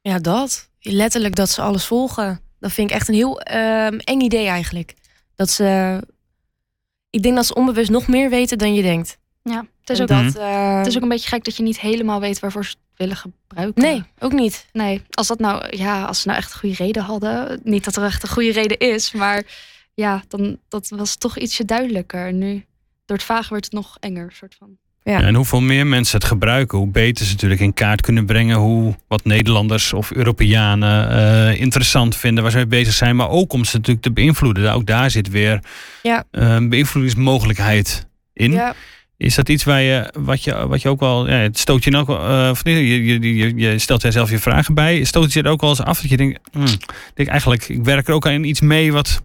Ja, 0.00 0.18
dat. 0.18 0.68
Letterlijk 0.80 1.34
dat 1.34 1.50
ze 1.50 1.62
alles 1.62 1.84
volgen. 1.84 2.40
Dat 2.58 2.72
vind 2.72 2.90
ik 2.90 2.96
echt 2.96 3.08
een 3.08 3.14
heel 3.14 3.40
ehm, 3.40 3.98
eng 3.98 4.20
idee 4.20 4.46
eigenlijk. 4.46 4.94
Dat 5.40 5.50
ze, 5.50 6.00
ik 7.10 7.22
denk 7.22 7.36
dat 7.36 7.46
ze 7.46 7.54
onbewust 7.54 7.90
nog 7.90 8.08
meer 8.08 8.30
weten 8.30 8.58
dan 8.58 8.74
je 8.74 8.82
denkt. 8.82 9.18
ja. 9.42 9.66
Het, 9.80 9.90
is 9.90 10.00
ook, 10.00 10.08
Mhm. 10.08 10.24
dat, 10.24 10.34
eh, 10.36 10.76
het 10.76 10.86
is 10.86 10.96
ook 10.96 11.02
een 11.02 11.08
beetje 11.08 11.28
gek 11.28 11.44
dat 11.44 11.56
je 11.56 11.62
niet 11.62 11.80
helemaal 11.80 12.20
weet 12.20 12.38
waarvoor 12.38 12.64
ze 12.64 12.70
het 12.70 12.78
willen 12.96 13.16
gebruiken. 13.16 13.82
Nee, 13.82 14.02
ook 14.18 14.32
niet. 14.32 14.66
Nee, 14.72 15.02
als 15.10 15.26
dat 15.26 15.38
nou, 15.38 15.76
ja, 15.76 16.04
als 16.04 16.20
ze 16.20 16.26
nou 16.28 16.38
echt 16.38 16.52
een 16.52 16.58
goede 16.58 16.74
reden 16.84 17.02
hadden. 17.02 17.60
Niet 17.64 17.84
dat 17.84 17.96
er 17.96 18.04
echt 18.04 18.22
een 18.22 18.28
goede 18.28 18.52
reden 18.52 18.78
is, 18.78 19.12
maar 19.12 19.44
ja, 19.94 20.22
dan 20.28 20.58
dat 20.68 20.88
was 20.88 21.16
toch 21.16 21.38
ietsje 21.38 21.64
duidelijker. 21.64 22.32
Nu, 22.32 22.64
door 23.04 23.16
het 23.16 23.26
vage 23.26 23.50
werd 23.50 23.64
het 23.64 23.72
nog 23.74 23.96
enger, 24.00 24.32
soort 24.32 24.54
van. 24.58 24.78
Ja. 25.02 25.20
En 25.22 25.34
hoeveel 25.34 25.60
meer 25.60 25.86
mensen 25.86 26.18
het 26.18 26.26
gebruiken, 26.28 26.78
hoe 26.78 26.86
beter 26.88 27.24
ze 27.26 27.32
natuurlijk 27.32 27.60
in 27.60 27.74
kaart 27.74 28.00
kunnen 28.00 28.26
brengen 28.26 28.56
hoe 28.56 28.96
wat 29.08 29.24
Nederlanders 29.24 29.92
of 29.92 30.10
Europeanen 30.12 31.10
eh, 31.10 31.60
interessant 31.60 32.16
vinden, 32.16 32.42
waar 32.42 32.52
ze 32.52 32.56
mee 32.58 32.66
bezig 32.66 32.94
zijn. 32.94 33.16
Maar 33.16 33.28
ook 33.28 33.52
om 33.52 33.64
ze 33.64 33.76
natuurlijk 33.76 34.04
te 34.04 34.12
beïnvloeden. 34.12 34.72
Ook 34.72 34.86
daar 34.86 35.10
zit 35.10 35.28
weer 35.28 35.60
Ja. 36.02 36.24
eh, 36.30 36.50
een 36.54 36.68
beïnvloedingsmogelijkheid 36.68 38.06
in. 38.32 38.52
Ja, 38.52 38.74
Is 39.16 39.34
dat 39.34 39.48
iets 39.48 39.64
waar 39.64 39.80
je, 39.80 40.14
wat 40.18 40.44
je, 40.44 40.66
wat 40.66 40.82
je 40.82 40.88
ook 40.88 41.00
wel, 41.00 41.28
ja, 41.28 41.34
het 41.36 41.58
stoot 41.58 41.84
je 41.84 41.90
nou 41.90 42.12
eh, 42.18 42.50
je, 42.62 43.04
je, 43.04 43.36
je, 43.36 43.54
je 43.56 43.78
stelt 43.78 44.02
er 44.02 44.12
zelf 44.12 44.30
je 44.30 44.38
vragen 44.38 44.74
bij, 44.74 45.04
stoot 45.04 45.22
het 45.24 45.32
je 45.32 45.42
er 45.42 45.50
ook 45.50 45.60
wel 45.60 45.70
eens 45.70 45.82
af 45.82 46.00
dat 46.00 46.10
je 46.10 46.16
denkt, 46.16 46.40
hmm, 46.52 46.64
ik 46.66 46.90
denk 47.14 47.28
eigenlijk, 47.28 47.68
ik 47.68 47.84
werk 47.84 48.08
er 48.08 48.14
ook 48.14 48.26
aan 48.26 48.44
iets 48.44 48.60
mee 48.60 48.92
wat 48.92 49.20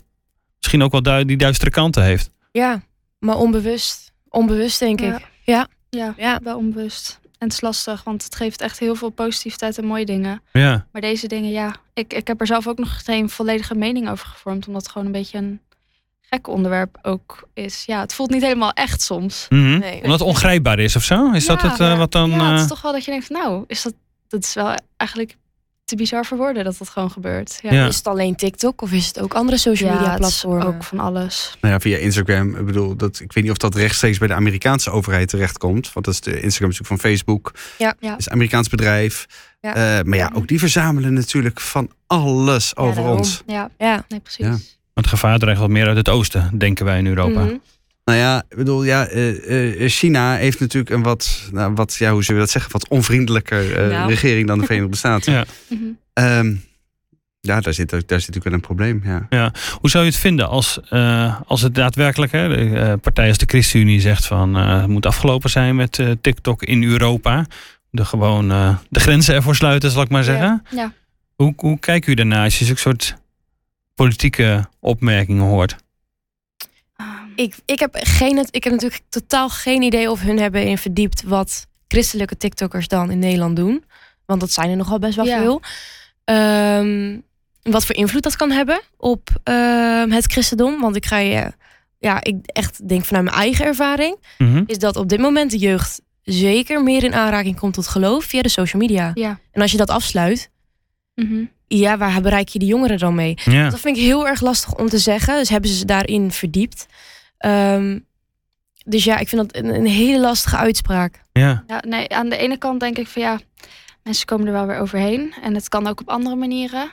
misschien 0.57 0.83
ook 0.83 0.91
wel 0.91 1.01
du- 1.01 1.25
die 1.25 1.37
duistere 1.37 1.71
kanten 1.71 2.03
heeft. 2.03 2.29
ja, 2.51 2.81
maar 3.19 3.35
onbewust. 3.37 4.11
Onbewust 4.29 4.79
denk 4.79 4.99
Ja. 4.99 5.15
ik. 5.17 5.25
Ja, 5.45 5.67
Ja, 5.89 6.13
ja. 6.17 6.39
wel 6.43 6.57
onbewust. 6.57 7.19
En 7.23 7.47
het 7.47 7.53
is 7.53 7.61
lastig, 7.61 8.03
want 8.03 8.23
het 8.23 8.35
geeft 8.35 8.61
echt 8.61 8.79
heel 8.79 8.95
veel 8.95 9.09
positiviteit 9.09 9.77
en 9.77 9.85
mooie 9.85 10.05
dingen. 10.05 10.41
Ja, 10.51 10.87
Maar 10.91 11.01
deze 11.01 11.27
dingen, 11.27 11.51
ja, 11.51 11.75
ik, 11.93 12.13
ik 12.13 12.27
heb 12.27 12.41
er 12.41 12.47
zelf 12.47 12.67
ook 12.67 12.77
nog 12.77 13.03
geen 13.03 13.29
volledige 13.29 13.75
mening 13.75 14.09
over 14.09 14.27
gevormd. 14.27 14.67
Omdat 14.67 14.81
het 14.81 14.91
gewoon 14.91 15.07
een 15.07 15.13
beetje 15.13 15.37
een 15.37 15.59
gek 16.21 16.47
onderwerp 16.47 16.97
ook 17.01 17.47
is. 17.53 17.83
Ja, 17.85 17.99
het 17.99 18.13
voelt 18.13 18.29
niet 18.29 18.41
helemaal 18.41 18.71
echt 18.71 19.01
soms. 19.01 19.45
Mhm. 19.49 19.79
Nee. 19.79 19.95
omdat 19.95 20.19
het 20.19 20.27
ongrijpbaar 20.27 20.79
is 20.79 20.95
of 20.95 21.03
zo? 21.03 21.31
Is 21.31 21.45
dat 21.45 21.61
het 21.61 21.79
eh, 21.79 21.97
wat 21.97 22.11
dan... 22.11 22.29
Ja, 22.29 22.43
het 22.43 22.55
eh, 22.55 22.61
is 22.61 22.67
toch 22.67 22.81
wel 22.81 22.91
dat 22.91 23.05
je 23.05 23.11
denkt 23.11 23.29
nou, 23.29 23.63
is 23.67 23.81
dat, 23.81 23.93
dat 24.27 24.43
is 24.43 24.53
wel 24.53 24.75
eigenlijk 24.97 25.35
te 25.85 25.95
bizar 25.95 26.25
voor 26.25 26.37
woorden 26.37 26.63
dat 26.63 26.77
dat 26.77 26.89
gewoon 26.89 27.11
gebeurt. 27.11 27.59
Ja, 27.61 27.73
Ja. 27.73 27.87
Is 27.87 27.95
het 27.97 28.07
alleen 28.07 28.35
TikTok 28.35 28.81
of 28.81 28.91
is 28.91 29.07
het 29.07 29.19
ook 29.21 29.33
andere 29.33 29.57
social 29.57 29.89
Ja, 29.89 29.95
media 29.95 30.11
het 30.11 30.19
is 30.23 30.25
platformen? 30.41 30.67
ook 30.75 30.83
van 30.83 30.99
alles. 30.99 31.57
Nou 31.61 31.73
ja, 31.73 31.79
via 31.79 31.97
Instagram. 31.97 32.55
Ik 32.55 32.65
bedoel, 32.65 32.95
dat, 32.95 33.19
ik 33.19 33.33
weet 33.33 33.43
niet 33.43 33.51
of 33.51 33.57
dat 33.57 33.75
rechtstreeks 33.75 34.17
bij 34.17 34.27
de 34.27 34.33
Amerikaanse 34.33 34.89
overheid 34.91 35.29
terechtkomt. 35.29 35.93
Want 35.93 36.05
dat 36.05 36.13
is 36.13 36.21
de 36.21 36.29
Instagram 36.41 36.69
is 36.69 36.77
natuurlijk 36.79 37.01
van 37.01 37.09
Facebook. 37.11 37.51
Ja. 37.77 37.95
Ja. 37.99 38.09
Dat 38.09 38.19
is 38.19 38.25
een 38.25 38.31
Amerikaans 38.31 38.69
bedrijf. 38.69 39.25
Ja. 39.61 39.75
Eh, 39.99 40.03
maar 40.05 40.17
ja, 40.17 40.31
ook 40.33 40.47
die 40.47 40.59
verzamelen 40.59 41.13
natuurlijk 41.13 41.59
van 41.59 41.89
alles 42.07 42.75
over 42.75 42.95
daarom. 42.95 43.17
ons. 43.17 43.43
Ja, 43.45 43.69
Ja. 43.77 44.05
nee, 44.07 44.19
precies. 44.19 44.45
Ja. 44.45 44.57
Het 44.93 45.07
gevaar 45.07 45.39
dreigt 45.39 45.59
wat 45.59 45.69
meer 45.69 45.87
uit 45.87 45.97
het 45.97 46.09
oosten, 46.09 46.57
denken 46.57 46.85
wij 46.85 46.97
in 46.97 47.07
Europa. 47.07 47.43
Mhm. 47.43 47.55
Nou 48.05 48.17
ja, 48.17 48.43
ik 48.49 48.57
bedoel, 48.57 48.83
ja, 48.83 49.07
eh, 49.07 49.83
eh, 49.83 49.89
China 49.89 50.35
heeft 50.35 50.59
natuurlijk 50.59 50.93
een 50.95 51.03
wat, 51.03 51.49
nou, 51.51 51.73
wat, 51.73 51.95
ja, 51.95 52.11
hoe 52.11 52.23
zullen 52.23 52.39
we 52.41 52.45
dat 52.45 52.53
zeggen, 52.53 52.71
wat 52.71 52.87
onvriendelijker 52.89 53.75
eh, 53.77 53.89
Nou. 53.89 54.09
regering 54.09 54.47
dan 54.47 54.59
de 54.59 54.65
Verenigde 54.65 54.95
Staten. 55.05 55.33
Ja. 55.33 55.45
Mhm. 55.69 55.81
Ehm, 56.13 56.55
ja, 57.41 57.59
daar 57.61 57.73
zit, 57.73 57.89
daar 57.89 57.99
zit 58.01 58.09
natuurlijk 58.09 58.43
wel 58.43 58.53
een 58.53 58.59
probleem. 58.59 59.01
Ja. 59.29 59.51
Hoe 59.79 59.89
zou 59.89 60.03
je 60.03 60.09
het 60.09 60.19
vinden 60.19 60.47
als, 60.49 60.79
eh, 60.89 61.41
als 61.47 61.61
het 61.61 61.75
daadwerkelijk, 61.75 62.31
hè, 62.31 62.47
de 62.47 62.79
eh, 62.79 62.93
partij 63.01 63.27
als 63.27 63.37
de 63.37 63.45
ChristenUnie 63.47 64.01
zegt 64.01 64.25
van 64.25 64.57
eh, 64.57 64.77
het 64.81 64.87
moet 64.87 65.05
afgelopen 65.05 65.49
zijn 65.49 65.75
met 65.75 65.99
eh, 65.99 66.11
TikTok 66.21 66.63
in 66.63 66.83
Europa. 66.83 67.45
De 67.89 68.05
gewoon 68.05 68.51
eh, 68.51 68.77
de 68.89 68.99
grenzen 68.99 69.35
ervoor 69.35 69.55
sluiten, 69.55 69.91
zal 69.91 70.01
ik 70.01 70.09
maar 70.09 70.23
zeggen. 70.23 70.63
Ja. 70.71 70.93
Hoe, 71.35 71.53
hoe 71.57 71.79
kijkt 71.79 72.07
u 72.07 72.13
daarna 72.13 72.43
als 72.43 72.59
je 72.59 72.65
zulke 72.65 72.79
soort 72.81 73.15
politieke 73.95 74.65
opmerkingen 74.79 75.43
hoort? 75.43 75.75
Ik, 77.35 77.55
ik, 77.65 77.79
heb 77.79 77.95
geen, 77.99 78.45
ik 78.51 78.63
heb 78.63 78.73
natuurlijk 78.73 79.01
totaal 79.09 79.49
geen 79.49 79.81
idee 79.81 80.11
of 80.11 80.21
hun 80.21 80.39
hebben 80.39 80.67
in 80.67 80.77
verdiept 80.77 81.23
wat 81.23 81.67
christelijke 81.87 82.37
TikTokkers 82.37 82.87
dan 82.87 83.11
in 83.11 83.19
Nederland 83.19 83.55
doen. 83.55 83.83
Want 84.25 84.39
dat 84.39 84.51
zijn 84.51 84.69
er 84.69 84.75
nogal 84.75 84.99
best 84.99 85.15
wel 85.15 85.25
Ja. 85.25 85.39
veel. 85.41 85.61
Ehm, 86.23 87.17
wat 87.61 87.85
voor 87.85 87.95
invloed 87.95 88.23
dat 88.23 88.35
kan 88.35 88.51
hebben 88.51 88.81
op 88.97 89.29
ehm, 89.43 90.09
het 90.11 90.25
christendom. 90.25 90.81
Want 90.81 90.95
ik 90.95 91.05
ga 91.05 91.17
je, 91.17 91.51
ja, 91.99 92.23
ik 92.23 92.35
echt 92.45 92.87
denk 92.87 93.05
vanuit 93.05 93.25
mijn 93.25 93.37
eigen 93.37 93.65
ervaring, 93.65 94.17
Mhm. 94.37 94.63
is 94.67 94.77
dat 94.79 94.95
op 94.95 95.09
dit 95.09 95.19
moment 95.19 95.51
de 95.51 95.57
jeugd 95.57 96.01
zeker 96.23 96.83
meer 96.83 97.03
in 97.03 97.13
aanraking 97.13 97.59
komt 97.59 97.73
tot 97.73 97.87
geloof 97.87 98.23
via 98.25 98.41
de 98.41 98.49
social 98.49 98.81
media. 98.81 99.11
ja. 99.13 99.39
En 99.51 99.61
als 99.61 99.71
je 99.71 99.77
dat 99.77 99.89
afsluit, 99.89 100.49
Mhm. 101.15 101.43
ja, 101.67 101.97
waar 101.97 102.21
bereik 102.21 102.47
je 102.47 102.59
de 102.59 102.65
jongeren 102.65 102.97
dan 102.97 103.15
mee? 103.15 103.37
Ja. 103.43 103.69
Dat 103.69 103.79
vind 103.79 103.97
ik 103.97 104.03
heel 104.03 104.27
erg 104.27 104.41
lastig 104.41 104.75
om 104.75 104.89
te 104.89 104.97
zeggen. 104.97 105.37
Dus 105.37 105.49
hebben 105.49 105.69
ze 105.69 105.75
ze 105.77 105.85
daarin 105.85 106.31
verdiept. 106.31 106.85
Ehm, 107.37 107.99
dus 108.85 109.03
ja, 109.03 109.17
ik 109.17 109.27
vind 109.27 109.41
dat 109.41 109.63
een, 109.63 109.75
een 109.75 109.85
hele 109.85 110.19
lastige 110.19 110.57
uitspraak. 110.57 111.21
Ja. 111.31 111.63
Ja, 111.67 111.83
nee, 111.87 112.09
aan 112.09 112.29
de 112.29 112.37
ene 112.37 112.57
kant 112.57 112.79
denk 112.79 112.97
ik 112.97 113.07
van 113.07 113.21
ja, 113.21 113.39
mensen 114.03 114.25
komen 114.25 114.47
er 114.47 114.53
wel 114.53 114.65
weer 114.65 114.79
overheen. 114.79 115.33
En 115.41 115.55
het 115.55 115.69
kan 115.69 115.87
ook 115.87 115.99
op 115.99 116.09
andere 116.09 116.35
manieren. 116.35 116.89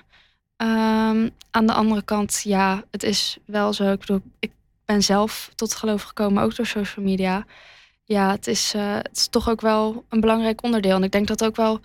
Ehm, 0.56 1.28
aan 1.50 1.66
de 1.66 1.72
andere 1.72 2.02
kant, 2.02 2.40
ja, 2.44 2.84
het 2.90 3.02
is 3.02 3.38
wel 3.46 3.72
zo. 3.72 3.92
Ik 3.92 3.98
bedoel, 3.98 4.20
ik 4.38 4.50
ben 4.84 5.02
zelf 5.02 5.50
tot 5.54 5.74
geloof 5.74 6.02
gekomen, 6.02 6.42
ook 6.42 6.56
door 6.56 6.66
social 6.66 7.04
media. 7.04 7.44
Ja, 8.04 8.30
het 8.30 8.46
is, 8.46 8.74
eh, 8.74 8.94
het 8.94 9.16
is 9.16 9.28
toch 9.28 9.48
ook 9.48 9.60
wel 9.60 10.04
een 10.08 10.20
belangrijk 10.20 10.62
onderdeel. 10.62 10.96
En 10.96 11.02
ik 11.02 11.12
denk 11.12 11.26
dat 11.26 11.44
ook 11.44 11.56
wel 11.56 11.80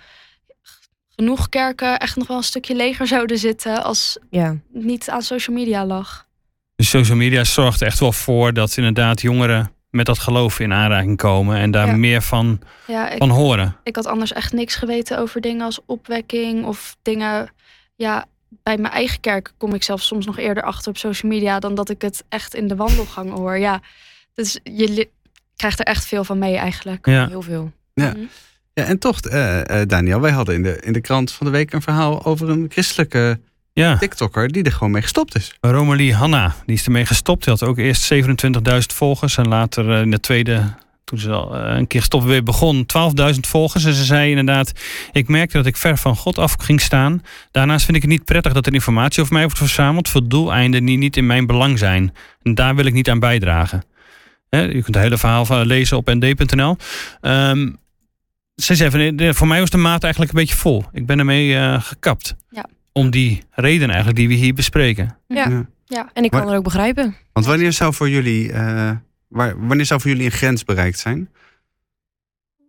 genoeg 1.15 1.50
kerken 1.50 2.00
echt 2.00 2.15
nog 2.15 2.28
wel 2.28 2.38
een 2.38 2.43
stukje 2.43 2.76
leger 2.76 3.08
zouden 3.08 3.38
zitten 3.38 3.84
als 3.84 4.17
Ja, 4.30 4.58
het 4.74 4.84
niet 4.84 5.10
aan 5.10 5.22
social 5.22 5.56
media 5.56 5.86
lag. 5.86 6.26
Dus 6.77 6.89
social 6.89 7.17
media 7.17 7.43
zorgt 7.43 7.81
echt 7.81 7.99
wel 7.99 8.11
voor 8.11 8.53
dat 8.53 8.77
inderdaad 8.77 9.21
jongeren 9.21 9.71
met 9.89 10.05
dat 10.05 10.19
geloof 10.19 10.59
in 10.59 10.73
aanraking 10.73 11.17
komen 11.17 11.57
en 11.57 11.71
daar 11.71 11.87
Ja. 11.87 11.95
meer 11.95 12.21
van, 12.21 12.59
Ja, 12.87 13.09
ik, 13.09 13.17
van 13.17 13.30
horen. 13.30 13.75
ik 13.84 13.95
had 13.95 14.05
anders 14.05 14.34
echt 14.34 14.53
niks 14.53 14.75
geweten 14.75 15.19
over 15.19 15.41
dingen 15.41 15.65
als 15.65 15.80
opwekking 15.86 16.65
of 16.65 16.95
dingen. 17.01 17.49
Ja, 17.95 18.25
bij 18.63 18.78
mijn 18.78 18.93
eigen 18.93 19.19
kerk 19.19 19.53
kom 19.57 19.73
ik 19.73 19.84
zelf 19.84 20.01
soms 20.01 20.25
nog 20.25 20.38
eerder 20.38 20.63
achter 20.63 20.89
op 20.89 20.97
social 20.97 21.32
media 21.32 21.59
dan 21.59 21.75
dat 21.75 21.89
ik 21.89 22.01
het 22.01 22.23
echt 22.30 22.55
in 22.55 22.67
de 22.67 22.75
wandelgang 22.75 23.32
hoor. 23.32 23.57
Ja, 23.57 23.82
dus 24.34 24.59
je 24.63 25.09
krijgt 25.55 25.80
er 25.80 25.86
echt 25.86 26.05
veel 26.05 26.23
van 26.23 26.38
mee 26.38 26.55
eigenlijk. 26.55 27.05
Ja. 27.05 27.28
heel 27.28 27.41
veel. 27.41 27.71
Ja. 27.93 28.09
Mhm. 28.09 28.19
Ja, 28.73 28.84
en 28.84 28.99
toch, 28.99 29.19
eh, 29.19 29.82
eh, 29.82 29.88
Daniel, 29.88 30.19
wij 30.21 30.32
hadden 30.32 30.55
in 30.55 30.63
de, 30.63 30.80
in 30.82 30.93
de 30.93 31.01
krant 31.01 31.32
van 31.32 31.45
de 31.45 31.51
week 31.51 31.73
een 31.73 31.82
verhaal 31.82 32.25
over 32.25 32.49
een 32.49 32.65
christelijke 32.69 33.39
Ja, 33.78 33.97
TikToker 33.97 34.51
die 34.51 34.63
er 34.63 34.71
gewoon 34.71 34.91
mee 34.91 35.01
gestopt 35.01 35.36
is. 35.36 35.55
Romalie 35.61 36.13
Hanna, 36.13 36.55
die 36.65 36.75
is 36.75 36.86
ermee 36.86 37.05
gestopt. 37.05 37.43
Die 37.43 37.53
had 37.53 37.63
ook 37.63 37.78
eerst 37.78 38.13
27.000 38.13 38.19
volgers 38.93 39.38
en 39.38 39.47
later 39.47 39.91
eh, 39.91 40.01
in 40.01 40.11
de 40.11 40.19
tweede 40.19 40.73
toen 41.03 41.19
ze 41.19 41.32
al 41.32 41.55
eh, 41.55 41.78
een 41.78 41.88
keer 41.88 42.01
stop 42.01 42.23
weer 42.23 42.43
begon, 42.43 42.86
12.000 43.34 43.39
volgers. 43.39 43.86
En 43.86 43.93
ze 43.93 44.03
zei 44.03 44.30
inderdaad, 44.30 44.71
ik 45.11 45.28
merkte 45.28 45.57
dat 45.57 45.65
ik 45.65 45.78
ver 45.78 45.97
van 45.97 46.15
God 46.15 46.38
af 46.38 46.55
ging 46.59 46.82
staan. 46.82 47.23
Daarnaast 47.51 47.86
vind 47.86 47.97
ik 47.97 48.03
het 48.03 48.11
niet 48.11 48.25
prettig 48.25 48.53
dat 48.53 48.65
er 48.65 48.73
informatie 48.73 49.21
over 49.21 49.34
mij 49.34 49.43
wordt 49.43 49.57
verzameld 49.57 50.09
voor 50.09 50.28
doeleinden 50.28 50.86
die 50.86 50.97
niet 50.97 51.17
in 51.17 51.25
mijn 51.25 51.45
belang 51.45 51.80
zijn. 51.80 52.13
En 52.41 52.55
daar 52.55 52.75
wil 52.75 52.86
ik 52.86 52.93
niet 52.93 53.09
aan 53.09 53.19
bijdragen. 53.19 53.84
Hè, 54.49 54.61
je 54.61 54.71
kunt 54.71 54.86
het 54.86 55.03
hele 55.03 55.17
verhaal 55.17 55.45
van 55.45 55.65
lezen 55.65 55.97
op 55.97 56.13
nd.nl. 56.13 56.78
Ehm 57.21 57.69
ze 58.55 58.75
zei 58.75 58.91
van, 58.91 58.99
eh, 58.99 59.34
voor 59.34 59.47
mij 59.47 59.59
was 59.59 59.69
de 59.69 59.78
maat 59.78 60.03
eigenlijk 60.03 60.34
een 60.34 60.39
beetje 60.39 60.55
vol. 60.55 60.84
Ik 60.91 61.05
ben 61.05 61.19
ermee 61.19 61.55
eh, 61.55 61.82
gekapt. 61.82 62.36
Ja. 62.49 62.65
Om 62.98 63.10
die 63.10 63.41
reden 63.52 63.88
eigenlijk 63.88 64.18
die 64.18 64.28
we 64.28 64.34
hier 64.34 64.54
bespreken. 64.54 65.18
Ja. 65.28 65.50
Ja. 65.50 65.66
Ja. 65.86 66.10
En 66.14 66.24
ik 66.24 66.32
kan 66.32 66.39
Maar- 66.43 66.50
er 66.52 66.58
ook 66.58 66.64
begrijpen. 66.64 67.16
Want 67.34 67.45
wanneer 67.45 67.74
zou 67.74 67.93
voor 67.93 68.10
jullie, 68.10 68.52
eh, 68.52 68.91
waar, 69.28 69.68
wanneer 69.68 69.86
zou 69.86 70.02
voor 70.02 70.10
jullie 70.10 70.26
een 70.26 70.32
grens 70.32 70.64
bereikt 70.64 71.00
zijn? 71.00 71.30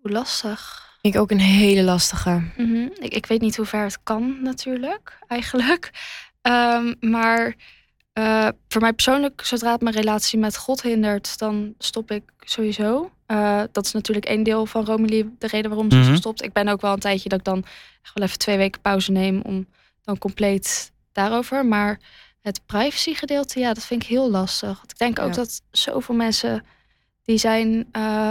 Lastig. 0.03 0.87
Ik 1.01 1.17
ook 1.17 1.31
een 1.31 1.41
hele 1.41 1.83
lastige. 1.83 2.43
Mhm. 2.57 2.89
ik, 2.99 3.15
ik 3.15 3.27
weet 3.27 3.41
niet 3.41 3.57
hoe 3.57 3.67
ver 3.67 3.83
het 3.85 3.99
kan 4.03 4.43
natuurlijk, 4.43 5.19
eigenlijk. 5.27 5.91
Ehm, 6.43 6.95
maar 7.01 7.55
eh, 8.13 8.49
voor 8.69 8.81
mij 8.81 8.93
persoonlijk, 8.93 9.41
zodra 9.45 9.73
het 9.73 9.81
mijn 9.81 9.95
relatie 9.97 10.39
met 10.39 10.57
God 10.57 10.83
hindert, 10.83 11.39
dan 11.39 11.75
stop 11.79 12.11
ik 12.11 12.23
sowieso. 12.39 13.11
Eh, 13.27 13.63
dat 13.73 13.85
is 13.87 13.93
natuurlijk 13.93 14.27
één 14.27 14.43
deel 14.43 14.67
van 14.67 14.85
Romelie, 14.85 15.35
de 15.39 15.47
reden 15.47 15.71
waarom 15.71 15.91
ze 15.91 15.97
is 15.99 16.03
Mhm. 16.05 16.13
gestopt. 16.13 16.43
Ik 16.43 16.53
ben 16.53 16.69
ook 16.69 16.81
wel 16.81 16.93
een 16.93 16.99
tijdje 16.99 17.29
dat 17.29 17.39
ik 17.39 17.45
dan 17.45 17.65
echt 18.03 18.15
wel 18.15 18.27
even 18.27 18.39
twee 18.39 18.57
weken 18.57 18.81
pauze 18.81 19.13
neem 19.13 19.41
om 19.41 19.67
dan 20.09 20.19
compleet 20.19 20.93
daarover. 21.13 21.67
Maar 21.67 22.01
het 22.41 22.67
privacy 22.67 23.15
gedeelte, 23.15 23.61
ja, 23.61 23.73
dat 23.75 23.85
vind 23.85 24.03
ik 24.03 24.09
heel 24.09 24.31
lastig. 24.31 24.77
Want 24.77 24.91
ik 24.91 24.99
denk 24.99 25.19
ook 25.19 25.29
Ja. 25.29 25.33
dat 25.35 25.63
zoveel 25.71 26.15
mensen 26.15 26.65
die 27.23 27.39
zijn 27.39 27.89
eh, 27.93 28.31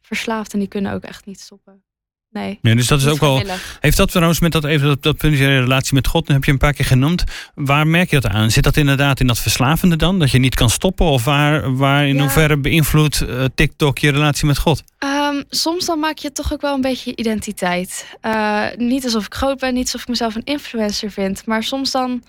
verslaafd 0.00 0.52
en 0.52 0.58
die 0.58 0.68
kunnen 0.68 0.92
ook 0.92 1.02
echt 1.02 1.26
niet 1.26 1.40
stoppen. 1.40 1.82
Nee. 2.38 2.58
Ja, 2.62 2.74
dus 2.74 2.86
dat 2.86 3.00
is 3.00 3.06
ook 3.06 3.20
wel. 3.20 3.42
Heeft 3.80 3.96
dat 3.96 4.10
trouwens 4.10 4.40
met 4.40 4.52
dat 4.52 4.64
even 4.64 4.86
dat, 4.88 5.02
dat 5.02 5.16
punt 5.16 5.34
in 5.34 5.58
relatie 5.58 5.94
met 5.94 6.06
God, 6.06 6.28
heb 6.28 6.44
je 6.44 6.52
een 6.52 6.58
paar 6.58 6.72
keer 6.72 6.84
genoemd. 6.84 7.24
Waar 7.54 7.86
merk 7.86 8.10
je 8.10 8.20
dat 8.20 8.30
aan? 8.30 8.50
Zit 8.50 8.64
dat 8.64 8.76
inderdaad 8.76 9.20
in 9.20 9.26
dat 9.26 9.38
verslavende 9.38 9.96
dan? 9.96 10.18
Dat 10.18 10.30
je 10.30 10.38
niet 10.38 10.54
kan 10.54 10.70
stoppen? 10.70 11.06
Of 11.06 11.24
waar, 11.24 11.76
waar 11.76 12.06
in 12.08 12.14
Ja. 12.14 12.20
hoeverre 12.20 12.56
beïnvloedt 12.56 13.20
eh, 13.20 13.44
TikTok 13.54 13.98
je 13.98 14.10
relatie 14.10 14.46
met 14.46 14.58
God? 14.58 14.82
Ehm, 14.98 15.42
soms 15.50 15.86
dan 15.86 15.98
maak 15.98 16.18
je 16.18 16.32
toch 16.32 16.52
ook 16.52 16.60
wel 16.60 16.74
een 16.74 16.80
beetje 16.80 17.10
je 17.10 17.16
identiteit. 17.16 18.16
Eh, 18.20 18.64
niet 18.76 19.04
alsof 19.04 19.26
ik 19.26 19.34
groot 19.34 19.58
ben, 19.58 19.74
niet 19.74 19.84
alsof 19.84 20.00
ik 20.02 20.08
mezelf 20.08 20.34
een 20.34 20.44
influencer 20.44 21.10
vind. 21.10 21.46
Maar 21.46 21.62
soms 21.62 21.90
dan, 21.90 22.22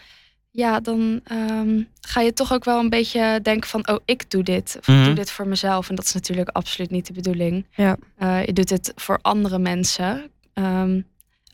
ja, 0.52 0.80
dan 0.80 1.22
ehm, 1.24 1.82
ga 2.02 2.22
je 2.22 2.34
toch 2.34 2.54
ook 2.54 2.64
wel 2.64 2.80
een 2.80 2.90
beetje 2.90 3.40
denken 3.44 3.70
van... 3.70 3.88
oh, 3.88 3.98
ik 4.06 4.30
doe 4.30 4.44
dit. 4.44 4.76
Of 4.80 4.88
Mhm. 4.88 5.00
ik 5.00 5.06
doe 5.06 5.14
dit 5.14 5.32
voor 5.32 5.48
mezelf. 5.48 5.90
En 5.90 5.96
dat 5.96 6.06
is 6.06 6.14
natuurlijk 6.14 6.50
absoluut 6.50 6.90
niet 6.92 7.08
de 7.08 7.14
bedoeling. 7.14 7.66
Ja. 7.76 7.98
Eh, 8.18 8.46
je 8.46 8.54
doet 8.54 8.68
dit 8.68 8.92
voor 8.96 9.20
andere 9.22 9.60
mensen. 9.60 10.32
ehm, 10.54 11.02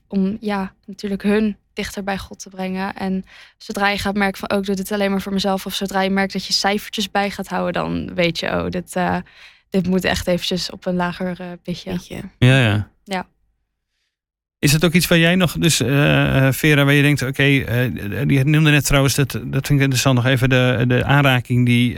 om, 0.07 0.37
ja, 0.39 0.73
natuurlijk 0.85 1.23
hun 1.23 1.57
dichter 1.73 2.03
bij 2.03 2.17
God 2.17 2.39
te 2.39 2.49
brengen. 2.49 2.93
En 2.95 3.25
zodra 3.57 3.89
je 3.89 3.97
gaat 3.97 4.15
merken 4.15 4.39
van... 4.39 4.51
oh, 4.51 4.57
ik 4.57 4.65
doe 4.65 4.75
dit 4.75 4.91
alleen 4.91 5.11
maar 5.11 5.21
voor 5.21 5.33
mezelf. 5.33 5.65
Of 5.65 5.73
zodra 5.73 6.01
je 6.01 6.09
merkt 6.09 6.33
dat 6.33 6.45
je 6.45 6.53
cijfertjes 6.53 7.11
bij 7.11 7.29
gaat 7.31 7.47
houden... 7.47 7.73
dan 7.73 8.13
weet 8.15 8.39
je, 8.39 8.47
oh, 8.47 8.69
dit... 8.69 8.95
eh, 8.95 9.17
dit 9.69 9.87
moet 9.87 10.03
echt 10.03 10.27
eventjes 10.27 10.69
op 10.69 10.85
een 10.85 10.95
lager 10.95 11.39
eh 11.39 11.47
pitje. 11.63 11.89
Weet 11.89 12.07
je. 12.07 12.21
Ja, 12.37 12.59
ja. 12.59 12.89
Ja. 13.03 13.27
Is 14.65 14.71
het 14.71 14.85
ook 14.85 14.93
iets 14.93 15.07
waar 15.07 15.17
jij 15.17 15.35
nog, 15.35 15.51
dus 15.59 15.81
eh, 15.81 16.47
eh, 16.47 16.53
Vera, 16.53 16.83
waar 16.83 16.93
je 16.93 17.01
denkt, 17.01 17.21
oké, 17.21 17.43
eh, 17.43 17.77
die 18.27 18.43
noemde 18.43 18.71
net 18.71 18.85
trouwens, 18.85 19.15
dat, 19.15 19.31
dat 19.31 19.67
vind 19.67 19.69
ik 19.69 19.79
interessant 19.79 20.15
nog 20.15 20.25
even, 20.25 20.49
de, 20.49 20.83
de 20.87 21.03
aanraking 21.03 21.65
die, 21.65 21.93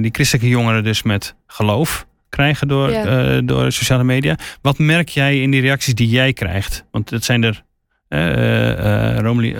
die 0.00 0.10
christelijke 0.12 0.48
jongeren 0.48 0.84
dus 0.84 1.02
met 1.02 1.34
geloof 1.46 2.06
krijgen 2.28 2.68
door, 2.68 2.90
Ja. 2.90 3.40
door 3.40 3.72
sociale 3.72 4.04
media. 4.04 4.38
Wat 4.62 4.78
merk 4.78 5.08
jij 5.08 5.40
in 5.40 5.50
die 5.50 5.60
reacties 5.60 5.94
die 5.94 6.08
jij 6.08 6.32
krijgt? 6.32 6.84
Want 6.90 7.10
dat 7.10 7.24
zijn 7.24 7.42
er, 7.42 7.62
eh 8.08 9.18
Romy, 9.18 9.54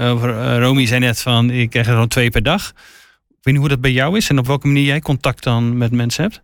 Romy 0.58 0.86
zei 0.86 1.00
net 1.00 1.20
van, 1.20 1.50
ik 1.50 1.70
krijg 1.70 1.86
er 1.86 1.96
zo'n 1.96 2.08
twee 2.08 2.30
per 2.30 2.42
dag. 2.42 2.68
Ik 3.28 3.36
weet 3.40 3.54
niet 3.54 3.56
hoe 3.56 3.68
dat 3.68 3.80
bij 3.80 3.92
jou 3.92 4.16
is 4.16 4.28
en 4.28 4.38
op 4.38 4.46
welke 4.46 4.66
manier 4.66 4.84
jij 4.84 5.00
contact 5.00 5.42
dan 5.42 5.78
met 5.78 5.90
mensen 5.92 6.22
hebt. 6.22 6.42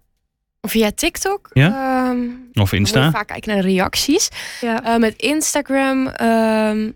Via 0.69 0.91
TikTok. 0.93 1.51
Ja? 1.53 2.09
ehm, 2.11 2.29
Of 2.53 2.73
Insta. 2.73 3.11
vaak 3.11 3.27
kijken 3.27 3.55
naar 3.55 3.64
reacties. 3.64 4.29
Ja. 4.61 4.85
Eh, 4.85 4.97
met 4.97 5.14
Instagram, 5.17 6.07
ehm, 6.07 6.91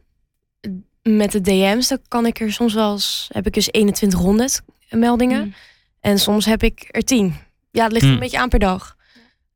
met 1.03 1.33
de 1.33 1.41
DM's, 1.41 1.89
dan 1.89 1.99
kan 2.09 2.27
ik 2.27 2.41
er 2.41 2.53
soms 2.53 2.75
wel 2.75 2.93
eens, 2.93 3.29
heb 3.33 3.47
ik 3.47 3.53
dus 3.53 3.67
2100 3.67 4.63
meldingen. 4.91 5.45
Mm. 5.45 5.55
En 6.01 6.19
soms 6.19 6.45
heb 6.47 6.63
ik 6.63 6.89
er 6.91 7.03
10. 7.03 7.35
Ja, 7.71 7.83
het 7.83 7.93
ligt 7.93 8.05
een 8.05 8.19
beetje 8.19 8.39
aan 8.39 8.49
per 8.49 8.59
dag. 8.59 8.97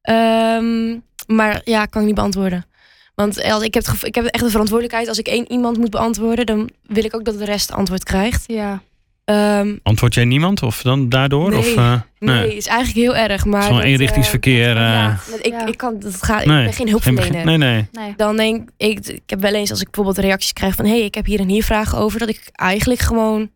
Ehm, 0.03 0.99
maar 1.27 1.61
ja, 1.65 1.87
kan 1.87 2.01
ik 2.01 2.07
niet 2.07 2.17
beantwoorden. 2.17 2.67
Want 3.15 3.43
als 3.43 3.63
ik, 3.63 3.75
heb 3.75 3.87
ik 4.03 4.15
heb 4.15 4.25
echt 4.25 4.45
de 4.45 4.51
verantwoordelijkheid. 4.51 5.09
Als 5.09 5.19
ik 5.19 5.27
één 5.27 5.53
iemand 5.53 5.79
moet 5.79 5.91
beantwoorden, 5.91 6.47
dan 6.47 6.71
wil 6.83 7.05
ik 7.05 7.15
ook 7.15 7.25
dat 7.25 7.39
de 7.39 7.45
rest 7.45 7.73
antwoord 7.73 8.05
krijgt. 8.05 8.45
Ja. 8.47 8.83
Ehm, 9.25 9.77
Antwoord 9.83 10.15
jij 10.15 10.25
niemand 10.25 10.63
of 10.63 10.83
dan 10.83 11.09
daardoor? 11.09 11.51
Nee. 11.51 11.59
Of, 11.59 11.77
eh, 11.77 12.01
nee, 12.19 12.37
het 12.43 12.53
is 12.53 12.67
eigenlijk 12.67 12.99
heel 13.07 13.17
erg. 13.29 13.45
Maar 13.45 13.63
Zo'n 13.63 13.81
eenrichtingsverkeer. 13.81 14.69
eh, 14.69 14.83
ja, 14.83 15.11
eh, 15.11 15.31
dat- 15.31 15.47
ik, 15.47 15.53
Ja. 15.53 15.67
ik 15.67 15.77
kan 15.77 15.99
dat 15.99 16.23
gaat. 16.23 16.45
Nee, 16.45 16.59
ik 16.59 16.65
ben 16.65 16.73
geen 16.75 16.89
hulpverlener. 16.89 17.31
begin- 17.45 17.59
nee, 17.59 17.87
nee. 17.93 18.15
Dan 18.17 18.37
denk 18.37 18.69
ik, 18.77 19.07
ik 19.07 19.23
heb 19.31 19.41
wel 19.41 19.55
eens 19.55 19.71
als 19.71 19.81
ik 19.81 19.91
bijvoorbeeld 19.91 20.25
reacties 20.27 20.53
krijg 20.53 20.75
van 20.75 20.85
hé, 20.85 20.91
hey, 20.91 21.05
ik 21.05 21.15
heb 21.15 21.25
hier 21.27 21.41
en 21.41 21.49
hier 21.49 21.65
vragen 21.65 21.99
over, 21.99 22.19
dat 22.19 22.29
ik 22.29 22.49
eigenlijk 22.53 23.01
gewoon 23.01 23.51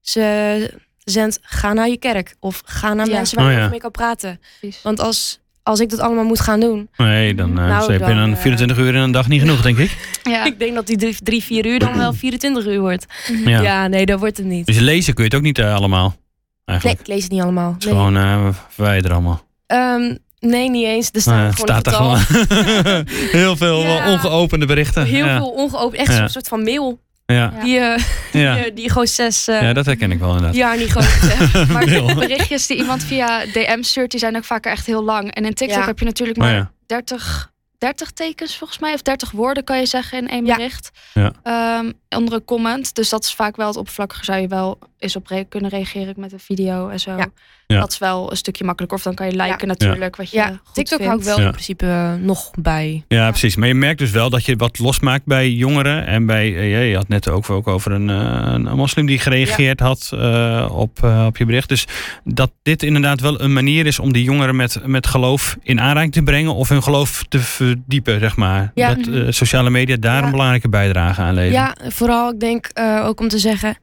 ze 0.00 0.70
zend, 0.98 1.38
ga 1.42 1.72
naar 1.72 1.88
je 1.88 1.96
kerk 1.98 2.34
of 2.40 2.62
ga 2.64 2.94
naar 2.94 3.06
Ja. 3.08 3.12
mensen 3.12 3.36
waar 3.36 3.44
Oh, 3.46 3.50
je 3.50 3.56
ja. 3.56 3.62
over 3.62 3.72
mee 3.72 3.80
kan 3.82 3.90
praten. 3.90 4.40
Precies. 4.60 4.82
Want 4.82 5.00
als, 5.00 5.40
als 5.66 5.80
ik 5.80 5.90
dat 5.90 5.98
allemaal 6.00 6.24
moet 6.24 6.40
gaan 6.40 6.60
doen, 6.60 6.88
Nee, 6.96 7.34
dan 7.34 7.52
Nou, 7.52 7.84
ze 7.84 7.90
heb 7.90 8.00
je 8.00 8.06
dan, 8.06 8.16
dan 8.16 8.32
eh, 8.32 8.38
24 8.38 8.78
uur 8.78 8.94
in 8.94 9.00
een 9.00 9.10
dag 9.12 9.28
niet 9.28 9.40
genoeg, 9.40 9.62
denk 9.62 9.78
ik. 9.78 9.96
Ja. 10.22 10.44
ik 10.44 10.58
denk 10.58 10.74
dat 10.74 10.86
die 10.86 10.96
drie, 10.96 11.16
drie, 11.22 11.42
vier 11.42 11.66
uur 11.66 11.78
dan 11.78 11.96
wel 11.96 12.12
24 12.12 12.66
uur 12.66 12.80
wordt. 12.80 13.06
Mhm. 13.32 13.48
Ja. 13.48 13.60
Ja, 13.62 13.86
nee, 13.86 14.06
dat 14.06 14.18
wordt 14.18 14.36
het 14.36 14.46
niet. 14.46 14.66
Dus 14.66 14.78
lezen 14.78 15.14
kun 15.14 15.24
je 15.24 15.28
het 15.30 15.38
ook 15.38 15.44
niet 15.44 15.58
eh, 15.58 15.74
allemaal. 15.74 16.08
Nee, 16.08 16.16
Eigenlijk. 16.64 17.00
ik 17.00 17.06
lees 17.06 17.22
het 17.22 17.32
niet 17.32 17.40
allemaal. 17.42 17.72
Het 17.72 17.78
is 17.78 17.84
Nee, 17.84 17.94
gewoon 17.94 18.16
eh 18.16 18.48
verwijderen 18.68 19.16
allemaal. 19.16 19.44
Ehm, 19.66 20.14
nee 20.40 20.70
niet 20.70 20.86
eens. 20.86 21.08
Er 21.12 21.20
staat 21.20 21.34
ja, 21.34 21.40
gewoon 21.50 21.76
een 21.76 21.80
staat 21.80 21.86
er 21.86 21.92
gewoon 21.92 23.04
heel 23.30 23.56
veel 23.56 23.80
Ja. 23.82 24.12
ongeopende 24.12 24.66
berichten. 24.66 25.04
Heel 25.04 25.26
ja. 25.26 25.36
veel 25.36 25.50
ongeopend. 25.50 26.00
Echt 26.00 26.12
Ja. 26.12 26.16
zo'n 26.18 26.28
soort 26.28 26.48
van 26.48 26.62
mail. 26.62 27.00
Ja. 27.26 27.52
Ja. 27.56 27.62
Die, 27.64 27.78
eh, 27.78 28.02
Ja. 28.32 28.54
die, 28.62 28.72
die 28.72 28.90
gewoon 28.90 29.06
zes 29.06 29.48
eh, 29.48 29.62
ja, 29.62 29.72
dat 29.72 29.86
herken 29.86 30.10
ik 30.12 30.18
wel 30.18 30.28
inderdaad. 30.28 30.54
jaar 30.54 30.76
niet 30.76 30.92
gewoon 30.92 31.72
Maar 31.72 32.14
berichtjes 32.14 32.66
die 32.66 32.76
iemand 32.76 33.04
via 33.04 33.44
DM 33.44 33.82
stuurt, 33.82 34.10
die 34.10 34.20
zijn 34.20 34.36
ook 34.36 34.44
vaker 34.44 34.70
echt 34.72 34.86
heel 34.86 35.04
lang. 35.04 35.34
En 35.34 35.44
in 35.44 35.54
TikTok 35.54 35.78
Ja. 35.78 35.86
heb 35.86 35.98
je 35.98 36.04
natuurlijk 36.04 36.38
Oh 36.38 36.44
maar 36.44 36.54
ja. 36.54 36.70
30, 36.86 37.52
30 37.78 38.10
tekens 38.10 38.56
volgens 38.56 38.78
mij. 38.78 38.92
Of 38.94 39.02
30 39.02 39.30
woorden 39.30 39.64
kan 39.64 39.78
je 39.78 39.86
zeggen 39.86 40.18
in 40.18 40.28
één 40.28 40.46
Ja. 40.46 40.56
bericht. 40.56 40.90
Ja. 41.14 41.32
Ehm, 41.42 41.92
onder 42.16 42.34
een 42.34 42.44
comment. 42.44 42.94
Dus 42.94 43.08
dat 43.08 43.24
is 43.24 43.34
vaak 43.34 43.56
wel 43.56 43.66
het 43.66 43.76
oppervlakkige. 43.76 44.24
Zou 44.24 44.40
je 44.40 44.48
wel 44.48 44.78
eens 44.98 45.16
op 45.16 45.26
re- 45.26 45.44
kunnen 45.48 45.70
reageren 45.70 46.14
met 46.16 46.32
een 46.32 46.38
video 46.40 46.88
en 46.88 47.00
zo. 47.00 47.16
Ja. 47.16 47.78
Dat 47.78 47.90
is 47.92 47.98
wel 47.98 48.30
een 48.30 48.36
stukje 48.36 48.64
makkelijker. 48.64 48.98
Of 48.98 49.04
dan 49.04 49.14
kan 49.14 49.26
je 49.26 49.32
liken 49.32 49.58
Ja. 49.58 49.66
natuurlijk. 49.66 50.16
Wat 50.16 50.30
je 50.30 50.36
Ja, 50.36 50.46
goed 50.64 50.74
TikTok 50.74 50.98
vindt. 50.98 51.04
hou 51.06 51.18
ik 51.18 51.24
wel 51.26 51.38
Ja. 51.38 51.44
in 51.44 51.50
principe 51.50 51.86
eh, 51.86 52.12
nog 52.14 52.50
bij. 52.58 53.04
Ja, 53.08 53.28
precies. 53.28 53.56
Maar 53.56 53.68
je 53.68 53.74
merkt 53.74 53.98
dus 53.98 54.10
wel 54.10 54.30
dat 54.30 54.44
je 54.44 54.56
wat 54.56 54.78
losmaakt 54.78 55.24
bij 55.24 55.50
jongeren. 55.50 56.06
En 56.06 56.26
bij, 56.26 56.56
eh, 56.56 56.90
je 56.90 56.96
had 56.96 57.08
net 57.08 57.28
ook, 57.28 57.50
ook 57.50 57.66
over 57.66 57.92
een, 57.92 58.10
eh, 58.10 58.52
een 58.52 58.62
moslim 58.62 59.06
die 59.06 59.18
gereageerd 59.18 59.80
had 59.80 60.10
eh, 60.14 60.68
op, 60.72 61.02
eh, 61.02 61.24
op 61.26 61.36
je 61.36 61.44
bericht. 61.44 61.68
Dus 61.68 61.86
dat 62.24 62.52
dit 62.62 62.82
inderdaad 62.82 63.20
wel 63.20 63.40
een 63.40 63.52
manier 63.52 63.86
is 63.86 63.98
om 63.98 64.12
die 64.12 64.24
jongeren 64.24 64.56
met, 64.56 64.80
met 64.86 65.06
geloof 65.06 65.56
in 65.62 65.80
aanraking 65.80 66.12
te 66.12 66.22
brengen. 66.22 66.54
Of 66.54 66.68
hun 66.68 66.82
geloof 66.82 67.24
te 67.28 67.38
verdiepen, 67.38 68.20
zeg 68.20 68.36
maar. 68.36 68.70
Ja. 68.74 68.94
Dat 68.94 69.06
eh, 69.06 69.22
sociale 69.28 69.70
media 69.70 69.96
daar 69.96 70.18
Ja. 70.18 70.24
een 70.24 70.30
belangrijke 70.30 70.68
bijdrage 70.68 71.20
aan 71.20 71.34
leveren. 71.34 71.62
Ja, 71.84 71.90
vooral 72.06 72.30
ik 72.32 72.40
denk 72.40 72.66
eh, 72.66 73.02
ook 73.06 73.20
om 73.20 73.28
te 73.28 73.38
zeggen. 73.38 73.76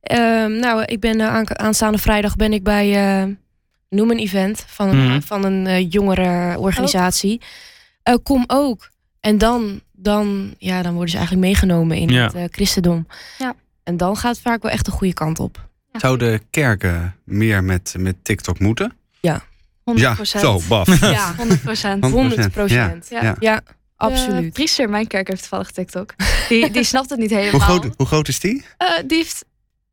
ehm, 0.00 0.52
nou, 0.58 0.82
ik 0.84 1.00
ben 1.00 1.20
eh, 1.20 1.26
aan, 1.34 1.58
aanstaande 1.58 1.98
vrijdag 1.98 2.36
ben 2.36 2.52
ik 2.52 2.62
bij 2.62 2.86
eh, 3.20 3.28
noem 3.88 4.10
een 4.10 4.18
event 4.18 4.64
van 4.66 4.88
een, 4.88 5.06
Mhm. 5.08 5.20
van 5.20 5.44
een 5.44 5.66
eh, 5.66 5.90
jongerenorganisatie. 5.90 7.40
Eh, 8.02 8.14
kom 8.22 8.44
ook. 8.46 8.90
En 9.20 9.38
dan, 9.38 9.80
dan, 9.92 10.54
ja, 10.58 10.82
dan 10.82 10.92
worden 10.92 11.10
ze 11.10 11.16
eigenlijk 11.16 11.46
meegenomen 11.46 11.96
in 11.96 12.08
Ja. 12.08 12.30
het 12.34 12.54
christendom. 12.54 13.06
Ja. 13.38 13.54
En 13.84 13.96
dan 13.96 14.16
gaat 14.16 14.32
het 14.34 14.40
vaak 14.44 14.62
wel 14.62 14.70
echt 14.72 14.84
de 14.84 14.90
goede 14.90 15.14
kant 15.14 15.38
op. 15.40 15.68
Zouden 15.92 16.40
kerken 16.50 17.14
meer 17.24 17.64
met, 17.64 17.94
met 17.98 18.16
TikTok 18.22 18.58
moeten? 18.58 18.92
100%. 19.84 19.98
Ja, 20.00 20.24
zo, 20.24 20.60
baf. 20.68 21.00
Ja, 21.10 21.34
100%. 21.36 22.04
100 22.04 22.50
procent. 22.50 23.06
Ja. 23.10 23.20
Ja, 23.22 23.36
Ja. 23.40 23.60
De 24.00 24.06
absoluut. 24.06 24.52
priester 24.52 24.88
mijn 24.90 25.06
kerk 25.06 25.28
heeft 25.28 25.40
toevallig 25.40 25.70
TikTok. 25.70 26.14
Die, 26.48 26.70
die 26.70 26.84
snapt 26.84 27.10
het 27.10 27.18
niet 27.18 27.30
helemaal. 27.30 27.50
Hoe 27.50 27.60
groot, 27.60 27.94
hoe 27.96 28.06
groot 28.06 28.28
is 28.28 28.40
die? 28.40 28.64
Eh, 28.76 28.88
die 29.06 29.16
heeft 29.16 29.44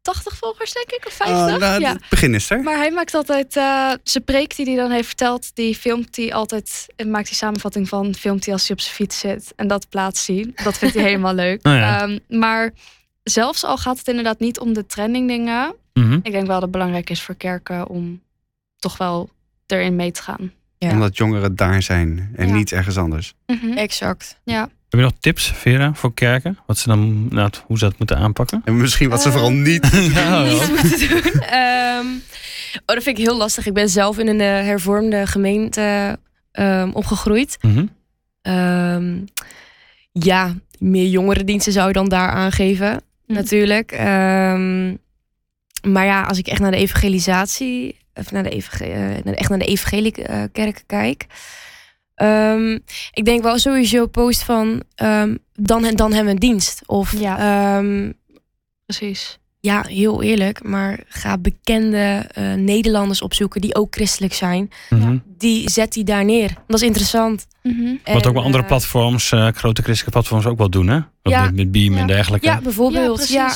80 0.01 0.37
volgers, 0.37 0.73
denk 0.73 0.91
ik, 0.91 1.07
of 1.07 1.13
50. 1.13 1.37
Oh, 1.37 1.55
nou, 1.59 1.81
ja. 1.81 1.91
Het 1.93 2.09
begin 2.09 2.33
is 2.35 2.49
er. 2.49 2.61
Maar 2.63 2.77
hij 2.77 2.91
maakt 2.91 3.13
altijd, 3.13 3.55
eh 3.55 3.91
zijn 4.03 4.23
preek 4.23 4.55
die 4.55 4.65
hij 4.65 4.75
dan 4.75 4.91
heeft 4.91 5.07
verteld, 5.07 5.55
die 5.55 5.75
filmt 5.75 6.15
hij 6.15 6.33
altijd, 6.33 6.85
en 6.95 7.11
maakt 7.11 7.27
hij 7.27 7.37
samenvatting 7.37 7.89
van, 7.89 8.15
filmt 8.15 8.45
hij 8.45 8.53
als 8.53 8.67
hij 8.67 8.71
op 8.75 8.81
zijn 8.81 8.95
fiets 8.95 9.19
zit. 9.19 9.53
En 9.55 9.67
dat 9.67 9.89
plaatst 9.89 10.27
hij. 10.27 10.51
Dat 10.63 10.77
vindt 10.77 10.95
hij 10.95 11.03
helemaal 11.11 11.33
leuk. 11.33 11.67
Oh 11.67 11.73
ja. 11.73 12.01
Ehm, 12.01 12.19
maar 12.39 12.73
zelfs 13.23 13.63
al 13.63 13.77
gaat 13.77 13.97
het 13.97 14.07
inderdaad 14.07 14.39
niet 14.39 14.59
om 14.59 14.73
de 14.73 14.85
trending 14.85 15.27
dingen, 15.27 15.75
Mhm. 15.93 16.13
ik 16.23 16.31
denk 16.31 16.45
wel 16.45 16.53
dat 16.53 16.61
het 16.61 16.71
belangrijk 16.71 17.09
is 17.09 17.21
voor 17.21 17.35
kerken 17.35 17.87
om 17.87 18.21
toch 18.79 18.97
wel 18.97 19.29
erin 19.67 19.95
mee 19.95 20.11
te 20.11 20.21
gaan. 20.21 20.51
Ja. 20.77 20.91
Omdat 20.91 21.17
jongeren 21.17 21.55
daar 21.55 21.81
zijn 21.81 22.29
en 22.35 22.47
Ja. 22.47 22.53
niet 22.53 22.71
ergens 22.71 22.97
anders. 22.97 23.33
Mhm. 23.45 23.71
Exact. 23.77 24.39
Ja. 24.43 24.59
Heb 24.61 24.99
je 24.99 25.05
nog 25.05 25.11
tips, 25.19 25.51
Vera, 25.55 25.93
voor 25.93 26.13
kerken? 26.13 26.57
Wat 26.65 26.77
ze 26.77 26.87
dan, 26.87 27.27
nou, 27.29 27.49
hoe 27.65 27.77
ze 27.77 27.85
dat 27.85 27.97
moeten 27.97 28.17
aanpakken? 28.17 28.61
En 28.65 28.77
misschien 28.77 29.09
wat 29.09 29.21
ze 29.21 29.31
vooral 29.31 29.51
niet... 29.51 29.87
Ja, 30.13 30.43
Niet 30.43 30.69
moeten 30.81 30.99
doen. 31.09 31.41
Ehm, 31.41 32.05
oh, 32.75 32.95
dat 32.95 33.03
vind 33.03 33.17
ik 33.17 33.25
heel 33.25 33.37
lastig. 33.37 33.65
Ik 33.65 33.73
ben 33.73 33.89
zelf 33.89 34.17
in 34.17 34.27
een 34.27 34.41
eh, 34.41 34.47
hervormde 34.47 35.27
gemeente 35.27 36.19
ehm, 36.51 36.89
opgegroeid. 36.93 37.57
Mhm. 37.61 37.85
Ehm, 38.41 39.15
ja, 40.11 40.55
meer 40.79 41.07
jongerendiensten 41.07 41.73
zou 41.73 41.87
je 41.87 41.93
dan 41.93 42.09
daar 42.09 42.29
aangeven, 42.29 42.89
Mhm. 43.25 43.37
natuurlijk. 43.39 43.91
Ehm, 43.91 44.89
maar 45.91 46.05
ja, 46.05 46.21
als 46.21 46.37
ik 46.37 46.47
echt 46.47 46.59
naar 46.59 46.71
de 46.71 46.77
evangelisatie, 46.77 47.97
of 48.17 48.31
naar 48.31 48.43
de, 48.43 48.49
evangel- 48.49 48.95
eh, 48.95 49.35
echt 49.37 49.49
naar 49.49 49.59
de 49.59 49.65
evangelische 49.65 50.23
eh, 50.23 50.43
kerken 50.51 50.85
kijk. 50.85 51.25
ehm, 52.15 52.73
ik 53.11 53.25
denk 53.25 53.43
wel 53.43 53.57
sowieso 53.59 54.07
post 54.07 54.43
van 54.43 54.83
ehm, 54.95 55.35
dan, 55.53 55.85
en 55.85 55.95
dan 55.95 56.09
hebben 56.13 56.25
we 56.35 56.41
een 56.41 56.49
dienst. 56.49 56.81
Of 56.85 57.11
Ja. 57.19 57.37
ja, 57.37 57.83
Precies. 58.85 59.39
Ja 59.59 59.83
heel 59.87 60.21
eerlijk, 60.23 60.63
maar 60.63 60.99
ga 61.07 61.37
bekende 61.37 62.25
eh, 62.31 62.53
Nederlanders 62.53 63.21
opzoeken 63.21 63.61
die 63.61 63.75
ook 63.75 63.95
christelijk 63.95 64.33
zijn. 64.33 64.69
Mhm. 64.89 65.17
Die 65.37 65.69
zet 65.69 65.93
die 65.93 66.03
daar 66.03 66.25
neer. 66.25 66.53
Dat 66.67 66.81
is 66.81 66.87
interessant. 66.87 67.47
Mhm. 67.63 67.89
Wat 67.89 67.99
En, 68.03 68.25
ook 68.27 68.33
wel 68.33 68.43
andere 68.43 68.63
eh, 68.63 68.69
platforms, 68.69 69.31
eh, 69.31 69.47
grote 69.47 69.81
christelijke 69.81 70.19
platforms 70.19 70.45
ook 70.45 70.57
wel 70.57 70.69
doen, 70.69 70.87
hè? 70.87 70.99
Ja. 71.21 71.43
met, 71.43 71.55
met 71.55 71.71
Beam 71.71 71.97
en 71.97 72.07
dergelijke. 72.07 72.45
Ja, 72.45 72.61
bijvoorbeeld. 72.61 73.27
Ja. 73.27 73.53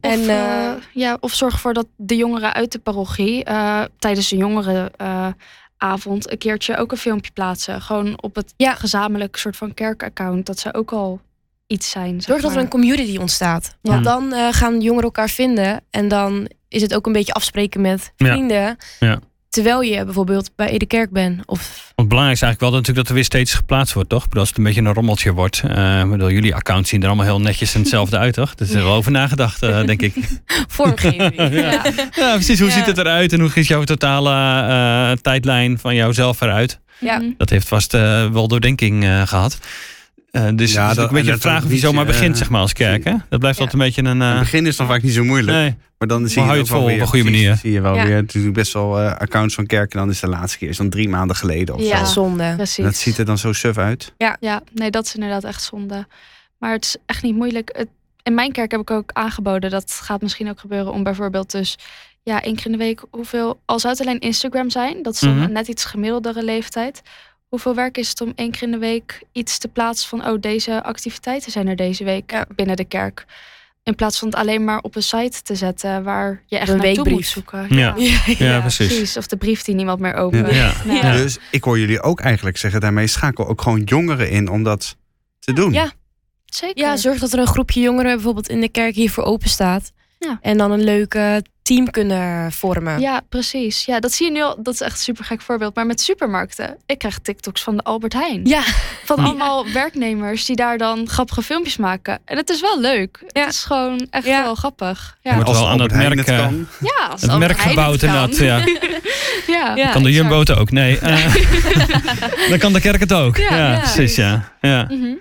En, 0.00 0.20
Of, 0.20 0.88
ja, 0.92 1.16
of 1.20 1.34
zorg 1.34 1.52
ervoor 1.52 1.72
dat 1.74 1.86
de 1.96 2.16
jongeren 2.16 2.54
uit 2.54 2.72
de 2.72 2.78
parochie 2.78 3.44
eh, 3.44 3.82
tijdens 3.98 4.28
de 4.28 4.36
jongerenavond 4.36 6.30
een 6.30 6.38
keertje 6.38 6.76
ook 6.76 6.92
een 6.92 6.98
filmpje 6.98 7.30
plaatsen. 7.32 7.82
Gewoon 7.82 8.22
op 8.22 8.34
het 8.34 8.54
Ja. 8.56 8.74
gezamenlijk 8.74 9.36
soort 9.36 9.56
van 9.56 9.74
kerkaccount. 9.74 10.46
Dat 10.46 10.58
zou 10.58 10.74
ook 10.74 10.92
al 10.92 11.20
iets 11.68 11.90
zijn. 11.90 12.20
zeg 12.20 12.24
Zorg 12.24 12.42
dat 12.42 12.52
er 12.54 12.58
een 12.58 12.68
community 12.68 13.16
ontstaat. 13.16 13.76
Ja. 13.82 13.90
Want 13.92 14.04
dan 14.04 14.32
eh, 14.32 14.46
gaan 14.50 14.80
jongeren 14.80 15.04
elkaar 15.04 15.28
vinden. 15.30 15.80
En 15.90 16.08
dan 16.08 16.48
is 16.68 16.82
het 16.82 16.94
ook 16.94 17.06
een 17.06 17.12
beetje 17.12 17.32
afspreken 17.32 17.80
met 17.80 18.12
vrienden. 18.16 18.76
Ja. 19.00 19.18
Terwijl 19.48 19.80
je 19.80 20.04
bijvoorbeeld 20.04 20.50
bij 20.56 20.68
Ede 20.68 20.86
Kerk 20.86 21.10
bent. 21.10 21.42
Of 21.46 21.92
Want 21.94 22.08
belangrijk 22.08 22.36
is 22.36 22.42
eigenlijk 22.42 22.60
wel 22.60 22.80
natuurlijk 22.80 22.96
dat 22.98 23.08
er 23.08 23.14
weer 23.14 23.24
steeds 23.24 23.54
geplaatst 23.54 23.94
wordt, 23.94 24.08
toch? 24.08 24.26
Als 24.34 24.48
het 24.48 24.58
een 24.58 24.64
beetje 24.64 24.80
een 24.80 24.92
rommeltje 24.94 25.32
wordt. 25.32 25.62
eh, 25.64 26.00
ik 26.00 26.10
bedoel, 26.10 26.30
jullie 26.30 26.54
accounts 26.54 26.90
zien 26.90 27.00
er 27.00 27.06
allemaal 27.06 27.24
heel 27.26 27.40
netjes 27.40 27.74
en 27.74 27.80
hetzelfde 27.80 28.18
uit, 28.18 28.34
toch? 28.34 28.54
Dus 28.54 28.68
er 28.68 28.74
is 28.74 28.80
er 28.80 28.86
wel 28.86 28.96
over 28.96 29.12
nagedacht, 29.12 29.62
eh, 29.62 29.84
denk 29.84 30.02
ik. 30.02 30.14
vormgeving. 30.68 31.34
Ja. 31.36 31.46
ja. 31.50 31.82
Ja, 32.16 32.32
precies. 32.34 32.58
Hoe 32.60 32.68
Ja. 32.68 32.74
ziet 32.74 32.86
het 32.86 32.98
eruit 32.98 33.32
en 33.32 33.40
hoe 33.40 33.50
ziet 33.50 33.66
jouw 33.66 33.84
totale 33.84 34.30
eh, 34.32 35.16
tijdlijn 35.22 35.78
van 35.78 35.94
jouzelf 35.94 36.40
eruit? 36.40 36.80
Ja. 37.00 37.22
Dat 37.36 37.50
heeft 37.50 37.68
vast 37.68 37.94
eh, 37.94 38.30
wel 38.30 38.48
doordenking 38.48 39.04
eh, 39.04 39.26
gehad. 39.26 39.58
Eh, 40.30 40.48
dus 40.54 40.72
Ja, 40.72 40.82
het 40.82 40.90
is 40.90 40.96
dat- 40.96 41.08
een 41.08 41.14
beetje 41.14 41.32
de 41.32 41.38
vraag 41.40 41.64
of 41.64 41.70
je 41.70 41.78
zomaar 41.78 42.06
eh, 42.06 42.10
begint, 42.10 42.38
zeg 42.38 42.50
maar, 42.50 42.60
als 42.60 42.72
kerk. 42.72 43.04
Hè? 43.04 43.14
Dat 43.28 43.38
blijft 43.40 43.58
Ja. 43.58 43.64
altijd 43.64 43.72
een 43.72 43.78
beetje 43.86 44.02
een... 44.02 44.20
Het 44.20 44.32
eh, 44.34 44.38
begin 44.38 44.66
is 44.66 44.76
dan 44.76 44.86
vaak 44.86 45.02
niet 45.02 45.12
zo 45.12 45.24
moeilijk. 45.24 45.56
nee. 45.56 45.74
Maar 45.98 46.08
dan 46.08 46.28
zie 46.28 46.42
Maar 46.42 46.46
je, 46.46 46.50
het 46.50 46.60
het 46.60 46.68
vol 46.68 46.76
wel 46.78 46.86
op 46.86 46.92
weer, 46.92 47.00
een 47.00 47.08
goede 47.08 47.24
manier. 47.24 47.56
zie 47.56 47.72
je 47.72 47.80
wel 47.80 47.94
Ja. 47.94 48.04
weer 48.06 48.14
natuurlijk 48.16 48.54
best 48.54 48.72
wel 48.72 49.00
eh, 49.00 49.12
accounts 49.16 49.54
van 49.54 49.66
kerken. 49.66 49.98
Dan 49.98 50.10
is 50.10 50.20
de 50.20 50.28
laatste 50.28 50.58
keer 50.58 50.68
is 50.68 50.76
dan 50.76 50.90
drie 50.90 51.08
maanden 51.08 51.36
geleden 51.36 51.74
of 51.74 51.80
Ja. 51.82 52.04
zo. 52.04 52.12
Zonde. 52.12 52.52
Precies. 52.56 52.84
Dat 52.84 52.94
ziet 52.96 53.18
er 53.18 53.24
dan 53.24 53.38
zo 53.38 53.52
suf 53.52 53.78
uit. 53.78 54.12
Ja, 54.16 54.36
nee, 54.74 54.90
dat 54.90 55.04
is 55.04 55.14
inderdaad 55.14 55.44
echt 55.44 55.62
zonde. 55.62 56.06
Maar 56.58 56.72
het 56.72 56.84
is 56.84 56.96
echt 57.06 57.22
niet 57.22 57.34
moeilijk. 57.34 57.70
Het, 57.76 57.88
in 58.22 58.34
mijn 58.34 58.52
kerk 58.52 58.70
heb 58.70 58.80
ik 58.80 58.90
ook 58.90 59.10
aangeboden, 59.12 59.70
dat 59.70 60.00
gaat 60.02 60.22
misschien 60.22 60.48
ook 60.48 60.60
gebeuren, 60.60 60.92
om 60.92 61.02
bijvoorbeeld 61.02 61.50
dus 61.50 61.78
ja, 62.22 62.42
één 62.42 62.56
keer 62.56 62.66
in 62.66 62.72
de 62.72 62.78
week 62.78 63.02
hoeveel, 63.10 63.60
al 63.64 63.78
zou 63.78 63.92
het 63.92 64.02
alleen 64.06 64.18
Instagram 64.20 64.70
zijn, 64.70 65.02
dat 65.02 65.14
is 65.14 65.20
dan 65.20 65.34
Mhm. 65.34 65.42
een 65.42 65.52
net 65.52 65.68
iets 65.68 65.84
gemiddeldere 65.84 66.44
leeftijd. 66.44 67.02
Hoeveel 67.48 67.74
werk 67.74 67.98
is 67.98 68.08
het 68.08 68.20
om 68.20 68.32
één 68.34 68.50
keer 68.50 68.62
in 68.62 68.70
de 68.70 68.78
week 68.78 69.22
iets 69.32 69.58
te 69.58 69.68
plaatsen 69.68 70.08
van, 70.08 70.26
oh, 70.26 70.40
deze 70.40 70.82
activiteiten 70.82 71.52
zijn 71.52 71.68
er 71.68 71.76
deze 71.76 72.04
week 72.04 72.44
binnen 72.54 72.76
de 72.76 72.84
kerk. 72.84 73.26
In 73.82 73.94
plaats 73.94 74.18
van 74.18 74.28
het 74.28 74.36
alleen 74.36 74.64
maar 74.64 74.80
op 74.80 74.96
een 74.96 75.02
site 75.02 75.42
te 75.42 75.54
zetten 75.54 76.02
waar 76.02 76.42
je 76.46 76.58
echt 76.58 76.70
Een 76.70 76.76
naartoe 76.76 77.10
moet 77.10 77.26
zoeken. 77.26 77.66
Ja. 77.68 77.94
Ja, 77.96 78.20
Ja, 78.38 78.60
precies. 78.60 79.16
Of 79.16 79.26
de 79.26 79.36
brief 79.36 79.62
die 79.62 79.74
niemand 79.74 80.00
meer 80.00 80.14
opent. 80.14 80.54
Ja. 80.54 80.72
Ja. 80.84 81.12
Dus 81.12 81.38
ik 81.50 81.64
hoor 81.64 81.78
jullie 81.78 82.02
ook 82.02 82.20
eigenlijk 82.20 82.56
zeggen, 82.56 82.80
daarmee 82.80 83.06
schakel 83.06 83.48
ook 83.48 83.62
gewoon 83.62 83.82
jongeren 83.82 84.30
in 84.30 84.48
om 84.48 84.62
dat 84.62 84.96
te 85.38 85.52
doen. 85.52 85.72
Ja. 85.72 85.92
Zeker. 86.44 86.84
Ja, 86.84 86.96
zorg 86.96 87.18
dat 87.18 87.32
er 87.32 87.38
een 87.38 87.46
groepje 87.46 87.80
jongeren 87.80 88.14
bijvoorbeeld 88.14 88.48
in 88.48 88.60
de 88.60 88.68
kerk 88.68 88.94
hiervoor 88.94 89.24
open 89.24 89.48
staat. 89.48 89.92
Ja. 90.18 90.38
En 90.40 90.58
dan 90.58 90.70
een 90.70 90.84
leuke 90.84 91.42
team 91.62 91.90
kunnen 91.90 92.52
vormen. 92.52 93.00
Ja, 93.00 93.20
precies. 93.28 93.84
Ja, 93.84 94.00
dat 94.00 94.12
zie 94.12 94.26
je 94.26 94.32
nu 94.32 94.42
al. 94.42 94.56
Dat 94.62 94.74
is 94.74 94.80
echt 94.80 94.92
een 94.92 94.98
super 94.98 95.24
gek 95.24 95.40
voorbeeld. 95.40 95.74
Maar 95.74 95.86
met 95.86 96.00
supermarkten. 96.00 96.76
Ik 96.86 96.98
krijg 96.98 97.18
TikToks 97.18 97.62
van 97.62 97.76
de 97.76 97.82
Albert 97.82 98.12
Heijn. 98.12 98.40
Ja. 98.44 98.62
Van 99.04 99.16
Ja. 99.16 99.22
allemaal 99.24 99.72
werknemers 99.72 100.44
die 100.44 100.56
daar 100.56 100.78
dan 100.78 101.08
grappige 101.08 101.42
filmpjes 101.42 101.76
maken. 101.76 102.18
En 102.24 102.36
het 102.36 102.50
is 102.50 102.60
wel 102.60 102.80
leuk. 102.80 103.24
Ja. 103.26 103.40
Het 103.44 103.52
is 103.52 103.64
gewoon 103.64 104.06
echt 104.10 104.26
Ja. 104.26 104.42
wel 104.42 104.54
grappig. 104.54 105.16
Je 105.22 105.28
Ja, 105.28 105.34
moet 105.36 105.44
Als 105.44 105.58
wel 105.58 105.68
aan 105.68 105.80
het 105.80 105.92
merk... 105.94 106.16
het 106.16 106.26
kan. 106.26 106.66
ja 106.80 107.06
als 107.10 107.20
Het 107.22 107.38
merk 107.38 107.58
gebouwd 107.58 108.02
inderdaad, 108.02 108.36
ja. 108.50 108.62
ja. 109.46 109.72
Ja. 109.76 109.90
kan 109.90 110.02
de. 110.02 110.12
Jumbo 110.12 110.38
het 110.38 110.56
ook? 110.56 110.70
Nee. 110.70 110.98
eh, 111.00 111.34
dan 112.48 112.58
kan 112.58 112.72
de 112.72 112.80
kerk 112.80 113.00
het 113.00 113.12
ook. 113.12 113.36
Ja, 113.36 113.56
Ja, 113.56 113.72
ja. 113.72 113.78
precies, 113.78 114.16
ja. 114.16 114.52
ja. 114.60 114.84
Mhm. 114.88 115.12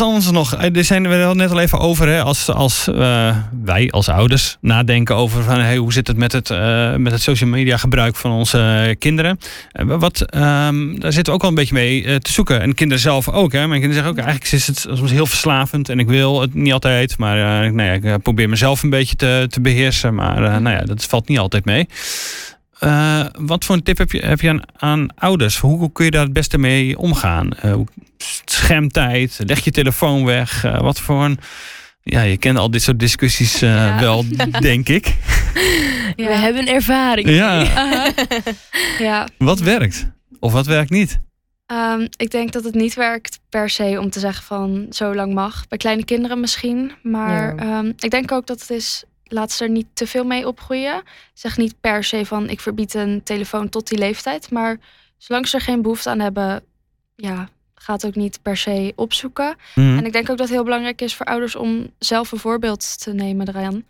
Anders 0.00 0.30
nog, 0.30 0.54
eh, 0.54 0.76
er 0.76 0.84
zijn 0.84 1.08
we 1.08 1.14
het 1.14 1.36
net 1.36 1.50
al 1.50 1.60
even 1.60 1.78
over, 1.78 2.08
hè, 2.08 2.22
als, 2.22 2.48
als 2.50 2.88
eh, 2.88 3.36
wij 3.64 3.90
als 3.90 4.08
ouders 4.08 4.56
nadenken 4.60 5.16
over 5.16 5.42
van, 5.42 5.74
hoe 5.76 5.92
zit 5.92 6.06
het 6.06 6.16
met 6.16 6.32
het, 6.32 6.50
eh, 6.50 6.96
met 6.96 7.12
het 7.12 7.22
social 7.22 7.50
media 7.50 7.76
gebruik 7.76 8.16
van 8.16 8.30
onze 8.30 8.96
kinderen. 8.98 9.38
Wat, 9.72 10.20
ehm, 10.20 10.98
daar 10.98 11.12
zitten 11.12 11.24
we 11.24 11.32
ook 11.32 11.40
wel 11.40 11.50
een 11.50 11.56
beetje 11.56 11.74
mee 11.74 12.18
te 12.18 12.32
zoeken. 12.32 12.60
En 12.60 12.74
kinderen 12.74 13.02
zelf 13.02 13.28
ook. 13.28 13.52
Hè. 13.52 13.66
Mijn 13.66 13.80
kinderen 13.80 13.94
zeggen 13.94 14.10
ook, 14.10 14.18
eigenlijk 14.18 14.52
is 14.52 14.66
het 14.66 14.78
soms 14.78 15.10
heel 15.10 15.26
verslavend 15.26 15.88
en 15.88 15.98
ik 15.98 16.06
wil 16.06 16.40
het 16.40 16.54
niet 16.54 16.72
altijd. 16.72 17.18
Maar 17.18 17.64
ik 17.64 18.22
probeer 18.22 18.48
mezelf 18.48 18.82
een 18.82 18.90
beetje 18.90 19.16
te, 19.16 19.46
te 19.50 19.60
beheersen. 19.60 20.14
Maar 20.14 20.40
nou 20.62 20.76
ja, 20.76 20.84
dat 20.84 21.04
valt 21.04 21.28
niet 21.28 21.38
altijd 21.38 21.64
mee. 21.64 21.88
Eh, 22.78 23.24
wat 23.38 23.64
voor 23.64 23.74
een 23.74 23.82
tip 23.82 23.98
heb 23.98 24.12
je, 24.12 24.18
heb 24.26 24.40
je 24.40 24.48
aan, 24.48 24.62
aan 24.76 25.08
ouders? 25.16 25.58
Hoe, 25.58 25.78
hoe 25.78 25.92
kun 25.92 26.04
je 26.04 26.10
daar 26.10 26.22
het 26.24 26.32
beste 26.32 26.58
mee 26.58 26.98
omgaan? 26.98 27.52
Eh, 27.52 27.72
hoe- 27.72 27.86
schermtijd, 28.44 29.38
leg 29.46 29.64
je 29.64 29.70
telefoon 29.70 30.24
weg. 30.24 30.64
eh, 30.64 30.80
wat 30.80 31.00
voor 31.00 31.24
een. 31.24 31.38
Ja, 32.02 32.20
je 32.22 32.36
kent 32.36 32.58
al 32.58 32.70
dit 32.70 32.82
soort 32.82 32.98
discussies 32.98 33.62
eh, 33.62 33.70
Ja. 33.70 34.00
wel, 34.00 34.24
denk 34.60 34.88
ik. 34.88 35.16
Ja. 36.16 36.26
We 36.26 36.34
hebben 36.36 36.66
ervaring. 36.66 37.28
Ja, 37.28 37.66
ja. 38.98 39.28
wat 39.38 39.58
werkt? 39.58 40.06
Of 40.40 40.52
wat 40.52 40.66
werkt 40.66 40.90
niet? 40.90 41.18
Ehm, 41.66 42.06
ik 42.16 42.30
denk 42.30 42.52
dat 42.52 42.64
het 42.64 42.74
niet 42.74 42.94
werkt 42.94 43.40
per 43.48 43.70
se 43.70 43.96
om 44.00 44.10
te 44.10 44.20
zeggen 44.20 44.44
van 44.44 44.86
zo 44.90 45.14
lang 45.14 45.34
mag. 45.34 45.68
Bij 45.68 45.78
kleine 45.78 46.04
kinderen 46.04 46.40
misschien. 46.40 46.92
Maar 47.02 47.54
Ja. 47.56 47.62
ehm, 47.62 47.92
ik 47.98 48.10
denk 48.10 48.32
ook 48.32 48.46
dat 48.46 48.60
het 48.60 48.70
is, 48.70 49.04
laat 49.24 49.52
ze 49.52 49.64
er 49.64 49.70
niet 49.70 49.86
te 49.92 50.06
veel 50.06 50.24
mee 50.24 50.46
opgroeien. 50.46 51.02
Zeg 51.32 51.56
niet 51.56 51.80
per 51.80 52.04
se 52.04 52.26
van 52.26 52.48
ik 52.48 52.60
verbied 52.60 52.94
een 52.94 53.22
telefoon 53.22 53.68
tot 53.68 53.88
die 53.88 53.98
leeftijd. 53.98 54.50
Maar 54.50 54.78
zolang 55.18 55.48
ze 55.48 55.56
er 55.56 55.62
geen 55.62 55.82
behoefte 55.82 56.10
aan 56.10 56.20
hebben, 56.20 56.62
ja, 57.14 57.48
gaat 57.74 58.06
ook 58.06 58.14
niet 58.14 58.42
per 58.42 58.56
se 58.56 58.92
opzoeken. 58.96 59.56
Hm. 59.74 59.80
En 59.80 60.04
ik 60.04 60.12
denk 60.12 60.30
ook 60.30 60.36
dat 60.36 60.46
het 60.46 60.56
heel 60.56 60.64
belangrijk 60.64 61.00
is 61.00 61.14
voor 61.14 61.26
ouders 61.26 61.56
om 61.56 61.90
zelf 61.98 62.32
een 62.32 62.38
voorbeeld 62.38 63.02
te 63.02 63.12
nemen 63.12 63.48
eraan. 63.48 63.84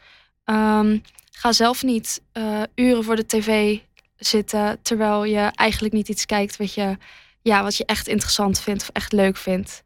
Ehm, 0.44 0.98
ga 1.30 1.52
zelf 1.52 1.82
niet 1.82 2.22
eh, 2.32 2.62
uren 2.74 3.04
voor 3.04 3.16
de 3.16 3.26
tv 3.26 3.78
zitten 4.16 4.78
terwijl 4.82 5.24
je 5.24 5.50
eigenlijk 5.54 5.94
niet 5.94 6.08
iets 6.08 6.26
kijkt 6.26 6.56
wat 6.56 6.74
je, 6.74 6.96
ja, 7.42 7.62
wat 7.62 7.76
je 7.76 7.84
echt 7.84 8.08
interessant 8.08 8.60
vindt 8.60 8.82
of 8.82 8.88
echt 8.92 9.12
leuk 9.12 9.36
vindt. 9.36 9.82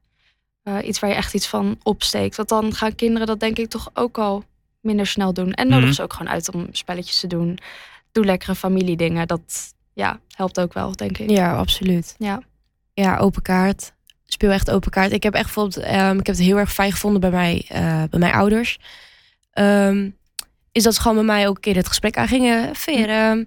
Eh, 0.63 0.77
iets 0.83 0.99
waar 0.99 1.11
je 1.11 1.17
echt 1.17 1.35
iets 1.35 1.47
van 1.47 1.79
opsteekt. 1.83 2.37
Want 2.37 2.49
dan 2.49 2.75
gaan 2.75 2.95
kinderen 2.95 3.27
dat 3.27 3.41
denk 3.41 3.59
ik 3.59 3.69
toch 3.69 3.91
ook 3.95 4.19
al 4.19 4.45
minder 4.81 5.07
snel 5.07 5.33
doen. 5.33 5.53
En 5.53 5.69
nodig 5.69 5.85
Mhm. 5.85 5.93
ze 5.95 6.03
ook 6.03 6.13
gewoon 6.13 6.33
uit 6.33 6.55
om 6.55 6.67
spelletjes 6.73 7.21
te 7.21 7.27
doen. 7.27 7.59
Doe 8.13 8.25
lekkere 8.25 8.55
familiedingen. 8.55 9.27
Dat 9.27 9.75
ja, 9.93 10.21
helpt 10.37 10.61
ook 10.61 10.73
wel, 10.73 10.97
denk 10.97 11.19
ik. 11.19 11.31
Ja, 11.31 11.57
absoluut. 11.57 12.15
Ja. 12.19 12.43
Ja, 12.95 13.17
open 13.17 13.43
kaart. 13.43 13.93
Speel 14.27 14.51
echt 14.51 14.71
open 14.71 14.91
kaart. 14.91 15.13
Ik 15.13 15.23
heb 15.23 15.35
echt 15.35 15.45
bijvoorbeeld, 15.45 15.77
ehm, 15.85 16.19
ik 16.19 16.27
heb 16.27 16.37
het 16.37 16.45
heel 16.45 16.59
erg 16.59 16.73
fijn 16.73 16.93
gevonden 16.93 17.21
bij, 17.21 17.31
mij, 17.31 17.65
eh, 17.69 18.03
bij 18.11 18.19
mijn 18.21 18.33
ouders. 18.33 18.79
Ehm, 19.53 20.11
is 20.73 20.83
dat 20.83 20.95
ze 20.95 21.01
gewoon 21.01 21.17
met 21.17 21.27
mij 21.27 21.49
ook 21.49 21.55
een 21.55 21.61
keer 21.61 21.77
het 21.77 21.89
gesprek 21.89 22.17
aangingen. 22.17 22.75
Veer, 22.77 23.09
ehm, 23.09 23.45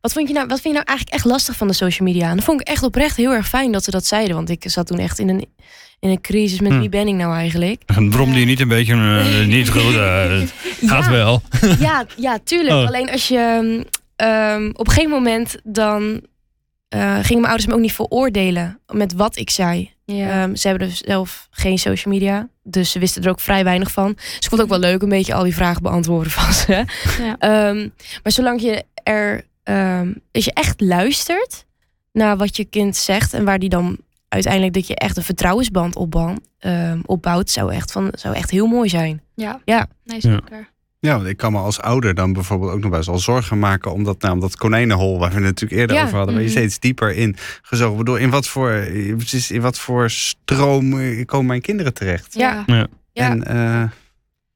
wat, 0.00 0.12
vond 0.12 0.28
je 0.28 0.34
nou, 0.34 0.46
wat 0.46 0.60
vind 0.60 0.74
je 0.74 0.80
nou 0.80 0.84
eigenlijk 0.86 1.16
echt 1.16 1.24
lastig 1.32 1.56
van 1.56 1.66
de 1.66 1.72
social 1.72 2.08
media? 2.08 2.28
En 2.30 2.36
dat 2.36 2.44
vond 2.44 2.60
ik 2.60 2.66
echt 2.68 2.82
oprecht 2.82 3.16
heel 3.16 3.32
erg 3.32 3.48
fijn 3.48 3.72
dat 3.72 3.84
ze 3.84 3.90
dat 3.90 4.06
zeiden. 4.06 4.34
Want 4.36 4.50
ik 4.50 4.64
zat 4.66 4.86
toen 4.86 4.98
echt 4.98 5.18
in 5.18 5.28
een, 5.28 5.46
in 6.04 6.10
een 6.10 6.20
crisis 6.20 6.60
met 6.60 6.72
Hm. 6.72 6.78
wie 6.80 6.88
ben 6.88 7.08
ik 7.08 7.14
nou 7.14 7.34
eigenlijk? 7.34 7.82
En 7.86 8.10
bromde 8.10 8.38
je 8.40 8.44
niet 8.46 8.60
een 8.60 8.68
beetje 8.68 8.94
eh, 8.94 9.46
niet 9.56 9.68
goed? 9.70 9.94
eh, 9.94 10.30
het 10.38 10.52
gaat 10.86 11.04
Ja. 11.04 11.10
wel. 11.10 11.42
Ja, 11.78 12.04
ja 12.16 12.38
tuurlijk. 12.44 12.74
Oh. 12.74 12.86
Alleen 12.86 13.10
als 13.10 13.28
je 13.28 13.84
ehm, 14.16 14.68
op 14.72 14.86
een 14.86 14.92
gegeven 14.92 15.10
moment 15.10 15.56
dan 15.64 16.20
eh, 16.88 17.14
gingen 17.14 17.28
mijn 17.40 17.44
ouders 17.44 17.66
me 17.66 17.74
ook 17.74 17.80
niet 17.80 17.92
veroordelen 17.92 18.78
met 18.92 19.12
wat 19.12 19.36
ik 19.36 19.50
zei. 19.50 19.92
Ja. 20.04 20.42
Ehm, 20.42 20.54
ze 20.54 20.68
hebben 20.68 20.88
dus 20.88 20.98
zelf 20.98 21.48
geen 21.50 21.78
social 21.78 22.14
media, 22.14 22.48
dus 22.62 22.90
ze 22.90 22.98
wisten 22.98 23.22
er 23.22 23.30
ook 23.30 23.40
vrij 23.40 23.64
weinig 23.64 23.90
van. 23.92 24.12
Dus 24.14 24.34
ik 24.34 24.48
vond 24.48 24.50
het 24.50 24.60
ook 24.62 24.68
wel 24.80 24.90
leuk 24.90 25.02
een 25.02 25.08
beetje 25.08 25.34
al 25.34 25.42
die 25.44 25.54
vragen 25.54 25.82
beantwoorden 25.82 26.32
van 26.40 26.52
ze. 26.52 26.84
Ja. 27.22 27.36
Ehm, 27.38 27.88
maar 28.22 28.32
zolang 28.32 28.60
je 28.60 28.84
er, 29.02 29.44
ehm, 29.62 30.12
als 30.32 30.44
je 30.44 30.52
echt 30.52 30.80
luistert 30.80 31.64
naar 32.12 32.36
wat 32.36 32.56
je 32.56 32.64
kind 32.64 32.96
zegt 32.96 33.32
en 33.32 33.44
waar 33.44 33.58
die 33.58 33.68
dan 33.68 33.98
uiteindelijk 34.34 34.74
dat 34.74 34.86
je 34.86 34.94
echt 34.96 35.16
een 35.16 35.22
vertrouwensband 35.22 35.96
opbouwt, 35.96 36.40
ehm, 36.58 37.00
opbouwt 37.06 37.50
zou 37.50 37.72
echt 37.72 37.92
van 37.92 38.08
zou 38.12 38.34
echt 38.34 38.50
heel 38.50 38.66
mooi 38.66 38.88
zijn. 38.88 39.22
Ja. 39.34 39.60
Ja. 39.64 39.86
Nee, 40.04 40.20
zeker. 40.20 40.72
Ja, 40.98 41.16
want 41.16 41.28
ik 41.28 41.36
kan 41.36 41.52
me 41.52 41.58
als 41.58 41.80
ouder 41.80 42.14
dan 42.14 42.32
bijvoorbeeld 42.32 42.72
ook 42.72 42.80
nog 42.80 42.90
best 42.90 43.06
wel 43.06 43.18
zorgen 43.18 43.58
maken. 43.58 43.92
Omdat 43.92 44.20
nou, 44.20 44.40
dat 44.40 44.56
konijnenhol, 44.56 45.18
waar 45.18 45.28
we 45.28 45.34
het 45.34 45.44
natuurlijk 45.44 45.80
eerder 45.80 45.96
Ja, 45.96 46.02
over 46.02 46.16
hadden, 46.16 46.34
waar 46.34 46.42
je 46.42 46.48
mhm. 46.50 46.58
steeds 46.58 46.78
dieper 46.78 47.14
in 47.14 47.36
gezogen 47.62 47.92
wordt. 47.94 48.08
Door 48.08 48.20
in 48.20 48.30
wat 48.30 48.46
voor, 48.46 48.86
precies, 49.16 49.50
in 49.50 49.60
wat 49.60 49.78
voor 49.78 50.10
stroom 50.10 51.00
eh, 51.00 51.24
komen 51.24 51.46
mijn 51.46 51.60
kinderen 51.60 51.94
terecht? 51.94 52.34
Ja. 52.34 52.62
Ja. 52.66 52.86
Ja. 53.12 53.30
En, 53.30 53.44
eh, 53.44 53.90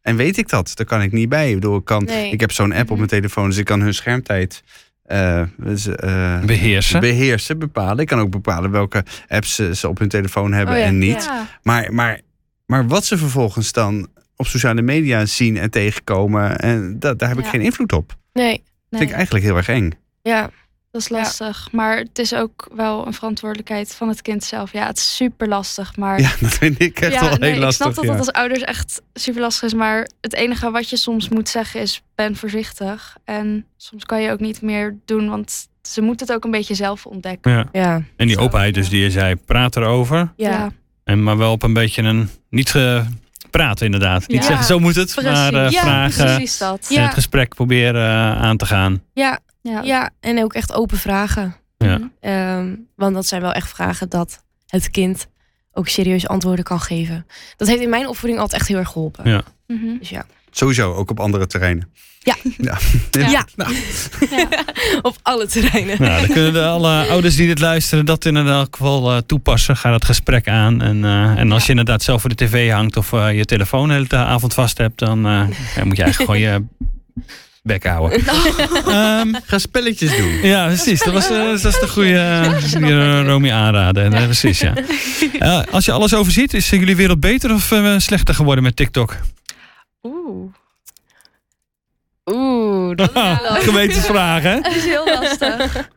en 0.00 0.16
weet 0.16 0.36
ik 0.36 0.48
dat? 0.48 0.70
Daar 0.74 0.86
kan 0.86 1.02
ik 1.02 1.12
niet 1.12 1.28
bij. 1.28 1.48
Ik, 1.48 1.54
bedoel, 1.54 1.76
ik, 1.76 1.84
kan, 1.84 2.04
Nee. 2.04 2.30
ik 2.30 2.40
heb 2.40 2.52
zo'n 2.52 2.72
app 2.72 2.80
op 2.82 2.88
Mhm. 2.88 2.96
mijn 2.96 3.08
telefoon, 3.08 3.48
dus 3.48 3.56
ik 3.58 3.64
kan 3.64 3.80
hun 3.80 3.94
schermtijd 3.94 4.62
eh, 5.08 5.42
Beheersen. 6.46 7.00
beheersen, 7.00 7.58
bepalen. 7.58 7.98
Ik 7.98 8.06
kan 8.06 8.18
ook 8.20 8.30
bepalen 8.30 8.70
welke 8.70 9.04
apps 9.28 9.54
ze, 9.54 9.74
ze 9.74 9.88
op 9.88 9.98
hun 9.98 10.08
telefoon 10.08 10.52
hebben 10.52 10.74
Oh 10.74 10.80
ja, 10.80 10.86
en 10.86 10.98
niet. 10.98 11.24
Ja. 11.24 11.46
Maar, 11.62 11.92
maar, 11.94 12.20
maar 12.66 12.86
wat 12.86 13.04
ze 13.04 13.18
vervolgens 13.18 13.72
dan 13.72 14.08
op 14.36 14.46
sociale 14.46 14.82
media 14.82 15.26
zien 15.26 15.56
en 15.56 15.70
tegenkomen, 15.70 16.58
en 16.58 16.98
dat, 16.98 17.18
daar 17.18 17.28
heb 17.28 17.38
ik 17.38 17.44
Ja. 17.44 17.50
geen 17.50 17.60
invloed 17.60 17.92
op. 17.92 18.16
Nee. 18.32 18.44
Nee, 18.90 19.00
vind 19.00 19.10
ik 19.10 19.16
eigenlijk 19.16 19.44
heel 19.44 19.56
erg 19.56 19.68
eng. 19.68 19.90
Ja. 20.22 20.50
Dat 20.90 21.00
is 21.00 21.08
lastig. 21.08 21.68
Maar 21.72 21.96
het 21.96 22.18
is 22.18 22.34
ook 22.34 22.68
wel 22.74 23.06
een 23.06 23.12
verantwoordelijkheid 23.14 23.94
van 23.94 24.08
het 24.08 24.22
kind 24.22 24.44
zelf. 24.44 24.72
Ja, 24.72 24.86
het 24.86 24.96
is 24.96 25.16
super 25.16 25.48
lastig. 25.48 25.96
Maar 25.96 26.20
Ja, 26.20 26.30
dat 26.40 26.50
vind 26.50 26.80
ik 26.82 27.00
echt 27.00 27.12
ja, 27.12 27.20
wel 27.28 27.36
nee, 27.38 27.50
heel 27.50 27.60
lastig. 27.60 27.86
ik 27.86 27.92
snap 27.92 27.94
dat 27.94 28.04
ja. 28.04 28.10
dat 28.18 28.26
als 28.26 28.36
ouders 28.36 28.62
echt 28.62 29.02
super 29.14 29.40
lastig 29.40 29.62
is. 29.68 29.74
Maar 29.74 30.08
het 30.20 30.34
enige 30.34 30.70
wat 30.70 30.90
je 30.90 30.96
soms 30.96 31.28
moet 31.28 31.48
zeggen 31.48 31.80
is: 31.80 32.02
ben 32.14 32.36
voorzichtig. 32.36 33.16
En 33.24 33.66
soms 33.76 34.04
kan 34.04 34.22
je 34.22 34.30
ook 34.30 34.40
niet 34.40 34.62
meer 34.62 34.96
doen, 35.04 35.28
want 35.28 35.68
ze 35.82 36.00
moeten 36.00 36.26
het 36.26 36.34
ook 36.36 36.44
een 36.44 36.50
beetje 36.50 36.74
zelf 36.74 37.06
ontdekken. 37.06 37.52
Ja. 37.52 37.68
Ja. 37.72 38.02
En 38.16 38.26
die 38.26 38.38
openheid 38.38 38.74
dus 38.74 38.88
die 38.88 39.02
je 39.02 39.10
zei, 39.10 39.34
praat 39.36 39.76
erover. 39.76 40.32
Ja. 40.36 40.70
En 41.04 41.22
maar 41.22 41.36
wel 41.36 41.52
op 41.52 41.62
een 41.62 41.72
beetje 41.72 42.02
een, 42.02 42.30
niet 42.50 42.70
ge, 42.70 43.04
praten 43.50 43.84
inderdaad. 43.86 44.28
Niet 44.28 44.44
zeggen 44.44 44.64
zo 44.64 44.78
moet 44.78 44.94
het, 44.94 45.14
Precies. 45.14 45.32
maar 45.32 45.54
eh, 45.54 45.70
Ja, 45.70 45.80
vragen 45.80 46.24
Precies 46.24 46.58
dat. 46.58 46.86
en 46.88 46.94
Ja. 46.94 47.02
het 47.02 47.14
gesprek 47.14 47.54
proberen 47.54 48.02
eh, 48.08 48.42
aan 48.42 48.56
te 48.56 48.66
gaan. 48.66 49.02
Ja. 49.14 49.38
Ja. 49.60 49.82
ja. 49.82 50.10
En 50.20 50.42
ook 50.42 50.52
echt 50.54 50.72
open 50.72 50.98
vragen. 50.98 51.56
Ja. 51.76 52.10
Ehm, 52.20 52.74
want 52.96 53.14
dat 53.14 53.26
zijn 53.26 53.40
wel 53.42 53.52
echt 53.52 53.68
vragen 53.68 54.08
dat 54.08 54.42
het 54.66 54.90
kind 54.90 55.28
ook 55.72 55.88
serieus 55.88 56.28
antwoorden 56.28 56.64
kan 56.64 56.80
geven. 56.80 57.26
Dat 57.56 57.68
heeft 57.68 57.82
in 57.82 57.88
mijn 57.88 58.08
opvoeding 58.08 58.40
altijd 58.40 58.60
echt 58.60 58.68
heel 58.68 58.78
erg 58.78 58.88
geholpen. 58.88 59.30
Ja. 59.30 59.42
Mhm. 59.66 59.98
Dus 59.98 60.08
ja. 60.08 60.26
Sowieso, 60.50 60.92
ook 60.94 61.10
op 61.10 61.20
andere 61.20 61.46
terreinen. 61.46 61.92
Ja. 62.18 62.36
ja. 62.58 62.78
Ja. 63.10 63.44
Nou, 63.56 63.74
Ja. 64.30 64.48
Op 65.02 65.16
alle 65.22 65.46
terreinen. 65.46 66.02
Nou, 66.02 66.20
dan 66.20 66.34
kunnen 66.34 66.52
de 66.52 66.64
alle 66.64 67.04
ouders 67.10 67.36
die 67.36 67.46
dit 67.46 67.58
luisteren 67.60 68.06
dat 68.06 68.24
in 68.24 68.36
elk 68.36 68.76
geval 68.76 69.12
eh, 69.12 69.18
toepassen. 69.26 69.76
Ga 69.76 69.90
dat 69.90 70.04
gesprek 70.04 70.48
aan. 70.48 70.82
En, 70.82 71.04
eh, 71.04 71.38
en 71.38 71.52
als 71.52 71.64
je 71.64 71.70
inderdaad 71.70 72.02
zelf 72.02 72.20
voor 72.20 72.30
de 72.30 72.44
tv 72.44 72.70
hangt 72.70 72.96
of 72.96 73.12
eh, 73.12 73.36
je 73.36 73.44
telefoon 73.44 73.88
de 73.88 73.94
hele 73.94 74.16
avond 74.16 74.54
vast 74.54 74.78
hebt, 74.78 74.98
dan 74.98 75.26
eh, 75.26 75.46
ja, 75.76 75.84
moet 75.84 75.96
je 75.96 76.02
eigenlijk 76.02 76.16
gewoon 76.16 76.38
je 76.40 76.64
bek 77.62 77.84
houden. 77.84 78.26
Ehm, 78.26 79.34
ga 79.44 79.58
spelletjes 79.58 80.16
doen. 80.16 80.42
ja, 80.42 80.66
precies. 80.66 81.02
Dat, 81.02 81.12
was, 81.12 81.30
eh, 81.30 81.44
dat 81.44 81.64
is 81.64 81.80
de 81.80 81.88
goede 81.88 82.10
uh, 82.10 82.72
die 82.72 83.22
Romy 83.22 83.50
aanraden. 83.50 84.12
Eh, 84.12 84.24
precies, 84.24 84.60
ja. 84.60 84.74
Als 85.70 85.84
je 85.84 85.92
alles 85.92 86.14
overziet, 86.14 86.54
is 86.54 86.70
jullie 86.70 86.96
wereld 86.96 87.20
beter 87.20 87.54
of 87.54 87.72
eh, 87.72 87.98
slechter 87.98 88.34
geworden 88.34 88.64
met 88.64 88.76
TikTok? 88.76 89.16
Oeh. 90.02 90.52
Oeh, 92.24 92.96
dat 92.96 93.08
is, 93.08 93.22
heel 93.22 93.42
lastig. 93.48 93.64
Gewetensvraag, 93.64 94.42
hè? 94.42 94.60
Dat 94.60 94.74
is 94.74 94.84
heel 94.84 95.06
lastig. 95.06 95.88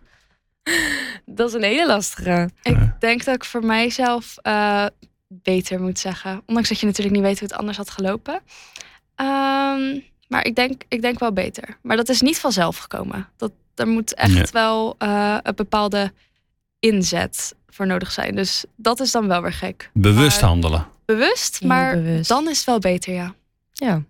dat 1.25 1.47
is 1.47 1.53
een 1.53 1.63
hele 1.63 1.87
lastige. 1.87 2.49
Ik 2.63 2.77
denk 2.99 3.23
dat 3.23 3.35
ik 3.35 3.43
voor 3.43 3.65
mijzelf 3.65 4.37
eh, 4.41 4.85
beter 5.27 5.81
moet 5.81 5.99
zeggen. 5.99 6.41
Ondanks 6.45 6.69
dat 6.69 6.79
je 6.79 6.85
natuurlijk 6.85 7.15
niet 7.15 7.25
weet 7.25 7.39
hoe 7.39 7.47
het 7.47 7.57
anders 7.57 7.77
had 7.77 7.89
gelopen. 7.89 8.41
Ehm, 9.15 9.99
maar 10.31 10.45
ik 10.45 10.55
denk, 10.55 10.81
ik 10.87 11.01
denk 11.01 11.19
wel 11.19 11.33
beter. 11.33 11.77
Maar 11.81 11.97
dat 11.97 12.09
is 12.09 12.21
niet 12.21 12.39
vanzelf 12.39 12.77
gekomen. 12.77 13.27
Dat, 13.37 13.51
er 13.75 13.87
moet 13.87 14.13
echt 14.13 14.33
Nee. 14.33 14.45
wel 14.51 14.95
eh, 14.97 15.37
een 15.43 15.55
bepaalde 15.55 16.11
inzet 16.79 17.55
voor 17.69 17.87
nodig 17.87 18.11
zijn. 18.11 18.35
Dus 18.35 18.65
dat 18.75 18.99
is 18.99 19.11
dan 19.11 19.27
wel 19.27 19.41
weer 19.41 19.53
gek. 19.53 19.89
Bewust 19.93 20.41
Maar- 20.41 20.49
handelen. 20.49 20.87
Bewust, 21.05 21.63
maar 21.63 21.95
bewust. 21.95 22.29
dan 22.29 22.49
is 22.49 22.57
het 22.57 22.65
wel 22.65 22.79
beter, 22.79 23.13
ja. 23.13 23.33
Ja. 23.73 24.03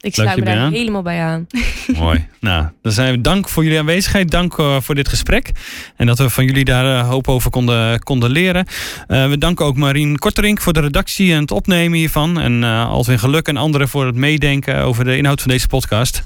Ik 0.00 0.14
Sluit 0.14 0.38
me 0.38 0.44
daar 0.44 0.56
aan? 0.58 0.72
helemaal 0.72 1.02
bij 1.02 1.20
aan. 1.22 1.46
Mooi. 1.98 2.26
Nou, 2.40 2.66
dan 2.82 2.92
zijn 2.92 3.12
we 3.12 3.20
dank 3.20 3.48
voor 3.48 3.62
jullie 3.64 3.78
aanwezigheid. 3.78 4.30
Dank 4.30 4.58
eh, 4.58 4.76
voor 4.80 4.94
dit 4.94 5.08
gesprek. 5.08 5.50
En 5.96 6.06
dat 6.06 6.18
we 6.18 6.30
van 6.30 6.44
jullie 6.44 6.64
daar 6.64 6.98
eh, 6.98 7.08
hoop 7.08 7.28
over 7.28 7.50
konden, 7.50 8.02
konden 8.02 8.30
leren. 8.30 8.66
Eh, 9.06 9.28
we 9.28 9.38
danken 9.38 9.64
ook 9.64 9.76
Marien 9.76 10.18
Korterink 10.18 10.60
voor 10.60 10.72
de 10.72 10.80
redactie 10.80 11.32
en 11.32 11.40
het 11.40 11.50
opnemen 11.50 11.98
hiervan. 11.98 12.40
En 12.40 12.64
eh 12.64 12.88
Alvin 12.88 13.18
Geluk 13.18 13.48
en 13.48 13.56
anderen 13.56 13.88
voor 13.88 14.06
het 14.06 14.14
meedenken 14.14 14.78
over 14.78 15.04
de 15.04 15.16
inhoud 15.16 15.40
van 15.40 15.50
deze 15.50 15.66
podcast. 15.66 16.22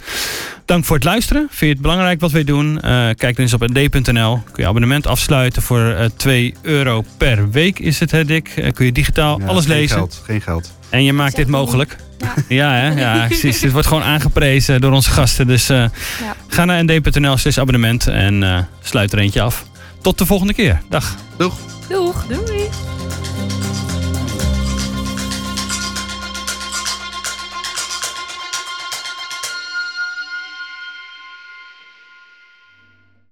Dank 0.64 0.84
voor 0.84 0.96
het 0.96 1.04
luisteren. 1.04 1.46
Vind 1.48 1.60
je 1.60 1.66
het 1.66 1.80
belangrijk 1.80 2.20
wat 2.20 2.30
wij 2.30 2.44
doen? 2.44 2.80
Eh, 2.80 2.90
kijk 2.92 3.20
dan 3.20 3.34
eens 3.36 3.54
op 3.54 3.66
nd.nl. 3.68 4.42
Kun 4.52 4.62
je 4.62 4.68
abonnement 4.68 5.06
afsluiten 5.06 5.62
voor 5.62 5.80
eh 5.80 6.04
2 6.16 6.54
euro 6.62 7.04
per 7.16 7.50
week 7.50 7.78
is 7.78 8.00
het, 8.00 8.10
hè 8.10 8.24
Dick? 8.24 8.70
Kun 8.74 8.84
je 8.86 8.92
digitaal 8.92 9.40
Ja, 9.40 9.46
alles 9.46 9.66
geen 9.66 9.76
lezen. 9.76 9.96
Geld, 9.96 10.22
geen 10.24 10.40
geld. 10.40 10.72
En 10.92 11.04
je 11.04 11.12
maakt 11.12 11.36
dit 11.36 11.48
mogelijk. 11.48 11.96
Ja. 12.18 12.34
Ja, 12.48 12.72
hè? 12.74 13.00
ja 13.00 13.26
precies. 13.26 13.60
Dit 13.60 13.72
wordt 13.72 13.86
gewoon 13.86 14.02
aangeprezen 14.02 14.80
door 14.80 14.92
onze 14.92 15.10
gasten. 15.10 15.46
Dus 15.46 15.68
eh, 15.68 15.76
Ja. 15.76 15.90
ga 16.48 16.64
naar 16.64 16.84
nd.nl 16.84 17.36
slash 17.36 17.58
abonnement 17.58 18.06
en 18.06 18.42
eh, 18.42 18.58
sluit 18.82 19.12
er 19.12 19.18
eentje 19.18 19.42
af. 19.42 19.66
Tot 20.02 20.18
de 20.18 20.26
volgende 20.26 20.54
keer. 20.54 20.80
Dag. 20.88 21.16
Doeg. 21.36 21.54
Doeg. 21.88 22.26
Doei. 22.26 22.68